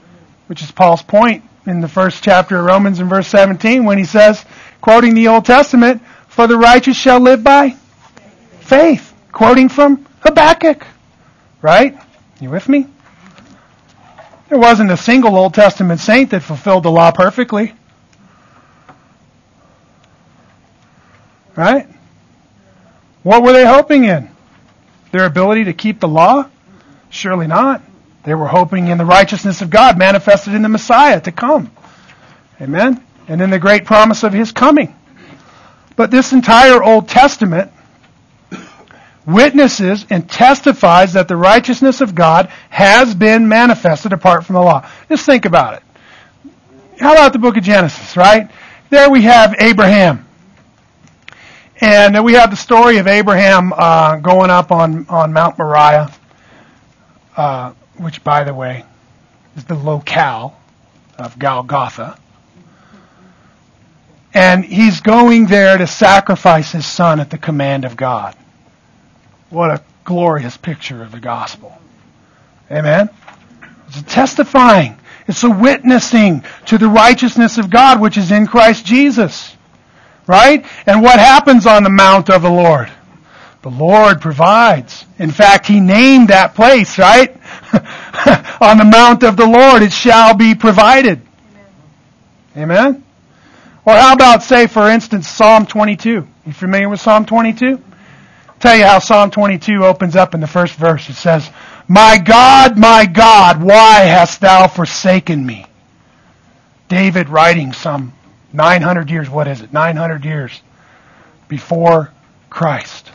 Which 0.47 0.63
is 0.63 0.71
Paul's 0.71 1.03
point 1.03 1.45
in 1.67 1.81
the 1.81 1.89
first 1.89 2.23
chapter 2.23 2.59
of 2.59 2.65
Romans 2.65 3.01
in 3.01 3.09
verse 3.09 3.29
17 3.29 3.85
when 3.85 3.99
he 3.99 4.05
says, 4.05 4.45
quoting 4.81 5.15
the 5.15 5.29
Old 5.29 5.45
Testament, 5.45 6.03
for 6.29 6.47
the 6.47 6.57
righteous 6.57 6.97
shall 6.97 7.21
live 7.21 7.43
by 7.43 7.77
faith. 8.61 9.15
Quoting 9.33 9.69
from 9.69 10.07
Habakkuk. 10.21 10.87
Right? 11.61 11.99
You 12.41 12.51
with 12.51 12.69
me? 12.69 12.87
There 14.49 14.59
wasn't 14.59 14.91
a 14.91 14.97
single 14.97 15.37
Old 15.37 15.55
Testament 15.55 16.01
saint 16.01 16.31
that 16.31 16.41
fulfilled 16.41 16.85
the 16.85 16.91
law 16.91 17.11
perfectly. 17.11 17.75
Right? 21.55 21.87
What 23.23 23.43
were 23.43 23.53
they 23.53 23.67
hoping 23.67 24.05
in? 24.05 24.31
Their 25.11 25.25
ability 25.27 25.65
to 25.65 25.73
keep 25.73 26.01
the 26.01 26.09
law? 26.09 26.49
Surely 27.11 27.47
not. 27.47 27.83
They 28.25 28.35
were 28.35 28.49
hoping 28.49 28.89
in 28.89 28.99
the 28.99 29.05
righteousness 29.05 29.63
of 29.63 29.71
God 29.71 29.99
manifested 29.99 30.55
in 30.55 30.63
the 30.63 30.69
Messiah 30.69 31.21
to 31.23 31.33
come. 31.33 31.71
Amen? 32.61 33.03
And 33.27 33.41
in 33.41 33.51
the 33.51 33.59
great 33.59 33.85
promise 33.85 34.23
of 34.23 34.33
His 34.33 34.53
coming. 34.53 34.95
But 35.97 36.11
this 36.11 36.33
entire 36.33 36.83
Old 36.83 37.09
Testament 37.09 37.73
witnesses 39.27 40.07
and 40.11 40.29
testifies 40.29 41.13
that 41.13 41.29
the 41.29 41.37
righteousness 41.37 42.01
of 42.01 42.15
God 42.15 42.47
has 42.71 43.15
been 43.15 43.49
manifested 43.49 44.13
apart 44.13 44.45
from 44.45 44.55
the 44.55 44.61
law. 44.61 44.89
Just 45.09 45.27
think 45.27 45.45
about 45.45 45.75
it. 45.75 45.83
How 46.99 47.13
about 47.13 47.33
the 47.33 47.39
book 47.39 47.57
of 47.57 47.63
Genesis, 47.63 48.17
right? 48.17 48.51
There 48.91 49.11
we 49.11 49.23
have 49.23 49.55
Abraham. 49.59 50.28
And 51.81 52.25
we 52.25 52.33
have 52.33 52.51
the 52.51 52.57
story 52.57 52.99
of 52.99 53.07
Abraham 53.07 53.73
uh, 53.73 54.17
going 54.17 54.51
up 54.51 54.73
on, 54.73 55.07
on 55.09 55.33
Mount 55.33 55.59
Moriah, 55.59 56.13
uh, 57.37 57.73
which, 57.97 58.25
by 58.25 58.43
the 58.43 58.53
way, 58.53 58.85
is 59.57 59.65
the 59.65 59.77
locale 59.77 60.59
of 61.17 61.39
Golgotha. 61.39 62.19
And 64.35 64.65
he's 64.65 65.01
going 65.01 65.47
there 65.47 65.79
to 65.79 65.87
sacrifice 65.87 66.73
his 66.73 66.87
son 66.87 67.21
at 67.21 67.31
the 67.31 67.39
command 67.39 67.85
of 67.85 67.97
God. 67.97 68.37
What 69.51 69.71
a 69.71 69.83
glorious 70.05 70.57
picture 70.57 71.03
of 71.03 71.13
the 71.13 71.21
gospel. 71.21 71.79
Amen? 72.71 73.09
It's 73.87 74.01
a 74.01 74.05
testifying. 74.05 74.99
It's 75.29 75.45
a 75.45 75.51
witnessing 75.51 76.45
to 76.67 76.79
the 76.79 76.89
righteousness 76.89 77.57
of 77.57 77.71
God 77.71 78.01
which 78.01 78.17
is 78.17 78.33
in 78.33 78.47
Christ 78.47 78.85
Jesus. 78.85 79.55
Right? 80.29 80.65
And 80.87 81.03
what 81.03 81.19
happens 81.19 81.67
on 81.67 81.83
the 81.83 81.91
mount 81.91 82.31
of 82.31 82.43
the 82.43 82.51
Lord? 82.51 82.93
The 83.63 83.71
Lord 83.71 84.21
provides. 84.21 85.05
In 85.19 85.33
fact, 85.33 85.67
He 85.67 85.81
named 85.81 86.29
that 86.29 86.55
place, 86.55 86.97
right? 86.99 87.31
on 88.61 88.79
the 88.79 88.85
mount 88.85 89.25
of 89.25 89.37
the 89.37 89.47
Lord 89.47 89.83
it 89.83 89.93
shall 89.93 90.37
be 90.37 90.55
provided. 90.55 91.21
Amen? 92.57 93.03
Or 93.85 93.95
how 93.95 94.13
about, 94.13 94.45
say, 94.45 94.69
for 94.69 94.89
instance, 94.91 95.29
Psalm 95.29 95.67
22? 95.67 96.29
You 96.47 96.53
familiar 96.53 96.89
with 96.89 97.01
Psalm 97.01 97.27
22? 97.27 97.83
tell 98.59 98.77
you 98.77 98.85
how 98.85 98.99
Psalm 98.99 99.31
22 99.31 99.85
opens 99.85 100.17
up 100.17 100.35
in 100.35 100.41
the 100.41 100.47
first 100.47 100.75
verse. 100.75 101.09
It 101.09 101.15
says, 101.15 101.49
My 101.87 102.19
God, 102.19 102.77
my 102.77 103.07
God, 103.07 103.63
why 103.63 104.01
hast 104.01 104.41
thou 104.41 104.67
forsaken 104.67 105.45
me? 105.45 105.65
David 106.89 107.29
writing 107.29 107.73
some 107.73 108.13
900 108.53 109.11
years, 109.11 109.29
what 109.29 109.49
is 109.49 109.61
it? 109.61 109.73
900 109.73 110.25
years 110.25 110.61
before 111.49 112.13
Christ. 112.51 113.11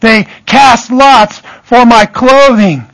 They 0.00 0.26
cast 0.46 0.90
lots 0.90 1.38
for 1.62 1.86
my 1.86 2.04
clothing. 2.06 2.86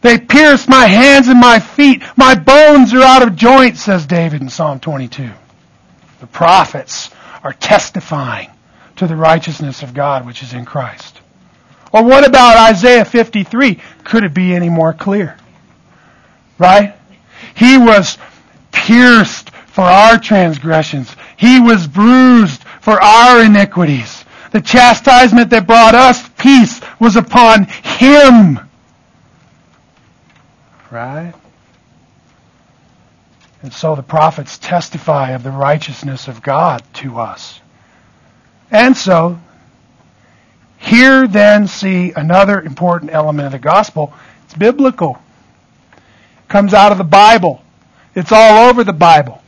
They 0.00 0.18
pierced 0.18 0.68
my 0.68 0.86
hands 0.86 1.28
and 1.28 1.40
my 1.40 1.58
feet. 1.60 2.02
My 2.16 2.34
bones 2.34 2.92
are 2.94 3.02
out 3.02 3.22
of 3.22 3.36
joint, 3.36 3.76
says 3.76 4.06
David 4.06 4.40
in 4.40 4.48
Psalm 4.48 4.80
22. 4.80 5.30
The 6.20 6.26
prophets 6.26 7.10
are 7.42 7.52
testifying 7.52 8.50
to 8.96 9.06
the 9.06 9.16
righteousness 9.16 9.82
of 9.82 9.92
God 9.94 10.26
which 10.26 10.42
is 10.42 10.52
in 10.52 10.64
Christ. 10.64 11.20
Or 11.92 12.02
what 12.02 12.26
about 12.26 12.70
Isaiah 12.70 13.04
53? 13.04 13.80
Could 14.04 14.24
it 14.24 14.34
be 14.34 14.54
any 14.54 14.68
more 14.68 14.92
clear? 14.92 15.36
Right? 16.58 16.94
He 17.54 17.78
was 17.78 18.18
pierced 18.72 19.50
for 19.74 19.82
our 19.82 20.20
transgressions. 20.20 21.16
He 21.36 21.58
was 21.58 21.88
bruised 21.88 22.62
for 22.80 23.02
our 23.02 23.42
iniquities. 23.44 24.24
The 24.52 24.60
chastisement 24.60 25.50
that 25.50 25.66
brought 25.66 25.96
us 25.96 26.28
peace 26.38 26.80
was 27.00 27.16
upon 27.16 27.64
Him. 27.64 28.60
Right? 30.92 31.34
And 33.62 33.72
so 33.72 33.96
the 33.96 34.02
prophets 34.04 34.58
testify 34.58 35.30
of 35.30 35.42
the 35.42 35.50
righteousness 35.50 36.28
of 36.28 36.40
God 36.40 36.84
to 36.94 37.18
us. 37.18 37.60
And 38.70 38.96
so, 38.96 39.40
here 40.78 41.26
then 41.26 41.66
see 41.66 42.12
another 42.14 42.60
important 42.60 43.12
element 43.12 43.46
of 43.46 43.52
the 43.52 43.58
gospel. 43.58 44.14
It's 44.44 44.54
biblical. 44.54 45.18
It 45.96 46.48
comes 46.48 46.74
out 46.74 46.92
of 46.92 46.98
the 46.98 47.02
Bible. 47.02 47.60
It's 48.14 48.30
all 48.30 48.68
over 48.68 48.84
the 48.84 48.92
Bible. 48.92 49.40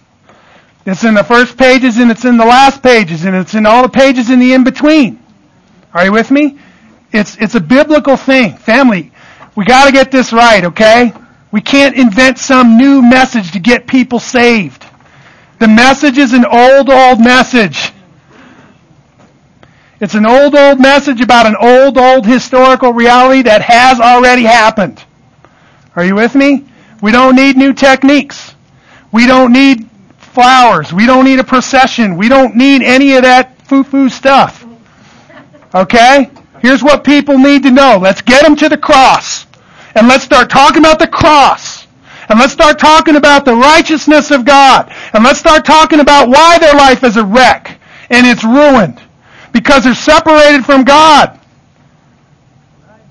It's 0.86 1.02
in 1.02 1.14
the 1.14 1.24
first 1.24 1.58
pages 1.58 1.98
and 1.98 2.12
it's 2.12 2.24
in 2.24 2.36
the 2.36 2.44
last 2.44 2.80
pages 2.80 3.24
and 3.24 3.34
it's 3.34 3.54
in 3.54 3.66
all 3.66 3.82
the 3.82 3.88
pages 3.88 4.30
in 4.30 4.38
the 4.38 4.52
in-between. 4.52 5.20
Are 5.92 6.04
you 6.04 6.12
with 6.12 6.30
me? 6.30 6.58
It's, 7.12 7.36
it's 7.38 7.56
a 7.56 7.60
biblical 7.60 8.16
thing. 8.16 8.56
Family, 8.56 9.10
we 9.56 9.64
gotta 9.64 9.90
get 9.90 10.12
this 10.12 10.32
right, 10.32 10.64
okay? 10.64 11.12
We 11.50 11.60
can't 11.60 11.96
invent 11.96 12.38
some 12.38 12.76
new 12.76 13.02
message 13.02 13.50
to 13.52 13.58
get 13.58 13.88
people 13.88 14.20
saved. 14.20 14.86
The 15.58 15.66
message 15.66 16.18
is 16.18 16.32
an 16.32 16.44
old, 16.44 16.88
old 16.88 17.18
message. 17.18 17.90
It's 20.00 20.14
an 20.14 20.26
old, 20.26 20.54
old 20.54 20.78
message 20.78 21.20
about 21.20 21.46
an 21.46 21.56
old, 21.60 21.98
old 21.98 22.26
historical 22.26 22.92
reality 22.92 23.42
that 23.42 23.62
has 23.62 23.98
already 23.98 24.42
happened. 24.42 25.02
Are 25.96 26.04
you 26.04 26.14
with 26.14 26.34
me? 26.34 26.66
We 27.02 27.10
don't 27.10 27.34
need 27.34 27.56
new 27.56 27.72
techniques. 27.72 28.54
We 29.10 29.26
don't 29.26 29.52
need 29.52 29.88
flowers. 30.36 30.92
We 30.92 31.06
don't 31.06 31.24
need 31.24 31.38
a 31.38 31.44
procession. 31.44 32.14
We 32.18 32.28
don't 32.28 32.56
need 32.56 32.82
any 32.82 33.14
of 33.14 33.22
that 33.22 33.58
foo-foo 33.62 34.10
stuff. 34.10 34.66
Okay? 35.74 36.30
Here's 36.60 36.82
what 36.82 37.04
people 37.04 37.38
need 37.38 37.62
to 37.62 37.70
know. 37.70 37.98
Let's 37.98 38.20
get 38.20 38.42
them 38.42 38.54
to 38.56 38.68
the 38.68 38.76
cross. 38.76 39.46
And 39.94 40.08
let's 40.08 40.24
start 40.24 40.50
talking 40.50 40.80
about 40.80 40.98
the 40.98 41.06
cross. 41.06 41.86
And 42.28 42.38
let's 42.38 42.52
start 42.52 42.78
talking 42.78 43.16
about 43.16 43.46
the 43.46 43.54
righteousness 43.54 44.30
of 44.30 44.44
God. 44.44 44.92
And 45.14 45.24
let's 45.24 45.38
start 45.38 45.64
talking 45.64 46.00
about 46.00 46.28
why 46.28 46.58
their 46.58 46.74
life 46.74 47.02
is 47.02 47.16
a 47.16 47.24
wreck 47.24 47.80
and 48.10 48.26
it's 48.26 48.44
ruined. 48.44 49.00
Because 49.54 49.84
they're 49.84 49.94
separated 49.94 50.66
from 50.66 50.84
God. 50.84 51.40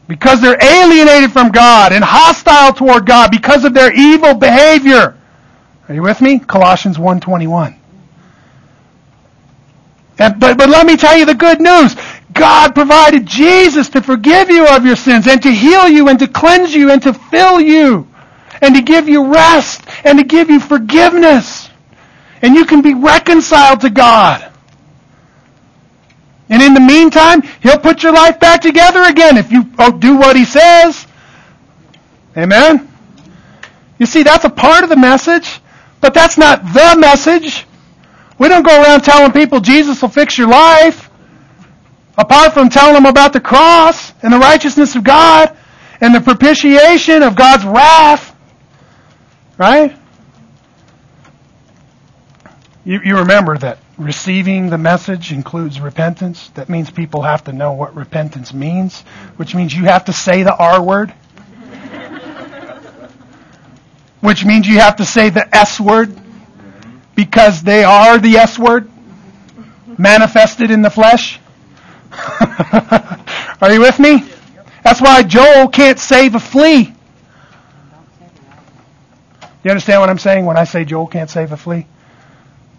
Because 0.08 0.42
they're 0.42 0.64
alienated 0.64 1.32
from 1.32 1.50
God 1.50 1.92
and 1.92 2.04
hostile 2.04 2.72
toward 2.72 3.08
God 3.08 3.32
because 3.32 3.66
of 3.66 3.74
their 3.74 3.92
evil 3.92 4.36
behavior. 4.36 5.18
Are 5.88 5.96
you 5.96 6.02
with 6.02 6.22
me? 6.22 6.40
Colossians 6.40 6.98
1.21. 6.98 7.78
And, 10.18 10.40
but, 10.40 10.58
but 10.58 10.70
let 10.70 10.86
me 10.86 10.96
tell 10.98 11.18
you 11.18 11.26
the 11.26 11.36
good 11.36 11.60
news. 11.60 11.96
God 12.34 12.74
provided 12.74 13.26
Jesus 13.26 13.90
to 13.90 14.02
forgive 14.02 14.50
you 14.50 14.68
of 14.68 14.86
your 14.86 14.96
sins 14.96 15.28
and 15.28 15.42
to 15.44 15.52
heal 15.52 15.88
you 15.88 16.10
and 16.10 16.20
to 16.20 16.28
cleanse 16.28 16.74
you 16.74 16.92
and 16.92 17.02
to 17.04 17.14
fill 17.14 17.62
you 17.62 18.08
and 18.62 18.76
to 18.76 18.82
give 18.82 19.08
you 19.08 19.32
rest 19.32 19.84
and 20.04 20.18
to 20.20 20.26
give 20.26 20.50
you 20.50 20.60
forgiveness. 20.60 21.70
And 22.42 22.56
you 22.56 22.66
can 22.66 22.82
be 22.82 22.94
reconciled 22.94 23.82
to 23.82 23.90
God. 23.90 24.52
And 26.50 26.62
in 26.62 26.74
the 26.74 26.80
meantime, 26.80 27.42
He'll 27.62 27.80
put 27.80 28.04
your 28.04 28.14
life 28.14 28.40
back 28.40 28.62
together 28.62 29.04
again 29.04 29.38
if 29.38 29.52
you 29.52 29.70
oh, 29.80 29.92
do 29.92 30.16
what 30.18 30.36
He 30.36 30.46
says. 30.46 31.08
Amen? 32.38 32.88
You 33.98 34.06
see, 34.06 34.24
that's 34.24 34.46
a 34.46 34.50
part 34.50 34.84
of 34.84 34.90
the 34.90 34.98
message. 34.98 35.60
But 36.02 36.14
that's 36.14 36.38
not 36.38 36.64
the 36.64 36.96
message. 37.00 37.66
We 38.38 38.48
don't 38.48 38.64
go 38.64 38.82
around 38.82 39.02
telling 39.02 39.32
people 39.32 39.60
Jesus 39.60 40.02
will 40.02 40.10
fix 40.10 40.38
your 40.38 40.50
life. 40.50 41.10
Apart 42.18 42.54
from 42.54 42.70
telling 42.70 42.94
them 42.94 43.06
about 43.06 43.34
the 43.34 43.42
cross 43.42 44.14
and 44.24 44.32
the 44.32 44.40
righteousness 44.40 44.96
of 44.96 45.04
God 45.04 45.56
and 46.00 46.14
the 46.16 46.22
propitiation 46.22 47.24
of 47.24 47.36
God's 47.36 47.66
wrath. 47.66 48.36
Right? 49.58 49.98
You, 52.86 53.00
you 53.04 53.18
remember 53.18 53.58
that 53.58 53.80
receiving 53.98 54.70
the 54.70 54.78
message 54.78 55.32
includes 55.32 55.80
repentance. 55.80 56.50
That 56.50 56.70
means 56.70 56.92
people 56.92 57.22
have 57.24 57.44
to 57.46 57.54
know 57.54 57.74
what 57.74 57.96
repentance 57.96 58.54
means, 58.54 59.02
which 59.38 59.56
means 59.56 59.74
you 59.74 59.86
have 59.86 60.06
to 60.06 60.14
say 60.14 60.44
the 60.44 60.56
R 60.56 60.82
word 60.82 61.14
which 64.26 64.44
means 64.46 64.68
you 64.68 64.80
have 64.80 64.98
to 64.98 65.06
say 65.06 65.30
the 65.30 65.56
S 65.56 65.80
word 65.80 66.18
because 67.16 67.62
they 67.64 67.84
are 67.84 68.18
the 68.18 68.38
S 68.38 68.60
word 68.60 68.90
manifested 69.98 70.72
in 70.72 70.82
the 70.82 70.90
flesh. 70.90 71.40
are 73.62 73.72
you 73.72 73.80
with 73.80 74.00
me? 74.00 74.24
That's 74.84 75.02
why 75.02 75.24
Joel 75.24 75.68
can't 75.68 76.00
save 76.00 76.36
a 76.36 76.40
flea. 76.40 76.94
You 79.64 79.72
understand 79.72 80.02
what 80.02 80.10
I'm 80.10 80.20
saying 80.20 80.46
when 80.46 80.58
I 80.58 80.64
say 80.66 80.86
Joel 80.86 81.08
can't 81.08 81.30
save 81.30 81.52
a 81.52 81.58
flea? 81.58 81.88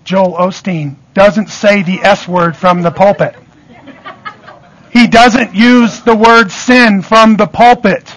Joel 0.04 0.34
Osteen 0.34 0.94
doesn't 1.14 1.48
say 1.48 1.82
the 1.82 1.98
S 1.98 2.28
word 2.28 2.56
from 2.56 2.82
the 2.82 2.92
pulpit. 2.92 3.34
He 4.92 5.08
doesn't 5.08 5.54
use 5.54 6.00
the 6.00 6.14
word 6.14 6.50
sin 6.50 7.02
from 7.02 7.36
the 7.36 7.46
pulpit. 7.46 8.15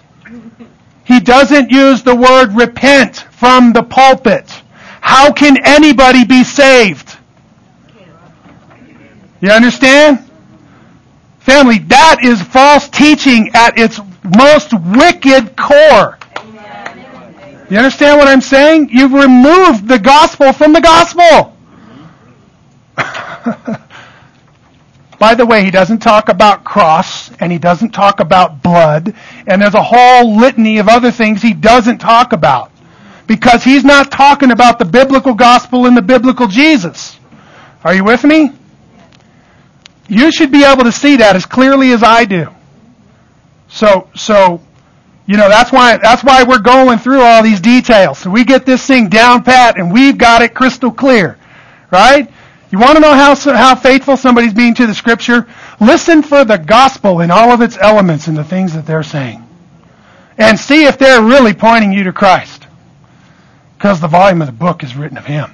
He 1.10 1.20
doesn't 1.20 1.72
use 1.72 2.04
the 2.04 2.16
word 2.16 2.54
repent 2.54 3.16
from 3.32 3.74
the 3.74 3.82
pulpit. 3.82 4.48
How 5.02 5.34
can 5.34 5.58
anybody 5.66 6.24
be 6.24 6.44
saved? 6.44 7.18
You 9.42 9.50
understand? 9.50 10.30
Family, 11.40 11.80
that 11.80 12.18
is 12.24 12.40
false 12.44 12.88
teaching 12.90 13.50
at 13.56 13.80
its 13.80 14.00
most 14.38 14.72
wicked 14.72 15.58
core. 15.58 16.20
You 17.72 17.78
understand 17.78 18.20
what 18.20 18.28
I'm 18.28 18.42
saying? 18.42 18.90
You've 18.92 19.14
removed 19.14 19.88
the 19.88 19.98
gospel 19.98 20.54
from 20.54 20.74
the 20.74 20.82
gospel. 20.82 21.58
By 25.20 25.36
the 25.36 25.46
way, 25.46 25.66
he 25.66 25.72
doesn't 25.72 26.00
talk 26.00 26.30
about 26.30 26.64
cross 26.64 27.30
and 27.42 27.52
he 27.52 27.58
doesn't 27.58 27.92
talk 27.92 28.22
about 28.22 28.64
blood 28.64 29.14
and 29.46 29.62
there's 29.62 29.76
a 29.76 29.84
whole 29.84 30.38
litany 30.38 30.78
of 30.78 30.88
other 30.88 31.12
things 31.12 31.42
he 31.42 31.54
doesn't 31.54 31.98
talk 31.98 32.32
about 32.32 32.72
because 33.28 33.64
he's 33.64 33.84
not 33.84 34.12
talking 34.12 34.52
about 34.52 34.80
the 34.80 34.86
biblical 34.86 35.34
gospel 35.34 35.86
and 35.86 35.96
the 35.96 36.02
biblical 36.02 36.48
Jesus. 36.48 37.20
Are 37.84 37.94
you 37.94 38.04
with 38.04 38.24
me? 38.24 38.52
You 40.08 40.32
should 40.32 40.52
be 40.52 40.64
able 40.64 40.86
to 40.86 40.92
see 40.92 41.18
that 41.18 41.36
as 41.36 41.46
clearly 41.46 41.92
as 41.92 42.02
I 42.02 42.26
do. 42.26 42.48
So, 43.68 44.10
so, 44.16 44.62
you 45.28 45.38
know, 45.38 45.48
that's 45.48 45.72
why, 45.72 45.98
that's 45.98 46.24
why 46.24 46.44
we're 46.44 46.58
going 46.60 46.98
through 46.98 47.22
all 47.22 47.44
these 47.44 47.62
details. 47.62 48.18
So 48.18 48.32
we 48.32 48.44
get 48.44 48.66
this 48.66 48.86
thing 48.88 49.10
down 49.10 49.44
pat 49.44 49.78
and 49.78 49.94
we've 49.94 50.18
got 50.18 50.42
it 50.42 50.56
crystal 50.56 50.92
clear. 50.92 51.38
Right? 51.92 52.32
You 52.72 52.78
want 52.78 52.98
to 52.98 53.02
know 53.02 53.14
how, 53.14 53.36
how 53.36 53.76
faithful 53.76 54.16
somebody's 54.16 54.54
being 54.54 54.76
to 54.76 54.86
the 54.86 54.94
scripture? 54.94 55.48
Listen 55.80 56.22
for 56.22 56.46
the 56.46 56.58
gospel 56.58 57.22
in 57.22 57.32
all 57.32 57.52
of 57.52 57.62
its 57.62 57.78
elements 57.78 58.28
and 58.28 58.38
the 58.38 58.44
things 58.44 58.74
that 58.74 58.86
they're 58.86 59.02
saying. 59.04 59.44
And 60.38 60.60
see 60.60 60.86
if 60.86 60.98
they're 60.98 61.22
really 61.22 61.54
pointing 61.54 61.92
you 61.92 62.04
to 62.04 62.14
Christ. 62.14 62.68
Because 63.78 64.00
the 64.00 64.08
volume 64.08 64.42
of 64.42 64.48
the 64.48 64.54
book 64.54 64.84
is 64.84 64.96
written 64.96 65.18
of 65.18 65.26
Him. 65.26 65.52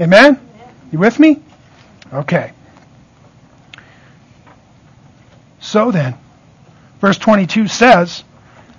Amen? 0.00 0.40
You 0.90 0.98
with 0.98 1.18
me? 1.18 1.40
Okay. 2.12 2.52
So 5.60 5.90
then, 5.90 6.14
verse 7.00 7.18
22 7.18 7.68
says, 7.68 8.24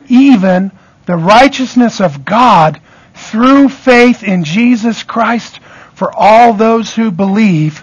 even 0.09 0.71
the 1.05 1.15
righteousness 1.15 2.01
of 2.01 2.25
God 2.25 2.81
through 3.13 3.69
faith 3.69 4.23
in 4.23 4.43
Jesus 4.43 5.03
Christ 5.03 5.59
for 6.03 6.11
all 6.17 6.51
those 6.51 6.93
who 6.93 7.09
believe, 7.11 7.81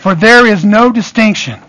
for 0.00 0.16
there 0.16 0.44
is 0.44 0.64
no 0.64 0.90
distinction. 0.90 1.60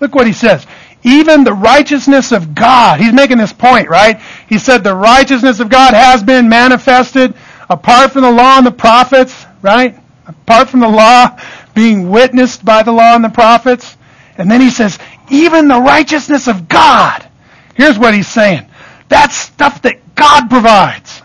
Look 0.00 0.14
what 0.14 0.26
he 0.26 0.32
says. 0.32 0.66
Even 1.02 1.44
the 1.44 1.52
righteousness 1.52 2.32
of 2.32 2.54
God. 2.54 3.00
He's 3.00 3.12
making 3.12 3.36
this 3.36 3.52
point, 3.52 3.90
right? 3.90 4.18
He 4.48 4.58
said 4.58 4.82
the 4.82 4.94
righteousness 4.94 5.60
of 5.60 5.68
God 5.68 5.92
has 5.92 6.22
been 6.22 6.48
manifested 6.48 7.34
apart 7.68 8.12
from 8.12 8.22
the 8.22 8.30
law 8.30 8.56
and 8.56 8.66
the 8.66 8.72
prophets, 8.72 9.44
right? 9.60 9.94
Apart 10.26 10.70
from 10.70 10.80
the 10.80 10.88
law 10.88 11.38
being 11.74 12.08
witnessed 12.08 12.64
by 12.64 12.82
the 12.82 12.92
law 12.92 13.14
and 13.14 13.22
the 13.22 13.28
prophets. 13.28 13.98
And 14.38 14.50
then 14.50 14.62
he 14.62 14.70
says, 14.70 14.98
even 15.28 15.68
the 15.68 15.82
righteousness 15.82 16.48
of 16.48 16.66
God. 16.66 17.28
Here's 17.74 17.98
what 17.98 18.14
he's 18.14 18.26
saying. 18.26 18.66
That's 19.10 19.36
stuff 19.36 19.82
that 19.82 20.14
God 20.14 20.48
provides. 20.48 21.21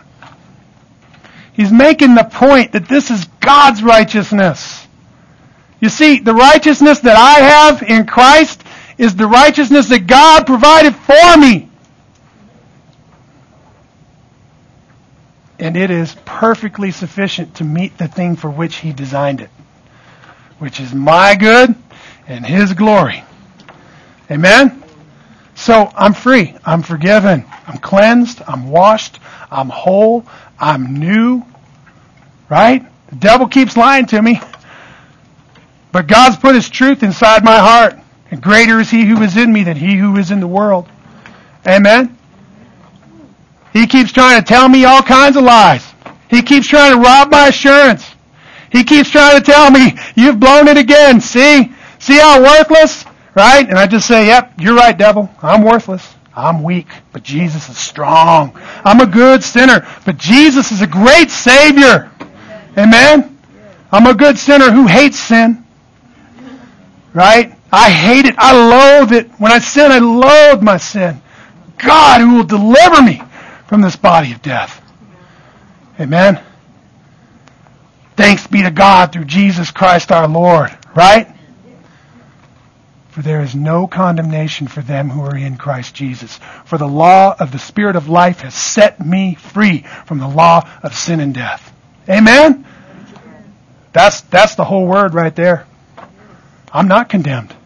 He's 1.58 1.72
making 1.72 2.14
the 2.14 2.22
point 2.22 2.70
that 2.70 2.88
this 2.88 3.10
is 3.10 3.24
God's 3.40 3.82
righteousness. 3.82 4.86
You 5.80 5.88
see, 5.88 6.20
the 6.20 6.32
righteousness 6.32 7.00
that 7.00 7.16
I 7.16 7.40
have 7.44 7.82
in 7.82 8.06
Christ 8.06 8.62
is 8.96 9.16
the 9.16 9.26
righteousness 9.26 9.88
that 9.88 10.06
God 10.06 10.46
provided 10.46 10.94
for 10.94 11.36
me. 11.36 11.68
And 15.58 15.76
it 15.76 15.90
is 15.90 16.14
perfectly 16.24 16.92
sufficient 16.92 17.56
to 17.56 17.64
meet 17.64 17.98
the 17.98 18.06
thing 18.06 18.36
for 18.36 18.48
which 18.48 18.76
He 18.76 18.92
designed 18.92 19.40
it, 19.40 19.50
which 20.60 20.78
is 20.78 20.94
my 20.94 21.34
good 21.34 21.74
and 22.28 22.46
His 22.46 22.72
glory. 22.72 23.24
Amen? 24.30 24.84
So 25.56 25.90
I'm 25.96 26.14
free. 26.14 26.54
I'm 26.64 26.82
forgiven. 26.82 27.44
I'm 27.66 27.78
cleansed. 27.78 28.42
I'm 28.46 28.70
washed. 28.70 29.18
I'm 29.50 29.70
whole. 29.70 30.24
I'm 30.60 30.98
new. 30.98 31.42
Right? 32.48 32.84
The 33.10 33.16
devil 33.16 33.46
keeps 33.46 33.76
lying 33.76 34.06
to 34.06 34.20
me. 34.20 34.40
But 35.92 36.06
God's 36.06 36.36
put 36.36 36.54
his 36.54 36.68
truth 36.68 37.02
inside 37.02 37.44
my 37.44 37.58
heart. 37.58 37.98
And 38.30 38.42
greater 38.42 38.78
is 38.78 38.90
he 38.90 39.04
who 39.04 39.22
is 39.22 39.36
in 39.36 39.52
me 39.52 39.64
than 39.64 39.76
he 39.76 39.96
who 39.96 40.16
is 40.16 40.30
in 40.30 40.40
the 40.40 40.46
world. 40.46 40.88
Amen? 41.66 42.16
He 43.72 43.86
keeps 43.86 44.12
trying 44.12 44.40
to 44.40 44.46
tell 44.46 44.68
me 44.68 44.84
all 44.84 45.02
kinds 45.02 45.36
of 45.36 45.44
lies. 45.44 45.86
He 46.28 46.42
keeps 46.42 46.66
trying 46.66 46.92
to 46.92 46.98
rob 47.00 47.30
my 47.30 47.48
assurance. 47.48 48.14
He 48.70 48.84
keeps 48.84 49.10
trying 49.10 49.38
to 49.38 49.44
tell 49.44 49.70
me, 49.70 49.94
you've 50.14 50.38
blown 50.38 50.68
it 50.68 50.76
again. 50.76 51.20
See? 51.20 51.72
See 51.98 52.18
how 52.18 52.42
worthless? 52.42 53.04
Right? 53.34 53.66
And 53.66 53.78
I 53.78 53.86
just 53.86 54.06
say, 54.06 54.26
yep, 54.26 54.52
you're 54.58 54.74
right, 54.74 54.96
devil. 54.96 55.30
I'm 55.42 55.62
worthless. 55.62 56.14
I'm 56.38 56.62
weak, 56.62 56.86
but 57.12 57.24
Jesus 57.24 57.68
is 57.68 57.76
strong. 57.76 58.52
I'm 58.84 59.00
a 59.00 59.06
good 59.06 59.42
sinner, 59.42 59.86
but 60.06 60.18
Jesus 60.18 60.70
is 60.70 60.82
a 60.82 60.86
great 60.86 61.30
Savior. 61.30 62.10
Amen? 62.76 63.38
I'm 63.90 64.06
a 64.06 64.14
good 64.14 64.38
sinner 64.38 64.70
who 64.70 64.86
hates 64.86 65.18
sin. 65.18 65.64
Right? 67.12 67.54
I 67.72 67.90
hate 67.90 68.26
it. 68.26 68.36
I 68.38 69.00
loathe 69.00 69.12
it. 69.12 69.30
When 69.32 69.50
I 69.50 69.58
sin, 69.58 69.90
I 69.90 69.98
loathe 69.98 70.62
my 70.62 70.76
sin. 70.76 71.20
God 71.76 72.20
who 72.20 72.36
will 72.36 72.44
deliver 72.44 73.02
me 73.02 73.20
from 73.66 73.80
this 73.80 73.96
body 73.96 74.32
of 74.32 74.40
death. 74.40 74.80
Amen? 75.98 76.40
Thanks 78.16 78.46
be 78.46 78.62
to 78.62 78.70
God 78.70 79.12
through 79.12 79.24
Jesus 79.24 79.70
Christ 79.70 80.12
our 80.12 80.28
Lord. 80.28 80.70
Right? 80.94 81.28
For 83.18 83.22
there 83.22 83.42
is 83.42 83.52
no 83.52 83.88
condemnation 83.88 84.68
for 84.68 84.80
them 84.80 85.10
who 85.10 85.22
are 85.22 85.36
in 85.36 85.56
Christ 85.56 85.92
Jesus. 85.92 86.38
For 86.64 86.78
the 86.78 86.86
law 86.86 87.34
of 87.36 87.50
the 87.50 87.58
Spirit 87.58 87.96
of 87.96 88.08
life 88.08 88.42
has 88.42 88.54
set 88.54 89.04
me 89.04 89.34
free 89.34 89.84
from 90.06 90.18
the 90.18 90.28
law 90.28 90.70
of 90.84 90.94
sin 90.94 91.18
and 91.18 91.34
death. 91.34 91.74
Amen? 92.08 92.64
That's, 93.92 94.20
that's 94.20 94.54
the 94.54 94.62
whole 94.62 94.86
word 94.86 95.14
right 95.14 95.34
there. 95.34 95.66
I'm 96.72 96.86
not 96.86 97.08
condemned. 97.08 97.56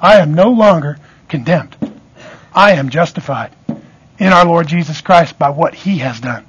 I 0.00 0.20
am 0.20 0.32
no 0.32 0.52
longer 0.52 0.96
condemned. 1.28 1.76
I 2.54 2.72
am 2.72 2.88
justified 2.88 3.54
in 4.18 4.28
our 4.28 4.46
Lord 4.46 4.68
Jesus 4.68 5.02
Christ 5.02 5.38
by 5.38 5.50
what 5.50 5.74
He 5.74 5.98
has 5.98 6.18
done. 6.18 6.46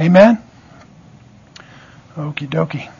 Amen? 0.00 0.42
Okie 2.16 2.48
dokie. 2.48 2.90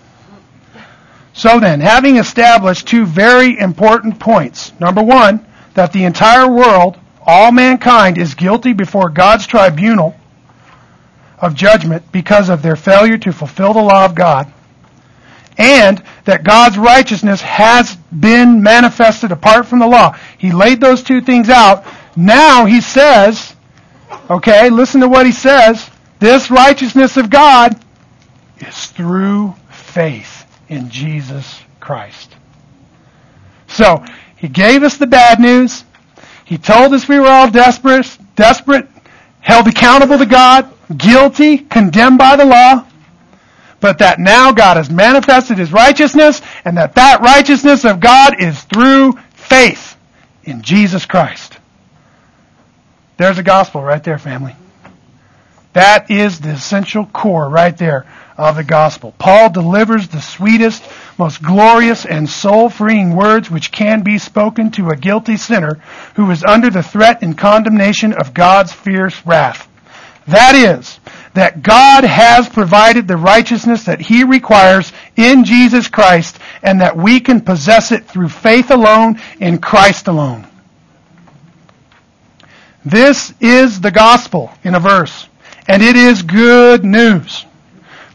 So 1.32 1.60
then, 1.60 1.80
having 1.80 2.16
established 2.16 2.88
two 2.88 3.06
very 3.06 3.58
important 3.58 4.18
points. 4.18 4.72
Number 4.80 5.02
one, 5.02 5.46
that 5.74 5.92
the 5.92 6.04
entire 6.04 6.50
world, 6.50 6.98
all 7.24 7.52
mankind, 7.52 8.18
is 8.18 8.34
guilty 8.34 8.72
before 8.72 9.08
God's 9.08 9.46
tribunal 9.46 10.16
of 11.38 11.54
judgment 11.54 12.10
because 12.12 12.48
of 12.48 12.62
their 12.62 12.76
failure 12.76 13.16
to 13.18 13.32
fulfill 13.32 13.72
the 13.72 13.82
law 13.82 14.04
of 14.04 14.14
God 14.14 14.52
and 15.56 16.02
that 16.24 16.42
God's 16.42 16.78
righteousness 16.78 17.42
has 17.42 17.94
been 17.96 18.62
manifested 18.62 19.30
apart 19.30 19.66
from 19.66 19.78
the 19.78 19.86
law. 19.86 20.16
He 20.38 20.52
laid 20.52 20.80
those 20.80 21.02
two 21.02 21.20
things 21.20 21.48
out. 21.48 21.84
Now 22.16 22.64
he 22.64 22.80
says, 22.80 23.54
okay, 24.28 24.70
listen 24.70 25.02
to 25.02 25.08
what 25.08 25.26
he 25.26 25.32
says. 25.32 25.88
This 26.18 26.50
righteousness 26.50 27.16
of 27.16 27.30
God 27.30 27.78
is 28.58 28.86
through 28.86 29.54
faith 29.70 30.39
in 30.70 30.88
Jesus 30.88 31.60
Christ. 31.78 32.34
So, 33.68 34.02
he 34.36 34.48
gave 34.48 34.82
us 34.82 34.96
the 34.96 35.06
bad 35.06 35.38
news. 35.38 35.84
He 36.46 36.56
told 36.56 36.94
us 36.94 37.06
we 37.06 37.20
were 37.20 37.28
all 37.28 37.50
desperate, 37.50 38.16
desperate, 38.34 38.88
held 39.40 39.66
accountable 39.66 40.16
to 40.16 40.24
God, 40.24 40.72
guilty, 40.96 41.58
condemned 41.58 42.16
by 42.16 42.36
the 42.36 42.46
law 42.46 42.86
but 43.80 43.98
that 43.98 44.18
now 44.18 44.52
God 44.52 44.76
has 44.76 44.90
manifested 44.90 45.58
his 45.58 45.72
righteousness 45.72 46.42
and 46.64 46.76
that 46.76 46.94
that 46.94 47.20
righteousness 47.22 47.84
of 47.84 47.98
God 47.98 48.40
is 48.40 48.62
through 48.64 49.12
faith 49.32 49.96
in 50.44 50.62
Jesus 50.62 51.06
Christ. 51.06 51.56
There's 53.16 53.36
the 53.36 53.42
gospel 53.42 53.82
right 53.82 54.02
there, 54.02 54.18
family. 54.18 54.54
That 55.72 56.10
is 56.10 56.40
the 56.40 56.50
essential 56.50 57.06
core 57.06 57.48
right 57.48 57.76
there 57.76 58.06
of 58.36 58.56
the 58.56 58.64
gospel. 58.64 59.14
Paul 59.18 59.50
delivers 59.50 60.08
the 60.08 60.20
sweetest, 60.20 60.82
most 61.18 61.42
glorious, 61.42 62.06
and 62.06 62.28
soul-freeing 62.28 63.14
words 63.14 63.50
which 63.50 63.70
can 63.70 64.02
be 64.02 64.18
spoken 64.18 64.70
to 64.72 64.90
a 64.90 64.96
guilty 64.96 65.36
sinner 65.36 65.80
who 66.14 66.30
is 66.30 66.42
under 66.42 66.70
the 66.70 66.82
threat 66.82 67.22
and 67.22 67.36
condemnation 67.36 68.14
of 68.14 68.34
God's 68.34 68.72
fierce 68.72 69.24
wrath. 69.26 69.68
That 70.26 70.54
is, 70.54 70.98
that 71.34 71.62
God 71.62 72.04
has 72.04 72.48
provided 72.48 73.06
the 73.06 73.16
righteousness 73.16 73.84
that 73.84 74.00
He 74.00 74.24
requires 74.24 74.92
in 75.16 75.44
Jesus 75.44 75.88
Christ 75.88 76.38
and 76.62 76.80
that 76.80 76.96
we 76.96 77.20
can 77.20 77.40
possess 77.40 77.92
it 77.92 78.06
through 78.06 78.28
faith 78.28 78.70
alone 78.70 79.20
in 79.38 79.58
Christ 79.58 80.08
alone. 80.08 80.46
This 82.84 83.34
is 83.40 83.80
the 83.80 83.90
gospel 83.90 84.50
in 84.64 84.74
a 84.74 84.80
verse, 84.80 85.28
and 85.70 85.84
it 85.84 85.94
is 85.94 86.22
good 86.22 86.84
news. 86.84 87.46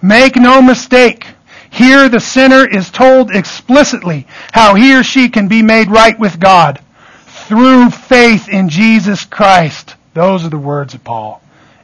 Make 0.02 0.36
no 0.36 0.62
mistake. 0.62 1.26
Here 1.70 2.10
the 2.10 2.20
sinner 2.20 2.68
is 2.68 2.90
told 2.90 3.32
explicitly 3.32 4.28
how 4.52 4.76
he 4.76 4.94
or 4.94 5.04
she 5.04 5.30
can 5.30 5.48
be 5.48 5.62
made 5.62 5.90
right 5.90 6.20
with 6.20 6.38
God 6.38 6.82
through 7.28 7.92
faith 7.92 8.50
in 8.50 8.68
Jesus 8.68 9.24
Christ. 9.24 9.96
Those 10.14 10.44
are 10.44 10.50
the 10.50 10.58
words 10.58 10.96
of 10.96 11.06
Paul. 11.06 11.42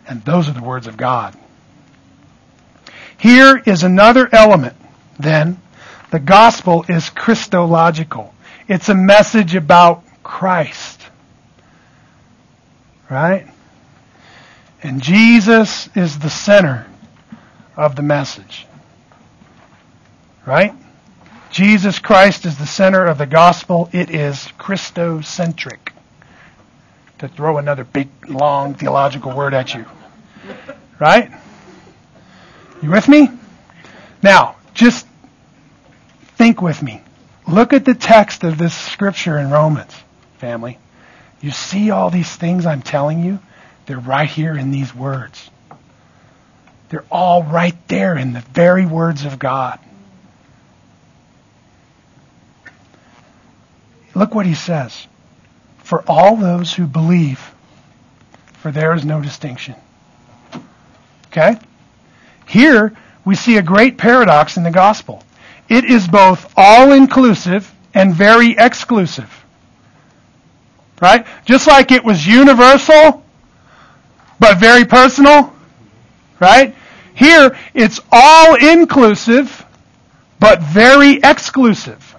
And 0.09 0.21
those 0.25 0.49
are 0.49 0.53
the 0.53 0.61
words 0.61 0.87
of 0.87 0.97
God. 0.97 1.37
Here 3.17 3.63
is 3.65 3.83
another 3.83 4.27
element, 4.33 4.75
then. 5.19 5.61
The 6.11 6.19
gospel 6.19 6.83
is 6.89 7.09
Christological. 7.09 8.33
It's 8.67 8.89
a 8.89 8.95
message 8.95 9.55
about 9.55 10.03
Christ. 10.21 11.01
Right? 13.09 13.47
And 14.83 15.01
Jesus 15.01 15.89
is 15.95 16.19
the 16.19 16.29
center 16.29 16.87
of 17.77 17.95
the 17.95 18.01
message. 18.01 18.65
Right? 20.45 20.73
Jesus 21.51 21.99
Christ 21.99 22.45
is 22.45 22.57
the 22.57 22.65
center 22.65 23.05
of 23.05 23.17
the 23.17 23.25
gospel. 23.25 23.89
It 23.91 24.09
is 24.09 24.47
Christocentric. 24.57 25.89
To 27.19 27.27
throw 27.27 27.57
another 27.57 27.83
big, 27.83 28.09
long 28.27 28.73
theological 28.73 29.35
word 29.35 29.53
at 29.53 29.75
you. 29.75 29.85
Right? 30.99 31.31
You 32.81 32.89
with 32.89 33.07
me? 33.07 33.29
Now, 34.23 34.55
just 34.73 35.05
think 36.37 36.61
with 36.61 36.81
me. 36.81 37.01
Look 37.47 37.73
at 37.73 37.85
the 37.85 37.93
text 37.93 38.43
of 38.43 38.57
this 38.57 38.73
scripture 38.73 39.37
in 39.37 39.51
Romans, 39.51 39.93
family. 40.37 40.79
You 41.41 41.51
see 41.51 41.91
all 41.91 42.09
these 42.09 42.35
things 42.35 42.65
I'm 42.65 42.81
telling 42.81 43.23
you? 43.23 43.39
They're 43.91 43.99
right 43.99 44.29
here 44.29 44.57
in 44.57 44.71
these 44.71 44.95
words. 44.95 45.51
They're 46.87 47.03
all 47.11 47.43
right 47.43 47.75
there 47.89 48.17
in 48.17 48.31
the 48.31 48.39
very 48.39 48.85
words 48.85 49.25
of 49.25 49.37
God. 49.37 49.79
Look 54.15 54.33
what 54.33 54.45
he 54.45 54.53
says. 54.53 55.07
For 55.79 56.09
all 56.09 56.37
those 56.37 56.73
who 56.73 56.87
believe, 56.87 57.53
for 58.59 58.71
there 58.71 58.93
is 58.93 59.03
no 59.03 59.19
distinction. 59.21 59.75
Okay? 61.27 61.59
Here, 62.47 62.95
we 63.25 63.35
see 63.35 63.57
a 63.57 63.61
great 63.61 63.97
paradox 63.97 64.55
in 64.55 64.63
the 64.63 64.71
gospel. 64.71 65.21
It 65.67 65.83
is 65.83 66.07
both 66.07 66.53
all 66.55 66.93
inclusive 66.93 67.69
and 67.93 68.15
very 68.15 68.55
exclusive. 68.57 69.43
Right? 71.01 71.27
Just 71.43 71.67
like 71.67 71.91
it 71.91 72.05
was 72.05 72.25
universal, 72.25 73.25
but 74.41 74.57
very 74.57 74.83
personal. 74.83 75.53
Right? 76.39 76.75
Here, 77.13 77.55
it's 77.75 78.01
all 78.11 78.55
inclusive, 78.55 79.63
but 80.39 80.61
very 80.61 81.19
exclusive. 81.23 82.15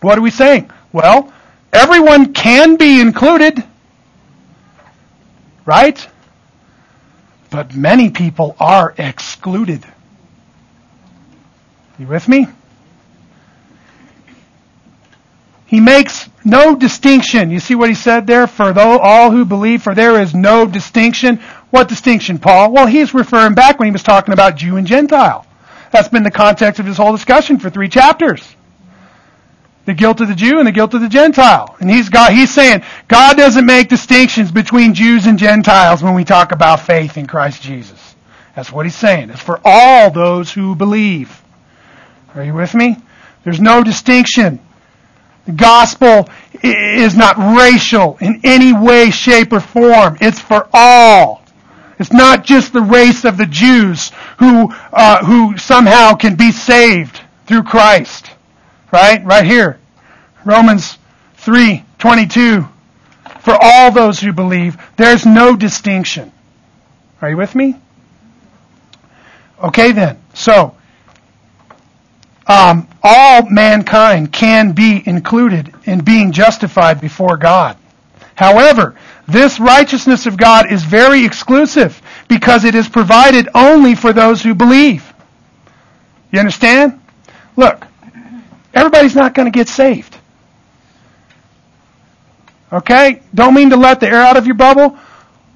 What 0.00 0.16
are 0.18 0.22
we 0.22 0.30
saying? 0.30 0.70
Well, 0.92 1.30
everyone 1.72 2.32
can 2.32 2.76
be 2.76 3.00
included. 3.00 3.62
Right? 5.66 6.08
But 7.50 7.76
many 7.76 8.10
people 8.10 8.56
are 8.58 8.94
excluded. 8.96 9.84
You 11.98 12.06
with 12.06 12.26
me? 12.28 12.46
He 15.74 15.80
makes 15.80 16.30
no 16.44 16.76
distinction. 16.76 17.50
You 17.50 17.58
see 17.58 17.74
what 17.74 17.88
he 17.88 17.96
said 17.96 18.28
there? 18.28 18.46
For 18.46 18.72
though 18.72 19.00
all 19.00 19.32
who 19.32 19.44
believe, 19.44 19.82
for 19.82 19.92
there 19.92 20.20
is 20.20 20.32
no 20.32 20.66
distinction. 20.66 21.40
What 21.70 21.88
distinction, 21.88 22.38
Paul? 22.38 22.70
Well, 22.70 22.86
he's 22.86 23.12
referring 23.12 23.54
back 23.54 23.80
when 23.80 23.86
he 23.86 23.92
was 23.92 24.04
talking 24.04 24.32
about 24.32 24.54
Jew 24.54 24.76
and 24.76 24.86
Gentile. 24.86 25.44
That's 25.90 26.06
been 26.06 26.22
the 26.22 26.30
context 26.30 26.78
of 26.78 26.86
his 26.86 26.96
whole 26.96 27.10
discussion 27.10 27.58
for 27.58 27.70
three 27.70 27.88
chapters 27.88 28.54
the 29.84 29.94
guilt 29.94 30.20
of 30.20 30.28
the 30.28 30.36
Jew 30.36 30.58
and 30.60 30.68
the 30.68 30.70
guilt 30.70 30.94
of 30.94 31.00
the 31.00 31.08
Gentile. 31.08 31.74
And 31.80 31.90
he's 31.90 32.08
got, 32.08 32.32
he's 32.32 32.54
saying 32.54 32.84
God 33.08 33.36
doesn't 33.36 33.66
make 33.66 33.88
distinctions 33.88 34.52
between 34.52 34.94
Jews 34.94 35.26
and 35.26 35.40
Gentiles 35.40 36.04
when 36.04 36.14
we 36.14 36.22
talk 36.22 36.52
about 36.52 36.82
faith 36.82 37.16
in 37.16 37.26
Christ 37.26 37.62
Jesus. 37.62 38.14
That's 38.54 38.70
what 38.70 38.86
he's 38.86 38.94
saying. 38.94 39.30
It's 39.30 39.42
for 39.42 39.60
all 39.64 40.12
those 40.12 40.52
who 40.52 40.76
believe. 40.76 41.42
Are 42.36 42.44
you 42.44 42.54
with 42.54 42.76
me? 42.76 42.96
There's 43.42 43.60
no 43.60 43.82
distinction. 43.82 44.60
The 45.46 45.52
gospel 45.52 46.28
is 46.62 47.16
not 47.16 47.36
racial 47.38 48.16
in 48.20 48.40
any 48.44 48.72
way, 48.72 49.10
shape, 49.10 49.52
or 49.52 49.60
form. 49.60 50.16
It's 50.20 50.40
for 50.40 50.68
all. 50.72 51.42
It's 51.98 52.12
not 52.12 52.44
just 52.44 52.72
the 52.72 52.80
race 52.80 53.24
of 53.24 53.36
the 53.36 53.46
Jews 53.46 54.10
who, 54.38 54.72
uh, 54.92 55.24
who 55.24 55.56
somehow 55.58 56.14
can 56.14 56.34
be 56.34 56.50
saved 56.50 57.20
through 57.46 57.64
Christ. 57.64 58.30
Right? 58.92 59.24
Right 59.24 59.44
here. 59.44 59.78
Romans 60.44 60.98
3, 61.36 61.84
22 61.98 62.68
for 63.40 63.56
all 63.60 63.92
those 63.92 64.20
who 64.20 64.32
believe. 64.32 64.78
There's 64.96 65.26
no 65.26 65.54
distinction. 65.54 66.32
Are 67.20 67.30
you 67.30 67.36
with 67.36 67.54
me? 67.54 67.76
Okay 69.62 69.92
then. 69.92 70.18
So, 70.32 70.74
um, 72.46 72.88
all 73.02 73.48
mankind 73.48 74.32
can 74.32 74.72
be 74.72 75.02
included 75.06 75.74
in 75.84 76.04
being 76.04 76.32
justified 76.32 77.00
before 77.00 77.36
God. 77.36 77.76
However, 78.34 78.96
this 79.26 79.58
righteousness 79.58 80.26
of 80.26 80.36
God 80.36 80.70
is 80.70 80.82
very 80.82 81.24
exclusive 81.24 82.00
because 82.28 82.64
it 82.64 82.74
is 82.74 82.88
provided 82.88 83.48
only 83.54 83.94
for 83.94 84.12
those 84.12 84.42
who 84.42 84.54
believe. 84.54 85.12
You 86.30 86.40
understand? 86.40 87.00
Look, 87.56 87.86
everybody's 88.74 89.14
not 89.14 89.34
going 89.34 89.46
to 89.46 89.56
get 89.56 89.68
saved. 89.68 90.18
Okay? 92.72 93.22
Don't 93.34 93.54
mean 93.54 93.70
to 93.70 93.76
let 93.76 94.00
the 94.00 94.08
air 94.08 94.20
out 94.20 94.36
of 94.36 94.46
your 94.46 94.56
bubble, 94.56 94.98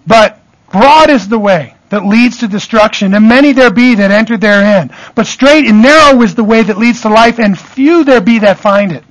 but 0.07 0.41
broad 0.71 1.11
is 1.11 1.29
the 1.29 1.39
way 1.39 1.75
that 1.91 2.05
leads 2.05 2.39
to 2.39 2.49
destruction, 2.49 3.15
and 3.15 3.29
many 3.29 3.53
there 3.53 3.71
be 3.71 3.95
that 3.95 4.11
enter 4.11 4.37
therein. 4.37 4.91
But 5.15 5.27
straight 5.27 5.67
and 5.67 5.83
narrow 5.83 6.21
is 6.23 6.35
the 6.35 6.45
way 6.45 6.63
that 6.63 6.79
leads 6.79 7.03
to 7.03 7.09
life, 7.09 7.39
and 7.39 7.59
few 7.59 8.05
there 8.05 8.21
be 8.21 8.41
that 8.41 8.59
find 8.59 8.93
it. 8.93 9.05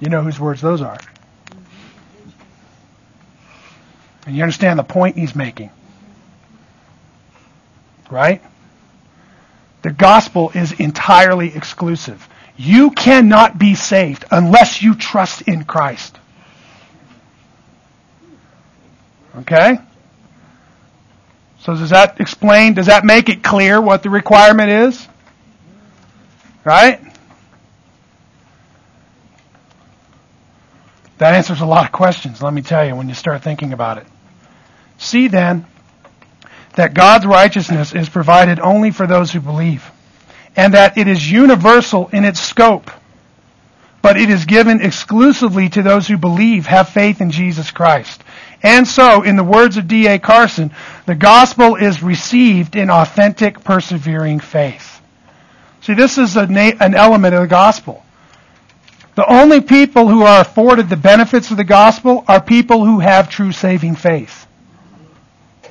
You 0.00 0.10
know 0.10 0.22
whose 0.22 0.38
words 0.38 0.60
those 0.60 0.82
are. 0.82 0.98
And 4.26 4.36
you 4.36 4.42
understand 4.42 4.78
the 4.78 4.84
point 4.84 5.16
he's 5.16 5.34
making. 5.34 5.70
Right? 8.10 8.42
The 9.82 9.90
gospel 9.90 10.50
is 10.54 10.72
entirely 10.72 11.54
exclusive. 11.54 12.28
You 12.56 12.90
cannot 12.90 13.58
be 13.58 13.74
saved 13.74 14.24
unless 14.30 14.82
you 14.82 14.94
trust 14.94 15.42
in 15.42 15.64
Christ. 15.64 16.18
Okay? 19.38 19.78
So 21.68 21.76
does 21.76 21.90
that 21.90 22.18
explain, 22.18 22.72
does 22.72 22.86
that 22.86 23.04
make 23.04 23.28
it 23.28 23.42
clear 23.42 23.78
what 23.78 24.02
the 24.02 24.08
requirement 24.08 24.70
is? 24.70 25.06
Right? 26.64 26.98
That 31.18 31.34
answers 31.34 31.60
a 31.60 31.66
lot 31.66 31.84
of 31.84 31.92
questions, 31.92 32.40
let 32.40 32.54
me 32.54 32.62
tell 32.62 32.86
you, 32.86 32.96
when 32.96 33.10
you 33.10 33.14
start 33.14 33.42
thinking 33.42 33.74
about 33.74 33.98
it. 33.98 34.06
See 34.96 35.28
then 35.28 35.66
that 36.76 36.94
God's 36.94 37.26
righteousness 37.26 37.94
is 37.94 38.08
provided 38.08 38.60
only 38.60 38.90
for 38.90 39.06
those 39.06 39.30
who 39.30 39.40
believe, 39.40 39.84
and 40.56 40.72
that 40.72 40.96
it 40.96 41.06
is 41.06 41.30
universal 41.30 42.08
in 42.14 42.24
its 42.24 42.40
scope, 42.40 42.90
but 44.00 44.16
it 44.16 44.30
is 44.30 44.46
given 44.46 44.80
exclusively 44.80 45.68
to 45.68 45.82
those 45.82 46.08
who 46.08 46.16
believe, 46.16 46.64
have 46.64 46.88
faith 46.88 47.20
in 47.20 47.30
Jesus 47.30 47.70
Christ. 47.70 48.24
And 48.62 48.88
so, 48.88 49.22
in 49.22 49.36
the 49.36 49.44
words 49.44 49.76
of 49.76 49.86
D.A. 49.86 50.18
Carson, 50.18 50.72
the 51.06 51.14
gospel 51.14 51.76
is 51.76 52.02
received 52.02 52.74
in 52.74 52.90
authentic, 52.90 53.62
persevering 53.62 54.40
faith. 54.40 55.00
See, 55.80 55.94
this 55.94 56.18
is 56.18 56.34
na- 56.34 56.72
an 56.80 56.94
element 56.94 57.34
of 57.34 57.42
the 57.42 57.46
gospel. 57.46 58.04
The 59.14 59.30
only 59.32 59.60
people 59.60 60.08
who 60.08 60.22
are 60.22 60.40
afforded 60.40 60.88
the 60.88 60.96
benefits 60.96 61.50
of 61.50 61.56
the 61.56 61.64
gospel 61.64 62.24
are 62.28 62.40
people 62.40 62.84
who 62.84 63.00
have 63.00 63.28
true 63.28 63.52
saving 63.52 63.96
faith. 63.96 64.46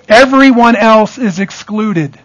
Everyone 0.07 0.75
else 0.75 1.17
is 1.17 1.39
excluded. 1.39 2.17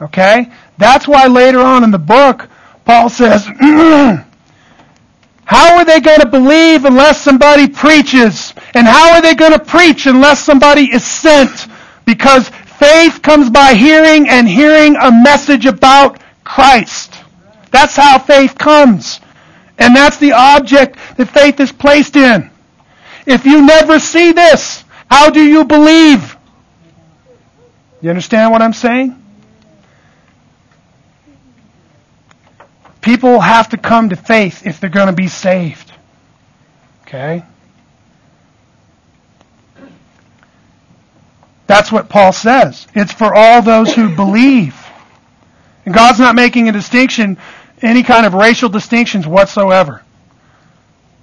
Okay? 0.00 0.50
That's 0.78 1.06
why 1.06 1.26
later 1.26 1.60
on 1.60 1.84
in 1.84 1.90
the 1.90 1.98
book, 1.98 2.48
Paul 2.84 3.08
says, 3.08 3.46
How 5.46 5.78
are 5.78 5.84
they 5.84 6.00
going 6.00 6.20
to 6.20 6.28
believe 6.28 6.84
unless 6.84 7.22
somebody 7.22 7.68
preaches? 7.68 8.52
And 8.74 8.84
how 8.84 9.14
are 9.14 9.22
they 9.22 9.36
going 9.36 9.52
to 9.52 9.60
preach 9.60 10.06
unless 10.06 10.40
somebody 10.40 10.92
is 10.92 11.04
sent? 11.04 11.68
Because 12.04 12.48
faith 12.48 13.22
comes 13.22 13.48
by 13.48 13.74
hearing 13.74 14.28
and 14.28 14.48
hearing 14.48 14.96
a 14.96 15.12
message 15.12 15.64
about 15.64 16.20
Christ. 16.42 17.14
That's 17.70 17.94
how 17.94 18.18
faith 18.18 18.58
comes. 18.58 19.20
And 19.78 19.94
that's 19.94 20.16
the 20.16 20.32
object 20.32 20.98
that 21.16 21.26
faith 21.26 21.60
is 21.60 21.70
placed 21.70 22.16
in. 22.16 22.50
If 23.24 23.46
you 23.46 23.64
never 23.64 24.00
see 24.00 24.32
this, 24.32 24.84
how 25.08 25.30
do 25.30 25.40
you 25.40 25.64
believe? 25.64 26.36
You 28.00 28.10
understand 28.10 28.50
what 28.50 28.62
I'm 28.62 28.72
saying? 28.72 29.22
People 33.06 33.38
have 33.38 33.68
to 33.68 33.76
come 33.76 34.08
to 34.08 34.16
faith 34.16 34.66
if 34.66 34.80
they're 34.80 34.90
going 34.90 35.06
to 35.06 35.12
be 35.12 35.28
saved. 35.28 35.92
Okay? 37.02 37.44
That's 41.68 41.92
what 41.92 42.08
Paul 42.08 42.32
says. 42.32 42.88
It's 42.96 43.12
for 43.12 43.32
all 43.32 43.62
those 43.62 43.94
who 43.94 44.12
believe. 44.16 44.74
And 45.84 45.94
God's 45.94 46.18
not 46.18 46.34
making 46.34 46.68
a 46.68 46.72
distinction, 46.72 47.38
any 47.80 48.02
kind 48.02 48.26
of 48.26 48.34
racial 48.34 48.68
distinctions 48.68 49.24
whatsoever. 49.24 50.02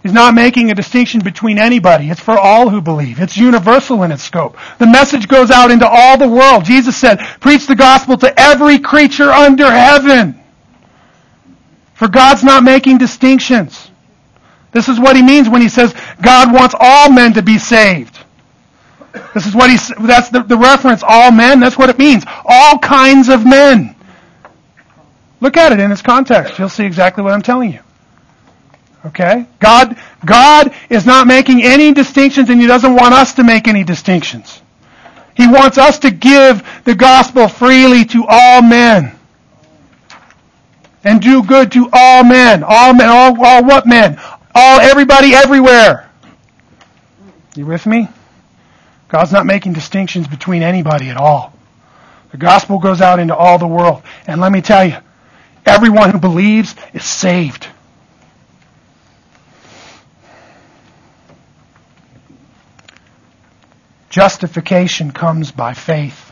He's 0.03 0.13
not 0.13 0.33
making 0.33 0.71
a 0.71 0.75
distinction 0.75 1.19
between 1.19 1.59
anybody. 1.59 2.09
It's 2.09 2.21
for 2.21 2.37
all 2.39 2.69
who 2.69 2.79
believe. 2.79 3.19
It's 3.19 3.35
universal 3.35 4.03
in 4.03 4.11
its 4.13 4.23
scope. 4.23 4.55
The 4.79 4.87
message 4.87 5.27
goes 5.27 5.51
out 5.51 5.69
into 5.69 5.85
all 5.85 6.17
the 6.17 6.29
world. 6.29 6.63
Jesus 6.63 6.95
said, 6.95 7.19
preach 7.41 7.67
the 7.67 7.75
gospel 7.75 8.15
to 8.19 8.39
every 8.39 8.79
creature 8.79 9.31
under 9.31 9.69
heaven. 9.69 10.39
For 12.03 12.09
God's 12.09 12.43
not 12.43 12.65
making 12.65 12.97
distinctions. 12.97 13.89
This 14.73 14.89
is 14.89 14.99
what 14.99 15.15
he 15.15 15.21
means 15.21 15.47
when 15.47 15.61
he 15.61 15.69
says 15.69 15.95
God 16.21 16.53
wants 16.53 16.75
all 16.77 17.09
men 17.09 17.31
to 17.35 17.41
be 17.41 17.57
saved. 17.57 18.19
This 19.33 19.45
is 19.47 19.55
what 19.55 19.69
he 19.71 19.77
that's 20.05 20.27
the, 20.27 20.43
the 20.43 20.57
reference, 20.57 21.01
all 21.01 21.31
men, 21.31 21.61
that's 21.61 21.77
what 21.77 21.89
it 21.89 21.97
means. 21.97 22.25
All 22.43 22.77
kinds 22.77 23.29
of 23.29 23.45
men. 23.45 23.95
Look 25.39 25.55
at 25.55 25.71
it 25.71 25.79
in 25.79 25.93
its 25.93 26.01
context. 26.01 26.59
You'll 26.59 26.67
see 26.67 26.83
exactly 26.83 27.23
what 27.23 27.31
I'm 27.31 27.41
telling 27.41 27.71
you. 27.71 27.79
Okay? 29.05 29.45
God, 29.59 29.97
God 30.25 30.75
is 30.89 31.05
not 31.05 31.25
making 31.25 31.63
any 31.63 31.93
distinctions 31.93 32.49
and 32.49 32.59
He 32.59 32.67
doesn't 32.67 32.95
want 32.95 33.13
us 33.13 33.33
to 33.35 33.45
make 33.45 33.69
any 33.69 33.85
distinctions. 33.85 34.61
He 35.37 35.47
wants 35.47 35.77
us 35.77 35.99
to 35.99 36.11
give 36.11 36.67
the 36.83 36.95
gospel 36.95 37.47
freely 37.47 38.03
to 38.03 38.25
all 38.27 38.61
men 38.61 39.12
and 41.03 41.21
do 41.21 41.43
good 41.43 41.71
to 41.73 41.89
all 41.91 42.23
men. 42.23 42.63
All 42.63 42.93
men, 42.93 43.09
all, 43.09 43.45
all 43.45 43.63
what 43.63 43.85
men? 43.85 44.19
All, 44.55 44.79
everybody, 44.79 45.33
everywhere. 45.33 46.09
You 47.55 47.65
with 47.65 47.85
me? 47.85 48.07
God's 49.09 49.31
not 49.31 49.45
making 49.45 49.73
distinctions 49.73 50.27
between 50.27 50.63
anybody 50.63 51.09
at 51.09 51.17
all. 51.17 51.53
The 52.31 52.37
gospel 52.37 52.79
goes 52.79 52.99
out 52.99 53.19
into 53.19 53.35
all 53.35 53.59
the 53.59 53.67
world. 53.67 54.01
And 54.25 54.41
let 54.41 54.51
me 54.51 54.61
tell 54.61 54.85
you, 54.85 54.97
everyone 55.65 56.09
who 56.09 56.19
believes 56.19 56.75
is 56.93 57.03
saved. 57.03 57.67
Justification 64.09 65.11
comes 65.11 65.51
by 65.51 65.73
faith, 65.73 66.31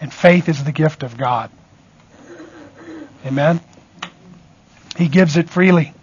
and 0.00 0.12
faith 0.12 0.48
is 0.48 0.62
the 0.62 0.70
gift 0.70 1.02
of 1.02 1.16
God. 1.16 1.50
Amen? 3.26 3.60
He 4.98 5.06
gives 5.06 5.36
it 5.36 5.48
freely. 5.48 5.94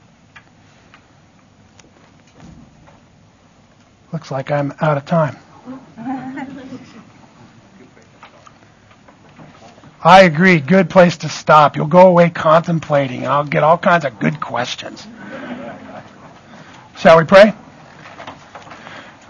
Looks 4.13 4.31
like 4.31 4.51
I'm 4.51 4.73
out 4.79 4.95
of 4.95 5.05
time. 5.05 5.35
I 10.01 10.21
agree. 10.21 10.61
Good 10.61 10.89
place 10.89 11.17
to 11.17 11.29
stop. 11.29 11.75
You'll 11.75 11.87
go 11.87 12.07
away 12.07 12.29
contemplating. 12.29 13.23
and 13.23 13.27
I'll 13.27 13.43
get 13.43 13.63
all 13.63 13.77
kinds 13.77 14.05
of 14.05 14.17
good 14.17 14.39
questions. 14.39 15.05
Shall 16.97 17.17
we 17.17 17.25
pray? 17.25 17.53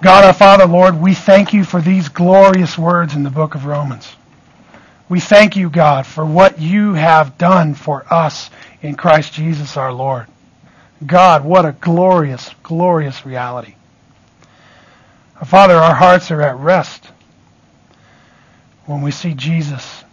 God 0.04 0.26
our 0.26 0.34
Father, 0.34 0.68
Lord, 0.68 1.02
we 1.02 1.16
thank 1.16 1.54
you 1.54 1.64
for 1.64 1.82
these 1.82 2.10
glorious 2.10 2.78
words 2.78 3.16
in 3.16 3.24
the 3.24 3.32
book 3.32 3.56
of 3.56 3.66
Romans. 3.66 4.16
We 5.08 5.20
thank 5.20 5.56
you, 5.56 5.70
God, 5.70 6.08
for 6.08 6.26
what 6.26 6.60
you 6.60 6.94
have 6.96 7.38
done 7.38 7.76
for 7.76 8.12
us 8.12 8.50
in 8.82 8.96
Christ 8.96 9.34
Jesus 9.34 9.78
our 9.78 9.94
Lord. 9.94 10.28
God, 11.06 11.46
what 11.46 11.66
a 11.66 11.74
glorious, 11.74 12.50
glorious 12.64 13.26
reality. 13.26 13.76
Father, 15.46 15.76
our 15.76 15.94
hearts 15.94 16.32
are 16.32 16.42
at 16.42 16.58
rest 16.58 17.06
when 18.86 19.02
we 19.02 19.12
see 19.12 19.34
Jesus 19.34 20.04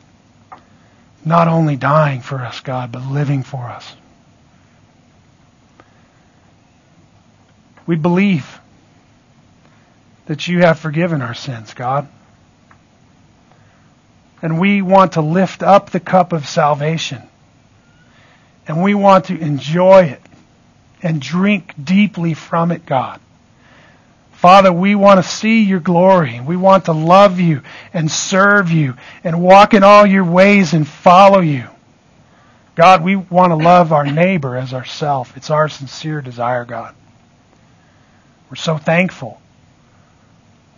not 1.24 1.48
only 1.48 1.76
dying 1.76 2.20
for 2.20 2.38
us, 2.40 2.60
God, 2.60 2.92
but 2.92 3.02
living 3.06 3.44
for 3.44 3.64
us. 3.64 3.94
We 7.86 7.96
believe 7.96 8.60
that 10.26 10.48
you 10.48 10.60
have 10.60 10.78
forgiven 10.78 11.22
our 11.22 11.34
sins, 11.34 11.74
God. 11.74 12.08
And 14.42 14.58
we 14.58 14.82
want 14.82 15.12
to 15.12 15.20
lift 15.20 15.62
up 15.62 15.90
the 15.90 16.00
cup 16.00 16.32
of 16.32 16.48
salvation 16.48 17.22
and 18.66 18.82
we 18.82 18.94
want 18.94 19.26
to 19.26 19.38
enjoy 19.38 20.04
it 20.04 20.20
and 21.02 21.20
drink 21.20 21.74
deeply 21.82 22.34
from 22.34 22.70
it, 22.70 22.86
God. 22.86 23.20
Father, 24.32 24.72
we 24.72 24.94
want 24.94 25.22
to 25.22 25.28
see 25.28 25.62
your 25.62 25.80
glory. 25.80 26.40
We 26.40 26.56
want 26.56 26.86
to 26.86 26.92
love 26.92 27.38
you 27.38 27.62
and 27.92 28.10
serve 28.10 28.70
you 28.70 28.94
and 29.22 29.40
walk 29.40 29.74
in 29.74 29.84
all 29.84 30.06
your 30.06 30.24
ways 30.24 30.74
and 30.74 30.86
follow 30.86 31.40
you. 31.40 31.68
God, 32.74 33.04
we 33.04 33.16
want 33.16 33.50
to 33.50 33.56
love 33.56 33.92
our 33.92 34.04
neighbor 34.04 34.56
as 34.56 34.72
ourself. 34.72 35.36
It's 35.36 35.50
our 35.50 35.68
sincere 35.68 36.20
desire, 36.22 36.64
God. 36.64 36.94
We're 38.50 38.56
so 38.56 38.78
thankful 38.78 39.40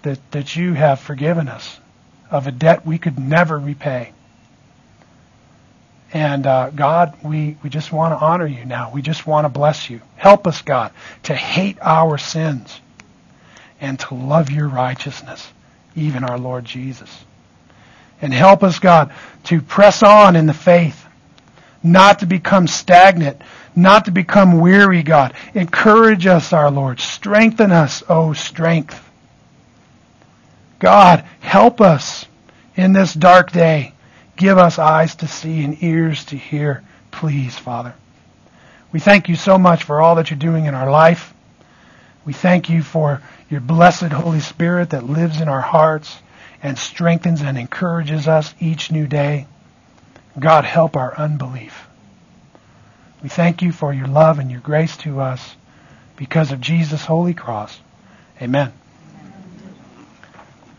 that, 0.03 0.19
that 0.33 0.57
you 0.57 0.75
have 0.75 1.01
forgiven 1.01 1.49
us 1.49 1.79
of 2.31 2.47
a 2.47 2.53
debt 2.53 2.87
we 2.87 2.99
could 2.99 3.19
never 3.19 3.59
repay. 3.59 4.13
And 6.13 6.47
uh, 6.47 6.71
God, 6.71 7.17
we, 7.25 7.57
we 7.63 7.71
just 7.71 7.93
want 7.93 8.13
to 8.13 8.25
honor 8.25 8.47
you 8.47 8.65
now. 8.65 8.93
We 8.95 9.03
just 9.03 9.27
want 9.27 9.47
to 9.47 9.49
bless 9.49 9.91
you. 9.91 10.01
Help 10.15 10.47
us, 10.47 10.63
God, 10.63 10.93
to 11.25 11.35
hate 11.35 11.77
our 11.81 12.19
sins 12.19 12.81
and 13.81 13.99
to 13.99 14.15
love 14.15 14.49
your 14.51 14.69
righteousness, 14.69 15.53
even 15.97 16.23
our 16.23 16.39
Lord 16.39 16.65
Jesus. 16.65 17.25
And 18.23 18.33
help 18.33 18.63
us, 18.63 18.79
God, 18.79 19.13
to 19.45 19.61
press 19.61 20.05
on 20.05 20.37
in 20.37 20.47
the 20.47 20.55
faith, 20.55 21.05
not 21.83 22.21
to 22.21 22.27
become 22.27 22.69
stagnant, 22.69 23.43
not 23.75 24.05
to 24.05 24.13
become 24.13 24.61
weary, 24.61 25.03
God. 25.03 25.35
Encourage 25.53 26.27
us, 26.27 26.53
our 26.53 26.71
Lord. 26.71 27.01
Strengthen 27.01 27.73
us, 27.73 28.05
O 28.09 28.29
oh 28.29 28.33
strength. 28.35 29.01
God, 30.85 31.25
help 31.41 31.81
us 31.81 32.27
in 32.77 32.93
this 32.93 33.15
dark 33.15 33.53
day 33.53 33.95
Give 34.37 34.59
us 34.59 34.79
eyes 34.79 35.15
to 35.17 35.29
see 35.29 35.63
and 35.63 35.81
ears 35.83 36.25
to 36.27 36.37
hear, 36.37 36.83
please, 37.11 37.57
Father. 37.57 37.95
We 38.93 39.01
thank 39.01 39.29
you 39.29 39.37
so 39.37 39.59
much 39.59 39.85
for 39.85 40.01
all 40.01 40.17
that 40.17 40.31
you're 40.31 40.39
doing 40.39 40.67
in 40.67 40.75
our 40.75 40.91
life. 40.91 41.33
We 42.25 42.33
thank 42.33 42.69
you 42.69 42.83
for 42.83 43.23
your 43.49 43.61
blessed 43.61 44.13
Holy 44.13 44.41
Spirit 44.41 44.91
that 44.91 45.05
lives 45.05 45.41
in 45.41 45.49
our 45.49 45.61
hearts 45.61 46.19
and 46.63 46.79
strengthens 46.79 47.43
and 47.43 47.59
encourages 47.59 48.27
us 48.27 48.55
each 48.59 48.91
new 48.91 49.07
day. 49.07 49.47
God, 50.39 50.65
help 50.65 50.97
our 50.97 51.17
unbelief. 51.17 51.87
We 53.23 53.29
thank 53.29 53.63
you 53.63 53.73
for 53.73 53.93
your 53.93 54.09
love 54.09 54.39
and 54.39 54.51
your 54.51 54.61
grace 54.61 54.97
to 54.99 55.21
us 55.21 55.57
because 56.17 56.51
of 56.51 56.61
Jesus' 56.61 57.05
holy 57.05 57.35
cross. 57.35 57.79
Amen. 58.43 58.73